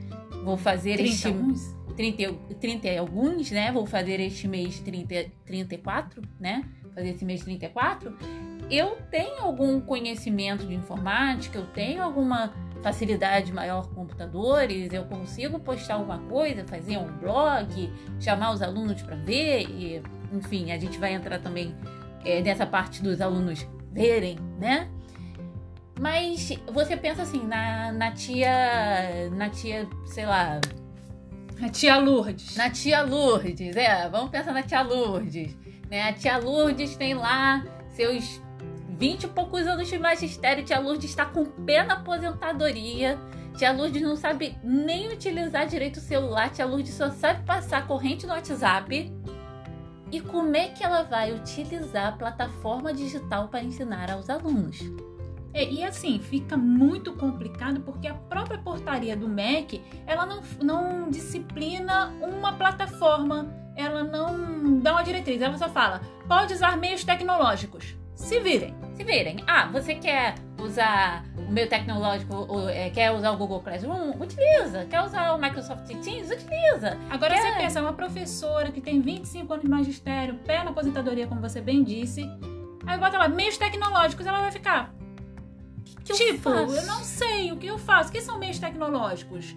Vou 0.43 0.57
fazer 0.57 0.97
30 0.97 1.11
este. 1.11 1.75
30, 1.95 2.33
30 2.59 2.87
e 2.87 2.97
alguns, 2.97 3.51
né? 3.51 3.71
Vou 3.71 3.85
fazer 3.85 4.19
este 4.19 4.47
mês 4.47 4.79
30, 4.79 5.31
34, 5.45 6.21
né? 6.39 6.63
Fazer 6.93 7.09
esse 7.09 7.25
mês 7.25 7.43
34. 7.43 8.15
Eu 8.69 8.97
tenho 9.11 9.41
algum 9.41 9.79
conhecimento 9.79 10.65
de 10.65 10.73
informática, 10.73 11.57
eu 11.57 11.67
tenho 11.67 12.01
alguma 12.01 12.53
facilidade 12.81 13.51
maior 13.51 13.87
com 13.87 13.95
computadores, 13.95 14.91
eu 14.93 15.03
consigo 15.05 15.59
postar 15.59 15.95
alguma 15.95 16.19
coisa, 16.19 16.65
fazer 16.65 16.97
um 16.97 17.17
blog, 17.17 17.91
chamar 18.19 18.51
os 18.51 18.61
alunos 18.61 19.01
para 19.01 19.15
ver, 19.15 19.69
e, 19.69 20.01
enfim, 20.31 20.71
a 20.71 20.77
gente 20.77 20.97
vai 20.97 21.13
entrar 21.13 21.39
também 21.39 21.75
é, 22.23 22.41
nessa 22.41 22.65
parte 22.65 23.01
dos 23.01 23.21
alunos 23.21 23.67
verem, 23.91 24.37
né? 24.59 24.89
Mas 25.99 26.51
você 26.71 26.97
pensa 26.97 27.21
assim, 27.21 27.45
na, 27.45 27.91
na 27.91 28.11
tia. 28.11 29.29
Na 29.31 29.49
tia, 29.49 29.87
sei 30.05 30.25
lá. 30.25 30.59
A 31.61 31.69
tia 31.69 31.97
Lourdes. 31.97 32.55
Na 32.57 32.69
tia 32.69 33.01
Lourdes, 33.01 33.75
é, 33.75 34.09
vamos 34.09 34.29
pensar 34.29 34.53
na 34.53 34.61
tia 34.61 34.81
Lourdes. 34.81 35.55
Né? 35.89 36.09
A 36.09 36.13
tia 36.13 36.37
Lourdes 36.37 36.95
tem 36.97 37.13
lá 37.13 37.65
seus 37.89 38.41
20 38.89 39.23
e 39.23 39.27
poucos 39.27 39.65
anos 39.65 39.87
de 39.87 39.97
magistério. 39.97 40.65
Tia 40.65 40.79
Lourdes 40.79 41.09
está 41.09 41.25
com 41.25 41.45
pé 41.45 41.83
na 41.83 41.95
aposentadoria. 41.95 43.17
Tia 43.57 43.71
Lourdes 43.71 44.01
não 44.01 44.17
sabe 44.17 44.57
nem 44.61 45.11
utilizar 45.13 45.65
direito 45.65 45.97
o 45.97 46.01
celular. 46.01 46.49
Tia 46.49 46.65
Lourdes 46.65 46.93
só 46.93 47.09
sabe 47.09 47.45
passar 47.45 47.87
corrente 47.87 48.27
no 48.27 48.33
WhatsApp. 48.33 49.13
E 50.11 50.19
como 50.19 50.55
é 50.55 50.67
que 50.67 50.83
ela 50.83 51.03
vai 51.03 51.31
utilizar 51.33 52.07
a 52.07 52.11
plataforma 52.11 52.93
digital 52.93 53.47
para 53.47 53.63
ensinar 53.63 54.11
aos 54.11 54.29
alunos? 54.29 54.79
É, 55.55 55.63
e 55.63 55.81
assim, 55.85 56.19
fica 56.19 56.57
muito 56.57 57.13
complicado 57.13 57.79
porque 57.79 58.09
a 58.09 58.13
própria 58.13 58.57
portaria 58.57 59.15
do 59.15 59.29
MEC, 59.29 59.81
ela 60.05 60.25
não, 60.25 60.41
não 60.61 61.09
disciplina 61.09 62.13
uma 62.21 62.51
plataforma, 62.51 63.47
ela 63.73 64.03
não 64.03 64.79
dá 64.79 64.91
uma 64.91 65.01
diretriz, 65.01 65.41
ela 65.41 65.57
só 65.57 65.69
fala, 65.69 66.01
pode 66.27 66.53
usar 66.53 66.75
meios 66.75 67.05
tecnológicos. 67.05 67.95
Se 68.15 68.39
virem. 68.41 68.75
Se 68.95 69.03
virem. 69.05 69.43
Ah, 69.47 69.67
você 69.67 69.95
quer 69.95 70.35
usar 70.61 71.23
o 71.37 71.49
meio 71.49 71.69
tecnológico, 71.69 72.35
ou, 72.49 72.69
é, 72.69 72.89
quer 72.89 73.11
usar 73.11 73.31
o 73.31 73.37
Google 73.37 73.61
Classroom? 73.61 74.11
Utiliza. 74.19 74.85
Quer 74.89 75.03
usar 75.03 75.33
o 75.33 75.37
Microsoft 75.37 75.85
Teams? 75.87 76.31
Utiliza. 76.31 76.97
Agora 77.09 77.33
quer... 77.33 77.41
você 77.41 77.57
pensa, 77.57 77.81
uma 77.81 77.93
professora 77.93 78.71
que 78.73 78.81
tem 78.81 78.99
25 78.99 79.53
anos 79.53 79.63
de 79.63 79.71
magistério, 79.71 80.35
pé 80.45 80.63
na 80.65 80.71
aposentadoria, 80.71 81.27
como 81.27 81.39
você 81.39 81.61
bem 81.61 81.81
disse, 81.81 82.29
aí 82.85 82.97
bota 82.97 83.17
lá, 83.17 83.29
meios 83.29 83.57
tecnológicos, 83.57 84.25
ela 84.25 84.39
vai 84.39 84.51
ficar, 84.51 84.93
que 86.05 86.11
eu 86.13 86.15
tipo, 86.17 86.49
faço? 86.49 86.75
eu 86.75 86.85
não 86.85 87.03
sei 87.03 87.51
o 87.51 87.57
que 87.57 87.67
eu 87.67 87.77
faço. 87.77 88.09
O 88.09 88.11
que 88.11 88.21
são 88.21 88.37
meios 88.39 88.59
tecnológicos? 88.59 89.55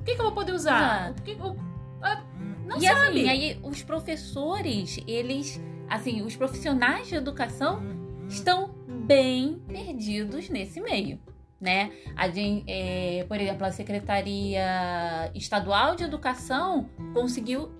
O 0.00 0.04
que, 0.04 0.14
que 0.14 0.20
eu 0.20 0.24
vou 0.24 0.32
poder 0.32 0.52
usar? 0.52 1.06
Exato. 1.12 1.20
O 1.20 1.24
que 1.24 1.30
eu- 1.32 1.56
ah, 2.02 2.22
não 2.66 2.76
e 2.76 2.80
sabe. 2.82 3.00
assim, 3.20 3.28
aí 3.28 3.58
os 3.62 3.82
professores, 3.82 4.98
eles, 5.06 5.60
assim, 5.88 6.22
os 6.22 6.36
profissionais 6.36 7.08
de 7.08 7.14
educação 7.14 7.82
estão 8.28 8.74
bem 8.88 9.62
perdidos 9.68 10.48
nesse 10.48 10.80
meio, 10.80 11.18
né? 11.60 11.90
A 12.16 12.28
gente, 12.28 12.64
é, 12.70 13.24
por 13.28 13.38
exemplo, 13.40 13.64
a 13.66 13.72
Secretaria 13.72 15.30
Estadual 15.34 15.94
de 15.94 16.04
Educação 16.04 16.88
conseguiu, 17.12 17.70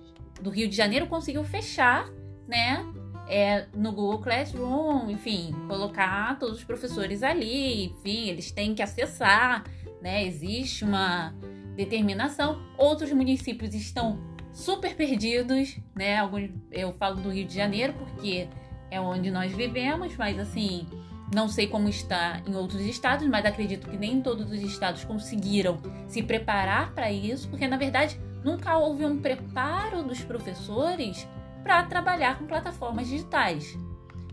do 0.41 0.49
Rio 0.49 0.67
de 0.67 0.75
Janeiro, 0.75 1.07
conseguiu 1.07 1.43
fechar, 1.43 2.07
né? 2.47 2.85
É, 3.27 3.65
no 3.73 3.91
Google 3.91 4.19
Classroom, 4.19 5.09
enfim, 5.09 5.53
colocar 5.67 6.37
todos 6.37 6.59
os 6.59 6.63
professores 6.63 7.23
ali, 7.23 7.85
enfim, 7.85 8.29
eles 8.29 8.51
têm 8.51 8.75
que 8.75 8.83
acessar, 8.83 9.63
né? 10.01 10.23
Existe 10.25 10.83
uma 10.83 11.33
determinação. 11.75 12.61
Outros 12.77 13.11
municípios 13.11 13.73
estão 13.73 14.19
super 14.53 14.95
perdidos, 14.95 15.77
né? 15.95 16.17
Alguns, 16.17 16.49
eu 16.71 16.93
falo 16.93 17.15
do 17.15 17.29
Rio 17.29 17.45
de 17.45 17.55
Janeiro 17.55 17.93
porque 17.93 18.47
é 18.89 18.99
onde 18.99 19.29
nós 19.29 19.51
vivemos, 19.51 20.15
mas 20.15 20.39
assim, 20.39 20.87
não 21.33 21.49
sei 21.49 21.67
como 21.67 21.89
está 21.89 22.41
em 22.47 22.55
outros 22.55 22.81
estados, 22.81 23.27
mas 23.27 23.45
acredito 23.45 23.89
que 23.89 23.97
nem 23.97 24.21
todos 24.21 24.49
os 24.49 24.61
estados 24.61 25.03
conseguiram 25.03 25.79
se 26.07 26.23
preparar 26.23 26.93
para 26.93 27.11
isso, 27.11 27.49
porque 27.49 27.67
na 27.67 27.77
verdade 27.77 28.19
nunca 28.43 28.77
houve 28.77 29.05
um 29.05 29.19
preparo 29.19 30.03
dos 30.03 30.23
professores 30.23 31.27
para 31.65 31.81
trabalhar 31.81 32.37
com 32.37 32.45
plataformas 32.45 33.07
digitais. 33.07 33.75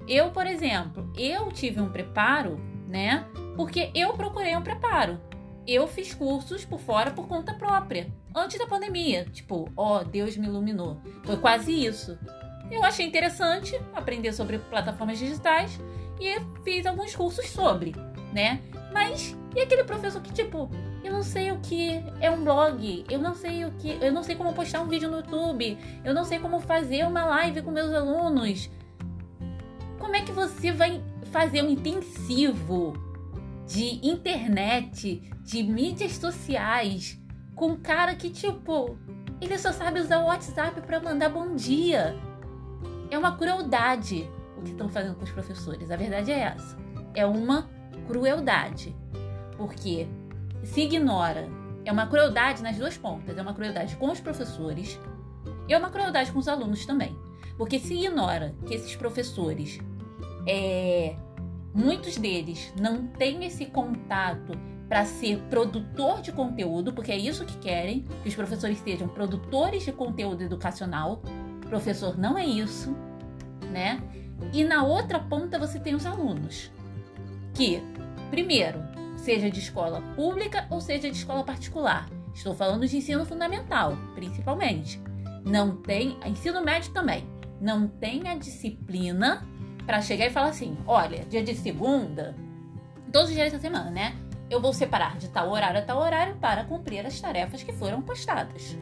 Eu, 0.06 0.30
por 0.32 0.46
exemplo, 0.46 1.10
eu 1.16 1.50
tive 1.50 1.80
um 1.80 1.88
preparo, 1.88 2.60
né? 2.86 3.24
Porque 3.56 3.90
eu 3.94 4.12
procurei 4.12 4.54
um 4.54 4.60
preparo. 4.60 5.18
Eu 5.66 5.88
fiz 5.88 6.12
cursos 6.12 6.62
por 6.66 6.78
fora 6.78 7.10
por 7.10 7.26
conta 7.26 7.54
própria, 7.54 8.12
antes 8.36 8.58
da 8.58 8.66
pandemia. 8.66 9.24
Tipo, 9.32 9.72
ó, 9.74 10.04
Deus 10.04 10.36
me 10.36 10.46
iluminou. 10.46 11.00
Foi 11.24 11.38
quase 11.38 11.72
isso. 11.72 12.18
Eu 12.70 12.84
achei 12.84 13.06
interessante 13.06 13.80
aprender 13.94 14.34
sobre 14.34 14.58
plataformas 14.58 15.18
digitais 15.18 15.80
e 16.20 16.38
fiz 16.62 16.84
alguns 16.84 17.16
cursos 17.16 17.48
sobre, 17.48 17.94
né? 18.34 18.60
Mas 18.92 19.34
e 19.56 19.60
aquele 19.60 19.84
professor 19.84 20.20
que 20.20 20.34
tipo, 20.34 20.68
eu 21.02 21.12
não 21.12 21.22
sei 21.22 21.50
o 21.50 21.58
que 21.60 22.02
é 22.20 22.30
um 22.30 22.44
blog, 22.44 23.04
eu 23.10 23.18
não 23.18 23.34
sei 23.34 23.64
o 23.64 23.72
que, 23.72 23.98
eu 24.00 24.12
não 24.12 24.22
sei 24.22 24.36
como 24.36 24.52
postar 24.52 24.80
um 24.80 24.88
vídeo 24.88 25.10
no 25.10 25.18
YouTube, 25.18 25.78
eu 26.04 26.14
não 26.14 26.24
sei 26.24 26.38
como 26.38 26.60
fazer 26.60 27.04
uma 27.06 27.24
live 27.24 27.62
com 27.62 27.70
meus 27.70 27.92
alunos. 27.92 28.70
Como 29.98 30.16
é 30.16 30.22
que 30.22 30.32
você 30.32 30.72
vai 30.72 31.02
fazer 31.30 31.62
um 31.62 31.70
intensivo 31.70 32.92
de 33.66 34.06
internet, 34.06 35.22
de 35.42 35.62
mídias 35.62 36.12
sociais 36.12 37.18
com 37.54 37.68
um 37.68 37.76
cara 37.76 38.14
que 38.14 38.30
tipo, 38.30 38.96
ele 39.40 39.58
só 39.58 39.72
sabe 39.72 40.00
usar 40.00 40.18
o 40.18 40.26
WhatsApp 40.26 40.80
para 40.82 41.00
mandar 41.00 41.28
bom 41.28 41.54
dia? 41.54 42.16
É 43.10 43.18
uma 43.18 43.36
crueldade 43.36 44.28
o 44.62 44.64
que 44.64 44.70
estão 44.70 44.88
fazendo 44.88 45.16
com 45.16 45.24
os 45.24 45.30
professores. 45.30 45.90
A 45.90 45.96
verdade 45.96 46.30
é 46.30 46.40
essa. 46.40 46.76
É 47.14 47.26
uma 47.26 47.68
crueldade. 48.06 48.94
Porque 49.56 50.06
se 50.62 50.82
ignora. 50.82 51.48
É 51.84 51.92
uma 51.92 52.06
crueldade 52.06 52.62
nas 52.62 52.76
duas 52.76 52.96
pontas. 52.96 53.36
É 53.36 53.42
uma 53.42 53.54
crueldade 53.54 53.96
com 53.96 54.10
os 54.10 54.20
professores 54.20 54.98
e 55.68 55.74
é 55.74 55.78
uma 55.78 55.90
crueldade 55.90 56.32
com 56.32 56.38
os 56.38 56.48
alunos 56.48 56.84
também. 56.86 57.16
Porque 57.56 57.78
se 57.78 57.94
ignora 57.94 58.54
que 58.66 58.74
esses 58.74 58.96
professores, 58.96 59.80
é, 60.46 61.16
muitos 61.74 62.16
deles 62.16 62.72
não 62.80 63.06
têm 63.06 63.44
esse 63.44 63.66
contato 63.66 64.52
para 64.88 65.04
ser 65.04 65.38
produtor 65.48 66.20
de 66.20 66.32
conteúdo, 66.32 66.92
porque 66.92 67.12
é 67.12 67.16
isso 67.16 67.46
que 67.46 67.56
querem, 67.58 68.04
que 68.22 68.28
os 68.28 68.34
professores 68.34 68.78
sejam 68.78 69.08
produtores 69.08 69.84
de 69.84 69.92
conteúdo 69.92 70.42
educacional. 70.42 71.22
Professor 71.68 72.18
não 72.18 72.36
é 72.36 72.44
isso, 72.44 72.94
né? 73.70 74.02
E 74.52 74.64
na 74.64 74.82
outra 74.84 75.18
ponta 75.18 75.58
você 75.58 75.78
tem 75.78 75.94
os 75.94 76.04
alunos, 76.04 76.70
que, 77.54 77.82
primeiro, 78.30 78.82
seja 79.22 79.48
de 79.48 79.60
escola 79.60 80.02
pública 80.16 80.66
ou 80.68 80.80
seja 80.80 81.10
de 81.10 81.16
escola 81.16 81.44
particular. 81.44 82.08
Estou 82.34 82.54
falando 82.54 82.86
de 82.86 82.96
ensino 82.96 83.24
fundamental, 83.24 83.96
principalmente. 84.14 85.00
Não 85.44 85.76
tem, 85.76 86.18
ensino 86.26 86.62
médio 86.62 86.92
também. 86.92 87.24
Não 87.60 87.86
tem 87.86 88.28
a 88.28 88.34
disciplina 88.34 89.46
para 89.86 90.02
chegar 90.02 90.26
e 90.26 90.30
falar 90.30 90.48
assim: 90.48 90.76
olha, 90.86 91.24
dia 91.24 91.42
de 91.42 91.54
segunda, 91.54 92.34
todos 93.12 93.28
os 93.28 93.34
dias 93.34 93.52
da 93.52 93.60
semana, 93.60 93.90
né? 93.90 94.16
Eu 94.50 94.60
vou 94.60 94.72
separar 94.72 95.16
de 95.16 95.28
tal 95.28 95.50
horário 95.50 95.80
a 95.80 95.82
tal 95.82 95.98
horário 95.98 96.36
para 96.36 96.64
cumprir 96.64 97.06
as 97.06 97.20
tarefas 97.20 97.62
que 97.62 97.72
foram 97.72 98.02
postadas. 98.02 98.76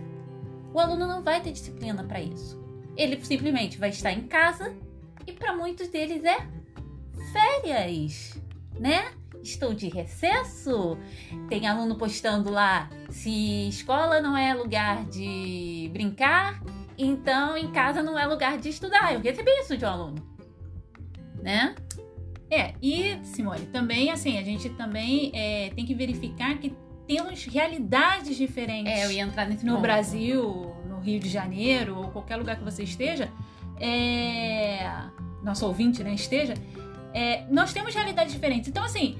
O 0.72 0.80
aluno 0.80 1.06
não 1.06 1.22
vai 1.22 1.40
ter 1.40 1.52
disciplina 1.52 2.02
para 2.02 2.20
isso. 2.20 2.58
Ele 2.96 3.22
simplesmente 3.24 3.78
vai 3.78 3.90
estar 3.90 4.12
em 4.12 4.22
casa 4.22 4.74
e 5.26 5.32
para 5.32 5.54
muitos 5.54 5.88
deles 5.88 6.24
é 6.24 6.38
férias, 7.32 8.40
né? 8.78 9.19
Estou 9.42 9.72
de 9.72 9.88
recesso? 9.88 10.98
Tem 11.48 11.66
aluno 11.66 11.96
postando 11.96 12.50
lá: 12.50 12.88
se 13.08 13.68
escola 13.68 14.20
não 14.20 14.36
é 14.36 14.54
lugar 14.54 15.04
de 15.06 15.90
brincar, 15.92 16.62
então 16.98 17.56
em 17.56 17.70
casa 17.70 18.02
não 18.02 18.18
é 18.18 18.26
lugar 18.26 18.58
de 18.58 18.68
estudar. 18.68 19.14
Eu 19.14 19.20
recebi 19.20 19.50
isso 19.60 19.76
de 19.76 19.84
um 19.84 19.88
aluno, 19.88 20.36
né? 21.42 21.74
É, 22.50 22.74
e 22.82 23.16
Simone, 23.22 23.66
também 23.66 24.10
assim, 24.10 24.36
a 24.36 24.42
gente 24.42 24.68
também 24.70 25.30
é, 25.34 25.70
tem 25.70 25.86
que 25.86 25.94
verificar 25.94 26.58
que 26.58 26.74
temos 27.06 27.44
realidades 27.44 28.36
diferentes. 28.36 28.92
É, 28.92 29.06
eu 29.06 29.10
ia 29.10 29.22
entrar 29.22 29.46
nesse 29.46 29.64
no 29.64 29.72
ponto. 29.72 29.82
Brasil, 29.82 30.74
no 30.88 30.98
Rio 30.98 31.20
de 31.20 31.28
Janeiro, 31.28 31.96
ou 31.96 32.08
qualquer 32.08 32.36
lugar 32.36 32.56
que 32.56 32.64
você 32.64 32.82
esteja, 32.82 33.28
é, 33.80 34.84
nosso 35.42 35.64
ouvinte, 35.66 36.02
né, 36.04 36.12
esteja, 36.12 36.54
é, 37.14 37.44
nós 37.50 37.72
temos 37.72 37.94
realidades 37.94 38.32
diferentes. 38.32 38.68
Então, 38.68 38.84
assim, 38.84 39.18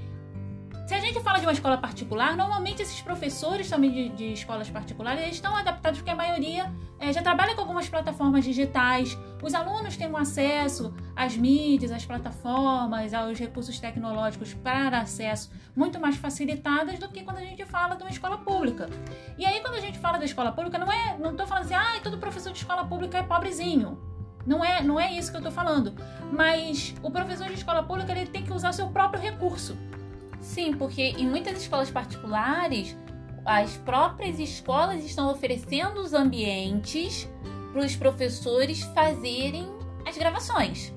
se 0.91 0.95
a 0.97 0.99
gente 0.99 1.21
fala 1.21 1.39
de 1.39 1.47
uma 1.47 1.53
escola 1.53 1.79
particular, 1.79 2.37
normalmente 2.37 2.83
esses 2.83 3.01
professores 3.01 3.71
também 3.71 3.93
de, 3.93 4.09
de 4.09 4.33
escolas 4.33 4.69
particulares 4.69 5.23
eles 5.23 5.37
estão 5.37 5.55
adaptados 5.55 6.01
porque 6.01 6.11
a 6.11 6.17
maioria 6.17 6.69
é, 6.99 7.13
já 7.13 7.23
trabalha 7.23 7.55
com 7.55 7.61
algumas 7.61 7.89
plataformas 7.89 8.45
digitais. 8.45 9.17
Os 9.41 9.55
alunos 9.55 9.97
têm 9.97 10.09
um 10.09 10.17
acesso 10.17 10.93
às 11.15 11.37
mídias, 11.37 11.93
às 11.93 12.05
plataformas, 12.05 13.15
aos 13.15 13.39
recursos 13.39 13.79
tecnológicos 13.79 14.53
para 14.53 14.99
acesso 14.99 15.53
muito 15.77 16.01
mais 16.01 16.17
facilitadas 16.17 16.99
do 16.99 17.09
que 17.09 17.23
quando 17.23 17.37
a 17.37 17.45
gente 17.45 17.65
fala 17.67 17.95
de 17.95 18.03
uma 18.03 18.11
escola 18.11 18.39
pública. 18.39 18.91
E 19.39 19.47
aí, 19.47 19.61
quando 19.61 19.75
a 19.75 19.81
gente 19.81 19.97
fala 19.97 20.19
da 20.19 20.25
escola 20.25 20.51
pública, 20.51 20.77
não 20.77 20.91
é, 20.91 21.17
não 21.17 21.31
estou 21.31 21.47
falando 21.47 21.67
assim, 21.67 21.75
ah, 21.75 22.01
todo 22.03 22.19
professor 22.19 22.51
de 22.51 22.59
escola 22.59 22.85
pública 22.85 23.17
é 23.17 23.23
pobrezinho. 23.23 23.97
Não 24.45 24.65
é, 24.65 24.83
não 24.83 24.99
é 24.99 25.13
isso 25.13 25.31
que 25.31 25.37
eu 25.37 25.41
estou 25.41 25.53
falando. 25.53 25.95
Mas 26.33 26.97
o 27.01 27.13
professor 27.13 27.47
de 27.47 27.55
escola 27.55 27.85
pública 27.85 28.11
ele 28.11 28.27
tem 28.27 28.43
que 28.43 28.53
usar 28.53 28.71
o 28.71 28.73
seu 28.73 28.89
próprio 28.89 29.23
recurso. 29.23 29.79
Sim, 30.41 30.73
porque 30.73 31.03
em 31.03 31.29
muitas 31.29 31.61
escolas 31.61 31.91
particulares, 31.91 32.97
as 33.45 33.77
próprias 33.79 34.39
escolas 34.39 35.05
estão 35.05 35.31
oferecendo 35.31 36.01
os 36.01 36.13
ambientes 36.13 37.29
para 37.73 37.85
os 37.85 37.95
professores 37.95 38.83
fazerem 38.95 39.69
as 40.07 40.17
gravações, 40.17 40.93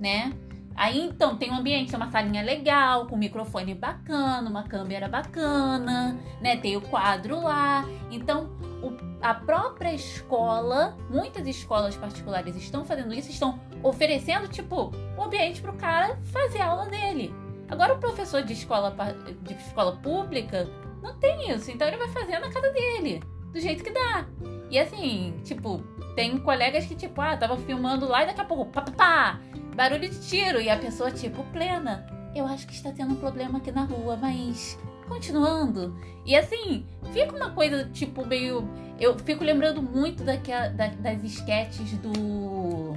né? 0.00 0.32
Aí 0.76 1.00
então 1.00 1.36
tem 1.36 1.52
um 1.52 1.56
ambiente, 1.56 1.94
uma 1.94 2.10
salinha 2.10 2.42
legal, 2.42 3.06
com 3.06 3.14
um 3.14 3.18
microfone 3.18 3.74
bacana, 3.74 4.48
uma 4.48 4.64
câmera 4.64 5.08
bacana, 5.08 6.18
né? 6.40 6.56
Tem 6.56 6.76
o 6.76 6.80
quadro 6.80 7.40
lá. 7.40 7.84
Então 8.10 8.50
o, 8.82 8.92
a 9.22 9.34
própria 9.34 9.94
escola, 9.94 10.96
muitas 11.08 11.46
escolas 11.46 11.96
particulares 11.96 12.56
estão 12.56 12.84
fazendo 12.84 13.14
isso, 13.14 13.30
estão 13.30 13.60
oferecendo 13.82 14.48
tipo 14.48 14.92
o 15.16 15.22
ambiente 15.22 15.62
para 15.62 15.70
o 15.70 15.76
cara 15.76 16.18
fazer 16.24 16.60
a 16.60 16.66
aula 16.66 16.86
dele. 16.86 17.32
Agora 17.68 17.94
o 17.94 17.98
professor 17.98 18.42
de 18.42 18.52
escola 18.52 18.94
de 19.42 19.54
escola 19.54 19.96
pública 19.96 20.68
não 21.02 21.18
tem 21.18 21.50
isso, 21.50 21.70
então 21.70 21.86
ele 21.86 21.96
vai 21.96 22.08
fazer 22.08 22.38
na 22.38 22.50
casa 22.50 22.70
dele, 22.72 23.22
do 23.52 23.60
jeito 23.60 23.82
que 23.82 23.90
dá. 23.90 24.26
E 24.70 24.78
assim, 24.78 25.34
tipo, 25.44 25.78
tem 26.14 26.38
colegas 26.38 26.86
que 26.86 26.94
tipo, 26.94 27.20
ah, 27.20 27.36
tava 27.36 27.56
filmando 27.58 28.06
lá 28.06 28.22
e 28.22 28.26
daqui 28.26 28.40
a 28.40 28.44
pouco, 28.44 28.66
pá, 28.66 28.82
pá, 28.82 28.92
pá 28.92 29.40
barulho 29.74 30.08
de 30.08 30.18
tiro 30.20 30.60
e 30.60 30.70
a 30.70 30.78
pessoa 30.78 31.10
tipo 31.10 31.42
plena. 31.52 32.06
Eu 32.34 32.46
acho 32.46 32.66
que 32.66 32.72
está 32.72 32.90
tendo 32.90 33.12
um 33.12 33.16
problema 33.16 33.58
aqui 33.58 33.70
na 33.70 33.84
rua, 33.84 34.16
mas 34.16 34.78
continuando. 35.08 35.96
E 36.24 36.34
assim, 36.34 36.86
fica 37.12 37.36
uma 37.36 37.50
coisa 37.50 37.84
tipo 37.92 38.24
meio. 38.26 38.68
Eu 38.98 39.18
fico 39.18 39.44
lembrando 39.44 39.82
muito 39.82 40.24
daquela, 40.24 40.68
da, 40.68 40.88
das 40.88 41.22
esquetes 41.22 41.92
do. 41.98 42.96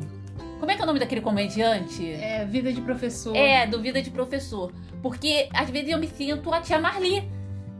Como 0.59 0.71
é 0.71 0.75
que 0.75 0.81
é 0.81 0.83
o 0.83 0.87
nome 0.87 0.99
daquele 0.99 1.21
comediante? 1.21 2.11
É, 2.11 2.45
Vida 2.45 2.71
de 2.73 2.81
Professor. 2.81 3.35
É, 3.35 3.67
do 3.67 3.81
Vida 3.81 4.01
de 4.01 4.09
Professor. 4.09 4.71
Porque 5.01 5.47
às 5.53 5.69
vezes 5.69 5.89
eu 5.89 5.99
me 5.99 6.07
sinto 6.07 6.53
a 6.53 6.59
tia 6.61 6.79
Marli 6.79 7.29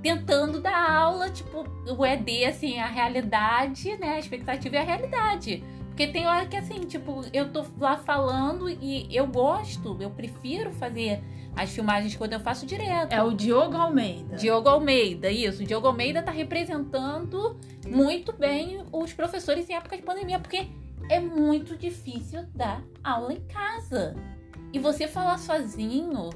tentando 0.02 0.62
dar 0.62 0.90
aula, 0.90 1.30
tipo, 1.30 1.66
o 1.98 2.06
ED, 2.06 2.46
assim, 2.46 2.80
a 2.80 2.86
realidade, 2.86 3.98
né? 3.98 4.12
A 4.12 4.20
expectativa 4.20 4.76
é 4.76 4.80
a 4.80 4.84
realidade. 4.84 5.64
Porque 5.88 6.08
tem 6.08 6.28
hora 6.28 6.46
que 6.46 6.56
assim, 6.56 6.82
tipo, 6.82 7.26
eu 7.34 7.52
tô 7.52 7.66
lá 7.80 7.98
falando 7.98 8.70
e 8.70 9.08
eu 9.10 9.26
gosto, 9.26 9.98
eu 10.00 10.12
prefiro 10.12 10.72
fazer 10.72 11.24
as 11.56 11.72
filmagens 11.72 12.16
quando 12.16 12.34
eu 12.34 12.40
faço 12.40 12.68
direto. 12.68 13.12
É 13.12 13.24
o 13.24 13.34
Diogo 13.34 13.76
Almeida. 13.76 14.36
Diogo 14.36 14.70
Almeida, 14.70 15.32
isso. 15.32 15.64
O 15.64 15.66
Diogo 15.66 15.88
Almeida 15.88 16.22
tá 16.22 16.32
representando 16.32 17.58
muito 17.88 18.32
bem 18.32 18.80
os 18.92 19.12
professores 19.12 19.68
em 19.68 19.74
época 19.74 19.98
de 19.98 20.04
pandemia, 20.04 20.38
porque 20.38 20.68
é 21.10 21.20
muito 21.20 21.78
difícil 21.78 22.46
dar 22.54 22.84
aula 23.04 23.34
em 23.34 23.42
casa. 23.46 24.16
E 24.74 24.80
você 24.80 25.08
falar 25.08 25.38
sozinho. 25.38 26.30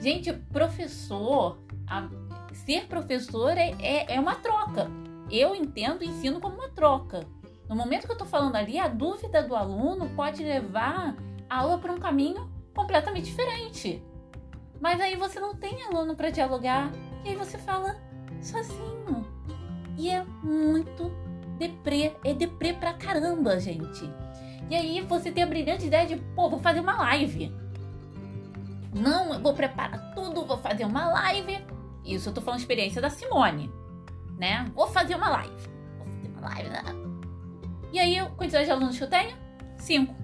Gente, 0.00 0.32
professor, 0.32 1.58
a, 1.86 2.08
ser 2.52 2.86
professor 2.86 3.56
é, 3.56 3.74
é, 3.80 4.14
é 4.14 4.20
uma 4.20 4.36
troca. 4.36 4.90
Eu 5.30 5.54
entendo 5.54 6.04
ensino 6.04 6.40
como 6.40 6.56
uma 6.56 6.68
troca. 6.68 7.26
No 7.68 7.74
momento 7.74 8.06
que 8.06 8.10
eu 8.10 8.14
estou 8.14 8.26
falando 8.26 8.56
ali, 8.56 8.78
a 8.78 8.88
dúvida 8.88 9.42
do 9.42 9.54
aluno 9.54 10.08
pode 10.14 10.42
levar 10.42 11.16
a 11.48 11.58
aula 11.58 11.78
para 11.78 11.92
um 11.92 11.98
caminho 11.98 12.50
completamente 12.74 13.26
diferente. 13.26 14.02
Mas 14.80 15.00
aí 15.00 15.16
você 15.16 15.40
não 15.40 15.54
tem 15.54 15.82
aluno 15.82 16.14
para 16.14 16.30
dialogar 16.30 16.92
e 17.24 17.30
aí 17.30 17.36
você 17.36 17.58
fala 17.58 17.96
sozinho. 18.40 19.26
E 19.96 20.08
é 20.08 20.22
muito 20.42 21.10
deprê, 21.58 22.12
é 22.24 22.32
deprê 22.32 22.72
pra 22.72 22.94
caramba, 22.94 23.58
gente. 23.58 24.08
E 24.70 24.74
aí 24.74 25.00
você 25.00 25.30
tem 25.30 25.44
a 25.44 25.46
brilhante 25.46 25.86
ideia 25.86 26.06
de, 26.06 26.16
pô, 26.16 26.48
vou 26.48 26.58
fazer 26.58 26.80
uma 26.80 26.96
live. 26.96 27.52
Não, 28.94 29.34
eu 29.34 29.40
vou 29.40 29.54
preparar 29.54 30.14
tudo, 30.14 30.44
vou 30.44 30.58
fazer 30.58 30.84
uma 30.84 31.08
live. 31.08 31.64
Isso 32.04 32.28
eu 32.28 32.34
tô 32.34 32.40
falando 32.40 32.60
experiência 32.60 33.00
da 33.00 33.10
Simone, 33.10 33.70
né? 34.38 34.64
Vou 34.74 34.86
fazer 34.88 35.14
uma 35.14 35.28
live. 35.28 35.68
Vou 35.98 36.06
fazer 36.06 36.28
uma 36.28 36.48
live, 36.48 36.70
né? 36.70 36.82
E 37.92 37.98
aí, 37.98 38.30
quantidade 38.36 38.66
de 38.66 38.70
alunos 38.70 38.96
que 38.98 39.04
eu 39.04 39.10
tenho? 39.10 39.36
Cinco. 39.78 40.14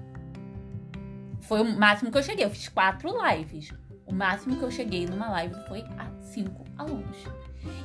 Foi 1.41 1.61
o 1.61 1.79
máximo 1.79 2.11
que 2.11 2.19
eu 2.19 2.23
cheguei. 2.23 2.45
Eu 2.45 2.51
fiz 2.51 2.69
quatro 2.69 3.11
lives. 3.27 3.73
O 4.07 4.13
máximo 4.13 4.57
que 4.57 4.63
eu 4.63 4.71
cheguei 4.71 5.07
numa 5.07 5.31
live 5.31 5.55
foi 5.67 5.83
a 5.99 6.11
cinco 6.21 6.65
alunos. 6.77 7.17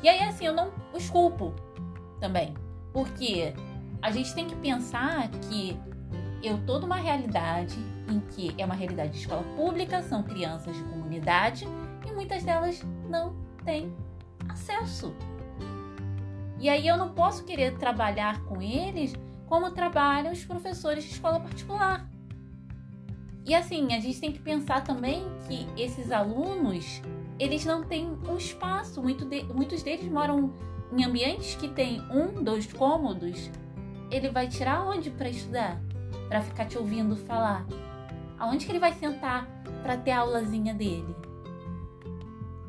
E 0.04 0.10
aí, 0.10 0.22
assim, 0.24 0.46
eu 0.46 0.54
não 0.54 0.74
os 0.94 1.10
culpo 1.10 1.54
também. 2.20 2.54
Porque 2.94 3.54
a 4.02 4.12
gente 4.12 4.34
tem 4.34 4.48
que 4.48 4.56
pensar 4.56 5.30
que 5.30 5.78
eu 6.42 6.58
tô 6.66 6.80
numa 6.80 6.96
realidade 6.96 7.78
em 8.08 8.20
que 8.20 8.56
é 8.58 8.66
uma 8.66 8.76
realidade 8.76 9.12
de 9.12 9.20
escola 9.20 9.44
pública, 9.56 10.02
são 10.02 10.24
crianças 10.24 10.76
de 10.76 10.84
comunidade 10.84 11.68
e 12.08 12.12
muitas 12.12 12.44
delas 12.44 12.84
não 13.10 13.36
têm 13.64 13.94
acesso. 14.48 15.14
E 16.60 16.68
aí 16.68 16.88
eu 16.88 16.98
não 16.98 17.14
posso 17.14 17.44
querer 17.44 17.78
trabalhar 17.78 18.44
com 18.46 18.62
eles 18.62 19.14
como 19.48 19.72
trabalham 19.72 20.32
os 20.32 20.44
professores 20.44 21.04
de 21.04 21.12
escola 21.12 21.40
particular. 21.40 22.10
E 23.46 23.56
assim, 23.56 23.94
a 23.94 24.00
gente 24.00 24.20
tem 24.20 24.32
que 24.32 24.40
pensar 24.40 24.84
também 24.84 25.24
que 25.48 25.68
esses 25.82 26.12
alunos, 26.12 27.02
eles 27.40 27.66
não 27.66 27.84
têm 27.84 28.08
um 28.28 28.38
espaço, 28.38 29.02
muito 29.02 29.26
de, 29.26 29.44
muitos 29.44 29.82
deles 29.82 30.10
moram 30.12 30.54
em 30.92 31.04
ambientes 31.04 31.56
que 31.56 31.68
tem 31.68 32.02
um, 32.10 32.44
dois 32.44 32.72
cômodos. 32.72 33.50
Ele 34.10 34.30
vai 34.30 34.48
tirar 34.48 34.88
onde 34.88 35.10
para 35.10 35.30
estudar? 35.30 35.80
Para 36.28 36.42
ficar 36.42 36.66
te 36.66 36.78
ouvindo 36.78 37.16
falar? 37.16 37.66
Aonde 38.38 38.66
que 38.66 38.72
ele 38.72 38.80
vai 38.80 38.94
sentar 38.94 39.48
para 39.84 39.98
ter 39.98 40.12
a 40.12 40.20
aulazinha 40.20 40.74
dele? 40.74 41.16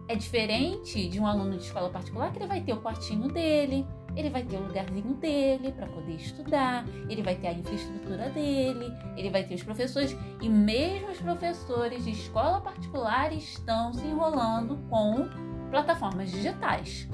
É 0.09 0.16
diferente 0.16 1.09
de 1.09 1.21
um 1.21 1.27
aluno 1.27 1.57
de 1.57 1.62
escola 1.62 1.89
particular 1.89 2.33
que 2.33 2.39
ele 2.39 2.49
vai 2.49 2.61
ter 2.61 2.73
o 2.73 2.81
quartinho 2.81 3.29
dele, 3.29 3.87
ele 4.16 4.29
vai 4.29 4.43
ter 4.43 4.57
o 4.57 4.66
lugarzinho 4.66 5.14
dele 5.14 5.71
para 5.71 5.87
poder 5.87 6.16
estudar, 6.16 6.85
ele 7.09 7.23
vai 7.23 7.37
ter 7.37 7.47
a 7.47 7.53
infraestrutura 7.53 8.29
dele, 8.31 8.93
ele 9.16 9.31
vai 9.31 9.45
ter 9.45 9.55
os 9.55 9.62
professores 9.62 10.16
e 10.41 10.49
mesmo 10.49 11.11
os 11.11 11.18
professores 11.18 12.05
de 12.05 12.11
escola 12.11 12.61
particular 12.61 13.33
estão 13.33 13.93
se 13.93 14.05
enrolando 14.05 14.77
com 14.89 15.29
plataformas 15.71 16.31
digitais, 16.33 17.09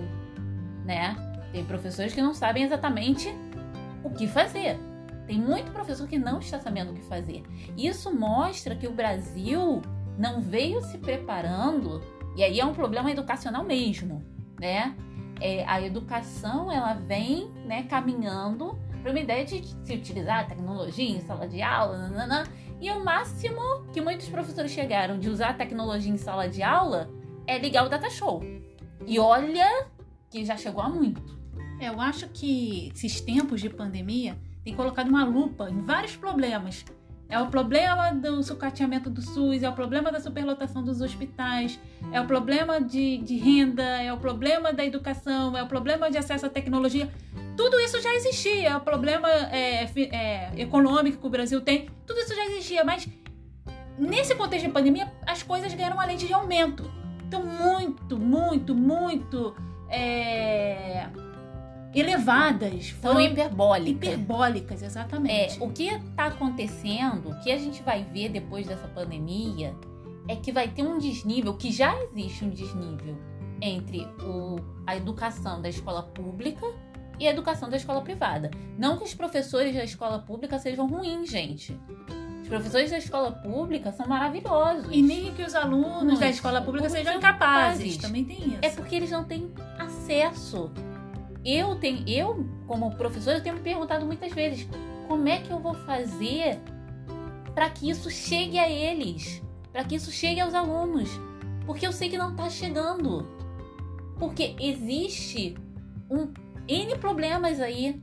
né? 0.86 1.14
Tem 1.52 1.64
professores 1.64 2.14
que 2.14 2.22
não 2.22 2.32
sabem 2.32 2.62
exatamente 2.62 3.28
o 4.02 4.10
que 4.10 4.26
fazer. 4.26 4.78
Tem 5.26 5.38
muito 5.38 5.72
professor 5.72 6.06
que 6.06 6.18
não 6.18 6.38
está 6.38 6.58
sabendo 6.58 6.92
o 6.92 6.94
que 6.94 7.02
fazer. 7.02 7.42
Isso 7.76 8.14
mostra 8.14 8.74
que 8.74 8.86
o 8.86 8.92
Brasil 8.92 9.82
não 10.16 10.40
veio 10.40 10.80
se 10.82 10.96
preparando, 10.96 12.00
e 12.36 12.42
aí 12.42 12.60
é 12.60 12.64
um 12.64 12.72
problema 12.72 13.10
educacional 13.10 13.64
mesmo, 13.64 14.24
né? 14.58 14.94
é, 15.40 15.64
a 15.66 15.80
educação 15.82 16.70
ela 16.70 16.94
vem 16.94 17.50
né, 17.64 17.84
caminhando 17.84 18.78
para 19.02 19.10
uma 19.10 19.20
ideia 19.20 19.44
de 19.44 19.64
se 19.84 19.94
utilizar 19.94 20.48
tecnologia 20.48 21.08
em 21.08 21.20
sala 21.20 21.46
de 21.46 21.62
aula, 21.62 21.98
nanana, 21.98 22.44
e 22.80 22.90
o 22.90 23.04
máximo 23.04 23.84
que 23.92 24.00
muitos 24.00 24.28
professores 24.28 24.70
chegaram 24.70 25.18
de 25.18 25.28
usar 25.28 25.56
tecnologia 25.56 26.12
em 26.12 26.16
sala 26.16 26.48
de 26.48 26.62
aula 26.62 27.08
é 27.46 27.58
ligar 27.58 27.86
o 27.86 27.88
data 27.88 28.10
show. 28.10 28.42
E 29.06 29.18
olha 29.18 29.86
que 30.36 30.44
já 30.44 30.56
chegou 30.56 30.82
a 30.82 30.88
muito. 30.88 31.22
É, 31.80 31.88
eu 31.88 31.98
acho 31.98 32.28
que 32.28 32.92
esses 32.94 33.20
tempos 33.20 33.60
de 33.60 33.70
pandemia 33.70 34.36
têm 34.62 34.74
colocado 34.74 35.08
uma 35.08 35.24
lupa 35.24 35.70
em 35.70 35.80
vários 35.80 36.14
problemas 36.14 36.84
É 37.28 37.40
o 37.40 37.46
problema 37.48 38.12
do 38.12 38.42
sucateamento 38.42 39.10
do 39.10 39.20
SUS, 39.20 39.62
é 39.62 39.68
o 39.68 39.72
problema 39.72 40.12
da 40.12 40.20
superlotação 40.20 40.84
dos 40.84 41.00
hospitais, 41.00 41.80
é 42.12 42.20
o 42.20 42.26
problema 42.26 42.80
de, 42.80 43.18
de 43.18 43.36
renda, 43.36 43.82
é 43.82 44.12
o 44.12 44.18
problema 44.18 44.72
da 44.72 44.84
educação, 44.84 45.56
é 45.56 45.62
o 45.62 45.66
problema 45.66 46.08
de 46.08 46.18
acesso 46.18 46.46
à 46.46 46.48
tecnologia. 46.48 47.10
Tudo 47.56 47.80
isso 47.80 48.00
já 48.00 48.14
existia. 48.14 48.68
É 48.68 48.76
o 48.76 48.80
problema 48.80 49.28
é, 49.28 49.84
é, 49.84 50.60
econômico 50.60 51.18
que 51.18 51.26
o 51.26 51.30
Brasil 51.30 51.60
tem, 51.62 51.88
tudo 52.06 52.20
isso 52.20 52.34
já 52.34 52.44
existia. 52.46 52.84
Mas 52.84 53.08
nesse 53.98 54.34
contexto 54.34 54.66
de 54.66 54.72
pandemia, 54.72 55.10
as 55.26 55.42
coisas 55.42 55.72
ganharam 55.74 55.96
uma 55.96 56.04
lente 56.04 56.26
de 56.26 56.32
aumento. 56.32 56.88
Então, 57.26 57.44
muito, 57.44 58.16
muito, 58.16 58.72
muito. 58.72 59.56
É 59.88 61.06
elevadas. 62.00 62.90
Foram 62.90 63.20
hiperbólicas. 63.20 63.90
Hiperbólicas, 63.90 64.82
exatamente. 64.82 65.58
É, 65.58 65.64
o 65.64 65.70
que 65.70 65.84
está 65.84 66.26
acontecendo, 66.26 67.30
o 67.30 67.40
que 67.40 67.50
a 67.50 67.58
gente 67.58 67.82
vai 67.82 68.04
ver 68.04 68.28
depois 68.28 68.66
dessa 68.66 68.86
pandemia, 68.88 69.74
é 70.28 70.36
que 70.36 70.52
vai 70.52 70.68
ter 70.68 70.82
um 70.82 70.98
desnível, 70.98 71.54
que 71.54 71.72
já 71.72 71.96
existe 72.02 72.44
um 72.44 72.50
desnível 72.50 73.16
entre 73.62 74.06
o, 74.22 74.56
a 74.86 74.96
educação 74.96 75.62
da 75.62 75.68
escola 75.68 76.02
pública 76.02 76.66
e 77.18 77.26
a 77.26 77.30
educação 77.30 77.70
da 77.70 77.76
escola 77.76 78.02
privada. 78.02 78.50
Não 78.76 78.98
que 78.98 79.04
os 79.04 79.14
professores 79.14 79.74
da 79.74 79.84
escola 79.84 80.18
pública 80.18 80.58
sejam 80.58 80.86
ruins, 80.86 81.30
gente. 81.30 81.78
Os 82.42 82.48
professores 82.48 82.90
da 82.90 82.98
escola 82.98 83.32
pública 83.32 83.90
são 83.92 84.06
maravilhosos. 84.06 84.88
E 84.90 85.02
nem 85.02 85.32
que 85.32 85.42
os 85.42 85.54
alunos 85.54 86.20
da 86.20 86.28
escola 86.28 86.60
pública 86.60 86.90
sejam 86.90 87.16
incapazes. 87.16 87.96
Também 87.96 88.24
tem 88.24 88.38
isso. 88.38 88.58
É 88.60 88.70
porque 88.70 88.94
eles 88.94 89.10
não 89.10 89.24
têm 89.24 89.50
acesso 90.06 90.70
eu 91.44 91.76
tenho, 91.76 92.08
eu 92.08 92.46
como 92.66 92.94
professor, 92.96 93.34
eu 93.34 93.42
tenho 93.42 93.56
me 93.56 93.62
perguntado 93.62 94.04
muitas 94.04 94.32
vezes 94.32 94.68
como 95.06 95.28
é 95.28 95.38
que 95.38 95.50
eu 95.50 95.60
vou 95.60 95.74
fazer 95.74 96.60
para 97.54 97.70
que 97.70 97.88
isso 97.88 98.10
chegue 98.10 98.58
a 98.58 98.68
eles, 98.68 99.42
para 99.72 99.84
que 99.84 99.94
isso 99.94 100.10
chegue 100.10 100.40
aos 100.40 100.54
alunos, 100.54 101.08
porque 101.64 101.86
eu 101.86 101.92
sei 101.92 102.08
que 102.08 102.18
não 102.18 102.32
está 102.32 102.50
chegando, 102.50 103.26
porque 104.18 104.56
existe 104.58 105.56
um 106.10 106.32
n 106.68 106.98
problemas 106.98 107.60
aí 107.60 108.02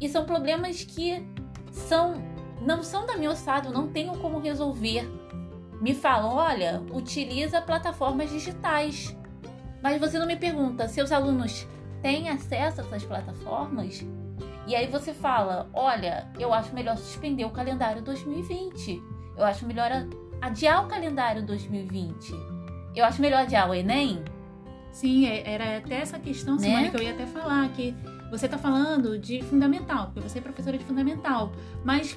e 0.00 0.08
são 0.08 0.24
problemas 0.24 0.82
que 0.82 1.22
são 1.70 2.14
não 2.60 2.82
são 2.82 3.04
da 3.04 3.16
minha 3.16 3.30
ossada, 3.30 3.70
não 3.70 3.88
tenho 3.88 4.16
como 4.18 4.38
resolver. 4.38 5.02
Me 5.80 5.94
falam, 5.94 6.36
olha, 6.36 6.80
utiliza 6.92 7.60
plataformas 7.60 8.30
digitais. 8.30 9.16
Mas 9.82 10.00
você 10.00 10.18
não 10.18 10.26
me 10.26 10.36
pergunta, 10.36 10.86
seus 10.86 11.10
alunos 11.10 11.66
tem 12.00 12.28
acesso 12.28 12.80
a 12.80 12.84
essas 12.84 13.04
plataformas. 13.04 14.04
E 14.66 14.76
aí 14.76 14.86
você 14.86 15.12
fala: 15.12 15.68
olha, 15.72 16.28
eu 16.38 16.52
acho 16.52 16.74
melhor 16.74 16.96
suspender 16.96 17.44
o 17.44 17.50
calendário 17.50 18.00
2020. 18.02 19.02
Eu 19.36 19.44
acho 19.44 19.66
melhor 19.66 19.90
adiar 20.40 20.84
o 20.84 20.88
calendário 20.88 21.42
2020. 21.44 22.32
Eu 22.94 23.04
acho 23.04 23.20
melhor 23.20 23.42
adiar 23.42 23.68
o 23.68 23.74
Enem. 23.74 24.22
Sim, 24.92 25.26
é, 25.26 25.50
era 25.50 25.78
até 25.78 25.94
essa 25.94 26.18
questão, 26.18 26.58
Simone, 26.58 26.82
né? 26.82 26.90
que 26.90 26.96
eu 26.96 27.02
ia 27.02 27.12
até 27.12 27.24
falar, 27.24 27.66
que 27.70 27.94
você 28.30 28.44
está 28.44 28.58
falando 28.58 29.18
de 29.18 29.42
fundamental, 29.42 30.06
porque 30.06 30.28
você 30.28 30.38
é 30.38 30.42
professora 30.42 30.76
de 30.76 30.84
fundamental. 30.84 31.50
Mas 31.82 32.16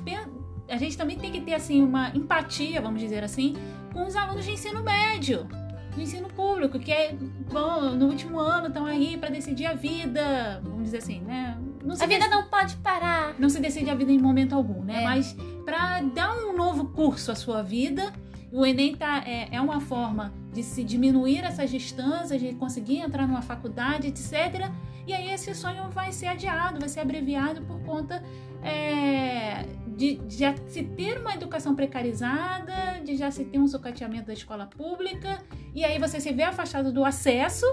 a 0.68 0.76
gente 0.76 0.97
também 0.97 1.18
tem 1.18 1.32
que 1.32 1.39
ter 1.39 1.53
assim 1.53 1.82
uma 1.82 2.09
empatia, 2.09 2.82
vamos 2.82 2.99
dizer 2.99 3.24
assim, 3.24 3.55
com 3.93 4.05
os 4.05 4.16
alunos 4.16 4.43
de 4.43 4.51
ensino 4.51 4.84
médio 4.84 5.47
no 5.95 6.03
ensino 6.03 6.27
público, 6.29 6.79
que 6.79 6.91
é, 6.91 7.15
bom, 7.51 7.91
no 7.91 8.07
último 8.07 8.39
ano 8.39 8.67
estão 8.67 8.85
aí 8.85 9.17
para 9.17 9.29
decidir 9.29 9.65
a 9.65 9.73
vida, 9.73 10.61
vamos 10.63 10.83
dizer 10.83 10.97
assim, 10.97 11.21
né? 11.21 11.57
a 11.99 12.07
vida 12.07 12.27
não 12.27 12.45
pode 12.45 12.75
parar. 12.77 13.35
Não 13.37 13.49
se 13.49 13.59
decide 13.59 13.89
a 13.89 13.95
vida 13.95 14.11
em 14.11 14.19
momento 14.19 14.55
algum, 14.55 14.83
né? 14.83 15.01
É. 15.01 15.03
Mas 15.03 15.35
para 15.63 16.01
dar 16.01 16.35
um 16.35 16.55
novo 16.55 16.85
curso 16.85 17.31
à 17.31 17.35
sua 17.35 17.61
vida, 17.61 18.11
o 18.51 18.65
Enem 18.65 18.95
tá, 18.95 19.23
é, 19.25 19.49
é 19.51 19.61
uma 19.61 19.79
forma 19.79 20.33
de 20.53 20.63
se 20.63 20.83
diminuir 20.83 21.43
essas 21.43 21.69
distâncias, 21.69 22.39
de 22.39 22.53
conseguir 22.55 22.99
entrar 22.99 23.27
numa 23.27 23.41
faculdade, 23.41 24.07
etc. 24.07 24.71
E 25.05 25.13
aí 25.13 25.29
esse 25.29 25.53
sonho 25.53 25.89
vai 25.89 26.11
ser 26.11 26.27
adiado, 26.27 26.79
vai 26.79 26.89
ser 26.89 27.01
abreviado 27.01 27.61
por 27.61 27.79
conta 27.81 28.23
é, 28.63 29.65
de, 29.95 30.15
de 30.15 30.37
já 30.37 30.55
se 30.67 30.83
ter 30.83 31.19
uma 31.19 31.33
educação 31.35 31.75
precarizada, 31.75 32.94
já 33.14 33.30
se 33.30 33.43
ter 33.43 33.60
um 33.60 33.68
sucateamento 33.68 34.28
da 34.28 34.34
escola 34.34 34.66
pública, 34.66 35.43
e 35.74 35.84
aí 35.84 35.99
você 35.99 36.20
se 36.20 36.32
vê 36.32 36.43
afastado 36.43 36.93
do 36.93 37.03
acesso 37.03 37.66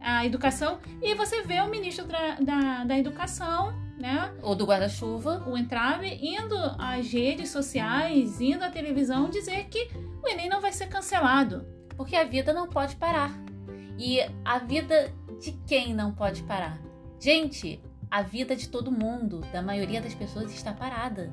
à 0.00 0.26
educação, 0.26 0.80
e 1.00 1.14
você 1.14 1.42
vê 1.42 1.60
o 1.60 1.70
ministro 1.70 2.04
da, 2.06 2.34
da, 2.40 2.84
da 2.84 2.98
Educação, 2.98 3.72
né? 3.98 4.34
Ou 4.42 4.54
do 4.54 4.66
guarda-chuva. 4.66 5.44
O 5.46 5.56
entrave, 5.56 6.08
indo 6.20 6.56
às 6.78 7.10
redes 7.10 7.50
sociais, 7.50 8.40
indo 8.40 8.64
à 8.64 8.70
televisão, 8.70 9.30
dizer 9.30 9.64
que 9.68 9.88
o 10.22 10.28
Enem 10.28 10.48
não 10.48 10.60
vai 10.60 10.72
ser 10.72 10.88
cancelado. 10.88 11.64
Porque 11.96 12.16
a 12.16 12.24
vida 12.24 12.52
não 12.52 12.68
pode 12.68 12.96
parar. 12.96 13.32
E 13.96 14.20
a 14.44 14.58
vida 14.58 15.12
de 15.40 15.52
quem 15.66 15.94
não 15.94 16.12
pode 16.12 16.42
parar? 16.42 16.78
Gente, 17.20 17.80
a 18.10 18.22
vida 18.22 18.54
de 18.56 18.68
todo 18.68 18.90
mundo, 18.90 19.40
da 19.52 19.62
maioria 19.62 20.00
das 20.00 20.14
pessoas, 20.14 20.52
está 20.52 20.72
parada. 20.72 21.32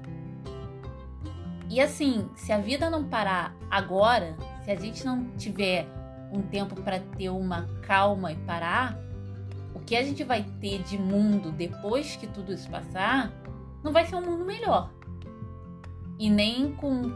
E 1.71 1.79
assim, 1.79 2.29
se 2.35 2.51
a 2.51 2.57
vida 2.57 2.89
não 2.89 3.05
parar 3.05 3.55
agora, 3.69 4.35
se 4.61 4.69
a 4.69 4.75
gente 4.75 5.05
não 5.05 5.23
tiver 5.37 5.87
um 6.29 6.41
tempo 6.41 6.75
para 6.81 6.99
ter 6.99 7.29
uma 7.29 7.65
calma 7.81 8.29
e 8.33 8.35
parar, 8.35 8.99
o 9.73 9.79
que 9.79 9.95
a 9.95 10.03
gente 10.03 10.21
vai 10.25 10.43
ter 10.59 10.83
de 10.83 10.97
mundo 10.97 11.49
depois 11.49 12.17
que 12.17 12.27
tudo 12.27 12.51
isso 12.51 12.69
passar, 12.69 13.31
não 13.81 13.93
vai 13.93 14.05
ser 14.05 14.17
um 14.17 14.21
mundo 14.21 14.43
melhor. 14.43 14.91
E 16.19 16.29
nem 16.29 16.73
com 16.73 17.09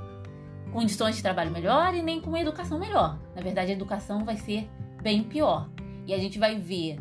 condições 0.71 1.17
de 1.17 1.21
trabalho 1.21 1.51
melhor 1.51 1.93
e 1.93 2.01
nem 2.01 2.21
com 2.21 2.37
educação 2.37 2.79
melhor. 2.79 3.19
Na 3.35 3.41
verdade, 3.41 3.71
a 3.71 3.75
educação 3.75 4.23
vai 4.23 4.37
ser 4.37 4.69
bem 5.03 5.21
pior. 5.21 5.69
E 6.07 6.13
a 6.13 6.17
gente 6.17 6.39
vai 6.39 6.57
ver 6.57 6.97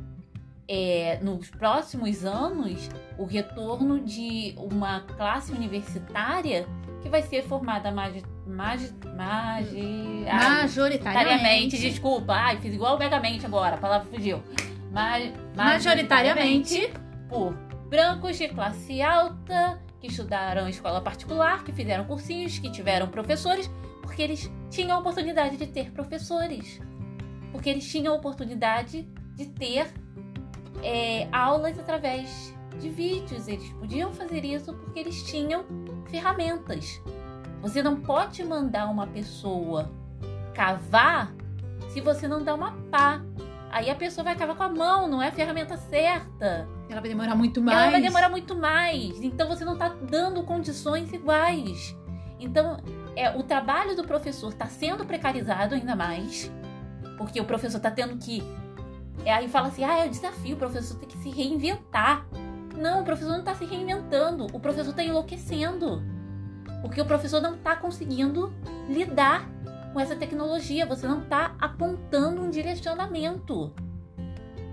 é, 0.66 1.20
nos 1.22 1.50
próximos 1.50 2.24
anos 2.24 2.88
o 3.16 3.24
retorno 3.24 4.00
de 4.00 4.56
uma 4.58 5.02
classe 5.02 5.52
universitária 5.52 6.66
que 7.04 7.10
vai 7.10 7.20
ser 7.20 7.42
formada 7.42 7.92
mais, 7.92 8.22
mais, 8.46 8.94
mais, 9.14 9.70
majoritariamente. 10.24 11.76
Desculpa, 11.76 12.32
ai, 12.32 12.56
fiz 12.56 12.74
igual 12.74 12.96
o 12.96 12.98
Megamente 12.98 13.44
agora, 13.44 13.74
a 13.74 13.78
palavra 13.78 14.08
fugiu. 14.10 14.42
Mas, 14.90 15.30
majoritariamente 15.54 16.90
por 17.28 17.52
brancos 17.90 18.38
de 18.38 18.48
classe 18.48 19.02
alta 19.02 19.82
que 20.00 20.06
estudaram 20.06 20.66
em 20.66 20.70
escola 20.70 21.02
particular, 21.02 21.62
que 21.62 21.72
fizeram 21.72 22.04
cursinhos, 22.04 22.58
que 22.58 22.70
tiveram 22.70 23.06
professores, 23.08 23.70
porque 24.00 24.22
eles 24.22 24.50
tinham 24.70 24.96
a 24.96 25.00
oportunidade 25.00 25.58
de 25.58 25.66
ter 25.66 25.90
professores. 25.90 26.80
Porque 27.52 27.68
eles 27.68 27.86
tinham 27.86 28.14
a 28.14 28.16
oportunidade 28.16 29.06
de 29.36 29.46
ter 29.46 29.92
é, 30.82 31.28
aulas 31.30 31.78
através 31.78 32.54
de 32.80 32.88
vídeos. 32.88 33.46
Eles 33.46 33.68
podiam 33.74 34.10
fazer 34.10 34.42
isso 34.42 34.72
porque 34.72 35.00
eles 35.00 35.22
tinham 35.24 35.64
ferramentas. 36.14 37.02
Você 37.60 37.82
não 37.82 37.96
pode 37.96 38.44
mandar 38.44 38.86
uma 38.86 39.06
pessoa 39.06 39.90
cavar 40.54 41.34
se 41.88 42.00
você 42.00 42.28
não 42.28 42.42
dá 42.42 42.54
uma 42.54 42.72
pá. 42.90 43.20
Aí 43.70 43.90
a 43.90 43.94
pessoa 43.96 44.22
vai 44.22 44.36
cavar 44.36 44.54
com 44.54 44.62
a 44.62 44.68
mão, 44.68 45.08
não 45.08 45.20
é 45.20 45.28
a 45.28 45.32
ferramenta 45.32 45.76
certa. 45.76 46.68
Ela 46.88 47.00
vai 47.00 47.10
demorar 47.10 47.34
muito 47.34 47.60
mais. 47.60 47.78
Ela 47.78 47.90
vai 47.90 48.00
demorar 48.00 48.28
muito 48.28 48.54
mais. 48.54 49.20
Então 49.22 49.48
você 49.48 49.64
não 49.64 49.72
está 49.72 49.88
dando 49.88 50.44
condições 50.44 51.12
iguais. 51.12 51.96
Então, 52.38 52.76
é, 53.16 53.36
o 53.36 53.42
trabalho 53.42 53.96
do 53.96 54.04
professor 54.04 54.50
está 54.50 54.66
sendo 54.66 55.04
precarizado 55.04 55.74
ainda 55.74 55.96
mais, 55.96 56.52
porque 57.16 57.40
o 57.40 57.44
professor 57.44 57.78
está 57.78 57.90
tendo 57.90 58.16
que 58.18 58.42
e 59.24 59.28
aí 59.28 59.48
fala 59.48 59.68
assim: 59.68 59.82
ah, 59.82 60.04
é 60.04 60.06
o 60.06 60.10
desafio, 60.10 60.54
o 60.54 60.58
professor 60.58 60.96
tem 60.98 61.08
que 61.08 61.18
se 61.18 61.30
reinventar. 61.30 62.26
Não, 62.76 63.02
o 63.02 63.04
professor 63.04 63.30
não 63.30 63.40
está 63.40 63.54
se 63.54 63.64
reinventando, 63.64 64.46
o 64.52 64.60
professor 64.60 64.90
está 64.90 65.02
enlouquecendo. 65.02 66.02
Porque 66.82 67.00
o 67.00 67.06
professor 67.06 67.40
não 67.40 67.54
está 67.54 67.76
conseguindo 67.76 68.52
lidar 68.88 69.48
com 69.92 70.00
essa 70.00 70.16
tecnologia, 70.16 70.84
você 70.84 71.06
não 71.06 71.22
está 71.22 71.54
apontando 71.60 72.42
um 72.42 72.50
direcionamento. 72.50 73.72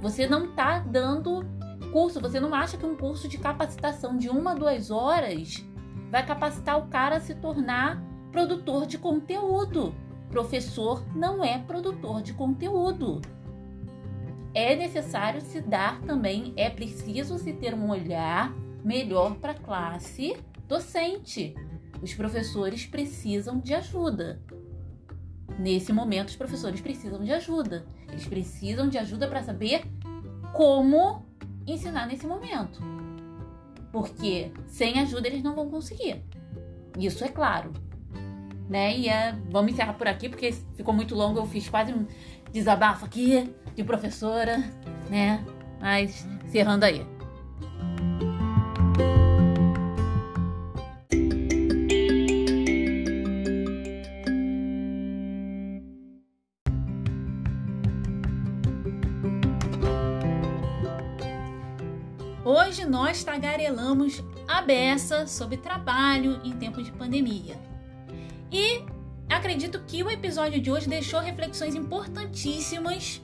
Você 0.02 0.28
não 0.28 0.46
está 0.46 0.80
dando 0.80 1.46
curso, 1.92 2.20
você 2.20 2.40
não 2.40 2.54
acha 2.56 2.78
que 2.78 2.86
um 2.86 2.96
curso 2.96 3.28
de 3.28 3.38
capacitação 3.38 4.18
de 4.18 4.30
uma, 4.30 4.56
duas 4.56 4.90
horas 4.90 5.64
vai 6.10 6.26
capacitar 6.26 6.80
o 6.80 6.88
cara 6.88 7.18
a 7.18 7.22
se 7.22 7.36
tornar 7.36 8.02
produtor 8.32 8.88
de 8.88 8.98
conteúdo. 8.98 9.94
Professor 10.30 11.04
não 11.14 11.44
é 11.44 11.60
produtor 11.60 12.22
de 12.22 12.34
conteúdo 12.34 13.22
é 14.54 14.76
necessário 14.76 15.42
se 15.42 15.62
dar 15.62 16.02
também, 16.02 16.54
é 16.56 16.70
preciso 16.70 17.38
se 17.38 17.54
ter 17.54 17.74
um 17.74 17.90
olhar 17.90 18.54
melhor 18.84 19.36
para 19.36 19.52
a 19.54 19.56
classe 19.56 20.36
docente. 20.68 21.56
Os 22.02 22.14
professores 22.14 22.86
precisam 22.86 23.60
de 23.60 23.74
ajuda. 23.74 24.42
Nesse 25.60 25.94
momento, 25.94 26.30
os 26.30 26.36
professores 26.36 26.82
precisam 26.82 27.24
de 27.24 27.32
ajuda. 27.32 27.86
Eles 28.10 28.26
precisam 28.26 28.90
de 28.90 28.98
ajuda 28.98 29.28
para 29.28 29.44
saber 29.44 29.84
como 30.54 31.26
ensinar 31.68 32.08
nesse 32.08 32.26
momento. 32.26 32.82
Porque 33.92 34.52
sem 34.68 35.00
ajuda 35.00 35.28
eles 35.28 35.44
não 35.44 35.54
vão 35.54 35.70
conseguir. 35.70 36.24
Isso 36.98 37.24
é 37.24 37.28
claro. 37.28 37.72
Né? 38.70 38.98
E 38.98 39.10
é, 39.10 39.36
vamos 39.50 39.74
encerrar 39.74 39.94
por 39.94 40.08
aqui, 40.08 40.30
porque 40.30 40.52
ficou 40.76 40.94
muito 40.94 41.14
longo. 41.14 41.38
Eu 41.40 41.46
fiz 41.46 41.70
quase 41.70 41.94
um 41.94 42.08
desabafo 42.52 43.06
aqui 43.06 43.54
de 43.76 43.84
professora, 43.84 44.64
né? 45.10 45.44
Mas 45.80 46.28
encerrando 46.46 46.86
aí. 46.86 47.06
Hoje 62.44 62.86
nós 62.86 63.24
tagarelamos 63.24 64.24
a 64.48 64.62
beça 64.62 65.26
sobre 65.26 65.58
trabalho 65.58 66.42
em 66.44 66.52
tempos 66.54 66.86
de 66.86 66.92
pandemia. 66.92 67.56
E 68.52 68.84
acredito 69.34 69.82
que 69.86 70.04
o 70.04 70.10
episódio 70.10 70.62
de 70.62 70.72
hoje 70.72 70.88
deixou 70.88 71.20
reflexões 71.20 71.76
importantíssimas 71.76 73.22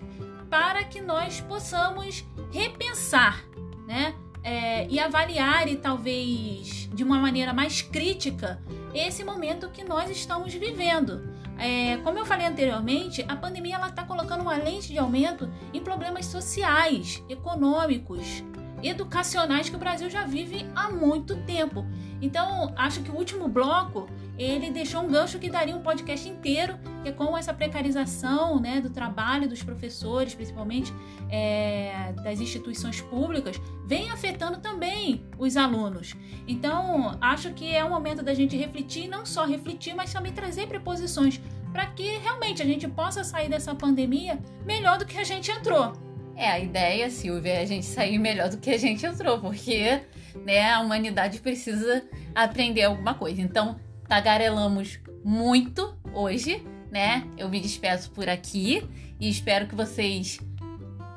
para 0.49 0.83
que 0.83 1.01
nós 1.01 1.41
possamos 1.41 2.25
repensar, 2.51 3.43
né? 3.85 4.15
É, 4.43 4.87
e 4.87 4.97
avaliar 4.97 5.67
e 5.67 5.75
talvez 5.75 6.89
de 6.93 7.03
uma 7.03 7.19
maneira 7.19 7.51
mais 7.51 7.81
crítica 7.81 8.61
esse 8.93 9.23
momento 9.23 9.69
que 9.69 9.83
nós 9.83 10.09
estamos 10.09 10.53
vivendo. 10.53 11.35
É, 11.57 11.97
como 11.97 12.19
eu 12.19 12.25
falei 12.25 12.45
anteriormente, 12.45 13.25
a 13.27 13.35
pandemia 13.35 13.77
está 13.77 14.03
colocando 14.03 14.41
uma 14.41 14.55
lente 14.55 14.89
de 14.89 14.97
aumento 14.97 15.49
em 15.73 15.81
problemas 15.81 16.27
sociais, 16.27 17.23
econômicos, 17.27 18.43
educacionais 18.83 19.69
que 19.69 19.75
o 19.75 19.79
Brasil 19.79 20.09
já 20.09 20.25
vive 20.25 20.65
há 20.75 20.91
muito 20.91 21.35
tempo. 21.43 21.85
Então, 22.21 22.73
acho 22.75 23.01
que 23.01 23.11
o 23.11 23.15
último 23.15 23.47
bloco 23.47 24.07
ele 24.37 24.69
deixou 24.69 25.01
um 25.01 25.07
gancho 25.07 25.39
que 25.39 25.49
daria 25.49 25.75
um 25.75 25.81
podcast 25.81 26.27
inteiro, 26.27 26.77
que 27.01 27.09
é 27.09 27.11
como 27.11 27.37
essa 27.37 27.53
precarização 27.53 28.59
né, 28.59 28.79
do 28.79 28.89
trabalho 28.89 29.47
dos 29.47 29.63
professores, 29.63 30.35
principalmente 30.35 30.93
é, 31.29 32.13
das 32.23 32.39
instituições 32.39 33.01
públicas, 33.01 33.59
vem 33.85 34.11
afetando 34.11 34.59
também 34.59 35.25
os 35.37 35.57
alunos. 35.57 36.15
Então, 36.47 37.17
acho 37.19 37.51
que 37.53 37.73
é 37.75 37.83
o 37.83 37.89
momento 37.89 38.23
da 38.23 38.33
gente 38.33 38.55
refletir, 38.55 39.07
não 39.07 39.25
só 39.25 39.45
refletir, 39.45 39.95
mas 39.95 40.13
também 40.13 40.31
trazer 40.31 40.67
preposições 40.67 41.41
para 41.71 41.85
que 41.87 42.17
realmente 42.17 42.61
a 42.61 42.65
gente 42.65 42.87
possa 42.87 43.23
sair 43.23 43.49
dessa 43.49 43.73
pandemia 43.75 44.39
melhor 44.65 44.97
do 44.97 45.05
que 45.05 45.17
a 45.17 45.23
gente 45.23 45.51
entrou. 45.51 46.06
É, 46.37 46.51
a 46.51 46.59
ideia, 46.59 47.09
Silvia, 47.09 47.53
é 47.53 47.61
a 47.63 47.65
gente 47.65 47.87
sair 47.87 48.19
melhor 48.19 48.49
do 48.49 48.57
que 48.57 48.69
a 48.69 48.77
gente 48.77 49.03
entrou, 49.03 49.39
porque 49.39 50.01
né, 50.45 50.71
a 50.71 50.79
humanidade 50.81 51.39
precisa 51.39 52.03
aprender 52.35 52.83
alguma 52.83 53.15
coisa. 53.15 53.41
Então, 53.41 53.79
tagarelamos 54.07 54.99
muito 55.25 55.97
hoje, 56.13 56.63
né? 56.91 57.25
Eu 57.39 57.49
me 57.49 57.59
despeço 57.59 58.11
por 58.11 58.29
aqui 58.29 58.87
e 59.19 59.27
espero 59.27 59.65
que 59.65 59.73
vocês 59.73 60.39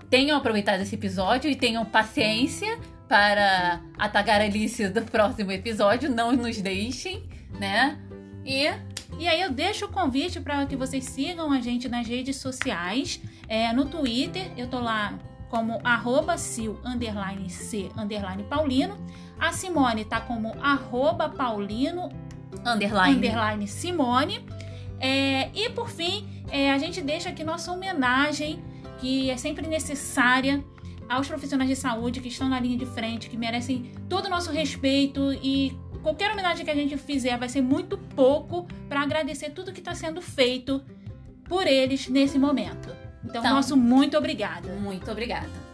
tenham 0.09 0.39
aproveitado 0.39 0.81
esse 0.81 0.95
episódio 0.95 1.51
e 1.51 1.55
tenham 1.55 1.85
paciência 1.85 2.79
para 3.07 3.83
a 3.99 4.09
tagarelice 4.09 4.89
do 4.89 5.03
próximo 5.03 5.53
episódio. 5.53 6.11
Não 6.11 6.33
nos 6.33 6.63
deixem, 6.63 7.29
né? 7.59 7.99
E, 8.45 8.67
e 9.19 9.29
aí 9.29 9.41
eu 9.41 9.51
deixo 9.51 9.87
o 9.87 9.89
convite 9.89 10.41
para 10.41 10.65
que 10.67 10.77
vocês 10.77 11.05
sigam 11.05 11.53
a 11.53 11.61
gente 11.61 11.89
nas 11.89 12.07
redes 12.07 12.37
sociais. 12.37 13.21
É, 13.49 13.73
no 13.73 13.87
Twitter, 13.87 14.51
eu 14.57 14.69
tô 14.69 14.79
lá 14.79 15.19
como 15.49 15.81
arroba 15.83 16.39
sil, 16.39 16.79
underline 16.85 17.51
c, 17.51 17.91
underline 17.97 18.45
paulino. 18.45 18.97
A 19.39 19.53
Simone 19.53 20.05
tá 20.05 20.21
como 20.21 20.55
arroba 20.63 21.29
paulino, 21.29 22.09
underline, 22.65 23.17
underline 23.17 23.67
Simone. 23.67 24.47
É, 25.01 25.51
e 25.55 25.71
por 25.71 25.89
fim, 25.89 26.45
é, 26.51 26.71
a 26.71 26.79
gente 26.79 27.03
deixa 27.03 27.31
aqui 27.31 27.43
nossa 27.43 27.73
homenagem, 27.73 28.63
que 28.99 29.31
é 29.31 29.37
sempre 29.37 29.67
necessária 29.67 30.63
aos 31.09 31.27
profissionais 31.27 31.69
de 31.69 31.75
saúde 31.75 32.21
que 32.21 32.29
estão 32.29 32.49
na 32.49 32.61
linha 32.61 32.79
de 32.79 32.87
frente, 32.87 33.29
que 33.29 33.37
merecem 33.37 33.91
todo 34.09 34.27
o 34.27 34.29
nosso 34.29 34.53
respeito 34.53 35.33
e 35.43 35.77
qualquer 36.03 36.31
homenagem 36.33 36.65
que 36.65 36.71
a 36.71 36.75
gente 36.75 36.97
fizer 36.97 37.39
vai 37.39 37.49
ser 37.49 37.63
muito 37.63 37.97
pouco 37.97 38.67
para 38.89 39.01
agradecer 39.01 39.51
tudo 39.51 39.73
que 39.73 39.81
está 39.81 39.95
sendo 39.95 40.21
feito 40.21 40.83
por 41.45 41.67
eles 41.67 42.09
nesse 42.09 42.39
momento. 42.39 42.89
Então, 43.25 43.41
então, 43.41 43.55
nosso 43.55 43.77
muito 43.77 44.17
obrigada. 44.17 44.69
Muito 44.75 45.11
obrigada. 45.11 45.70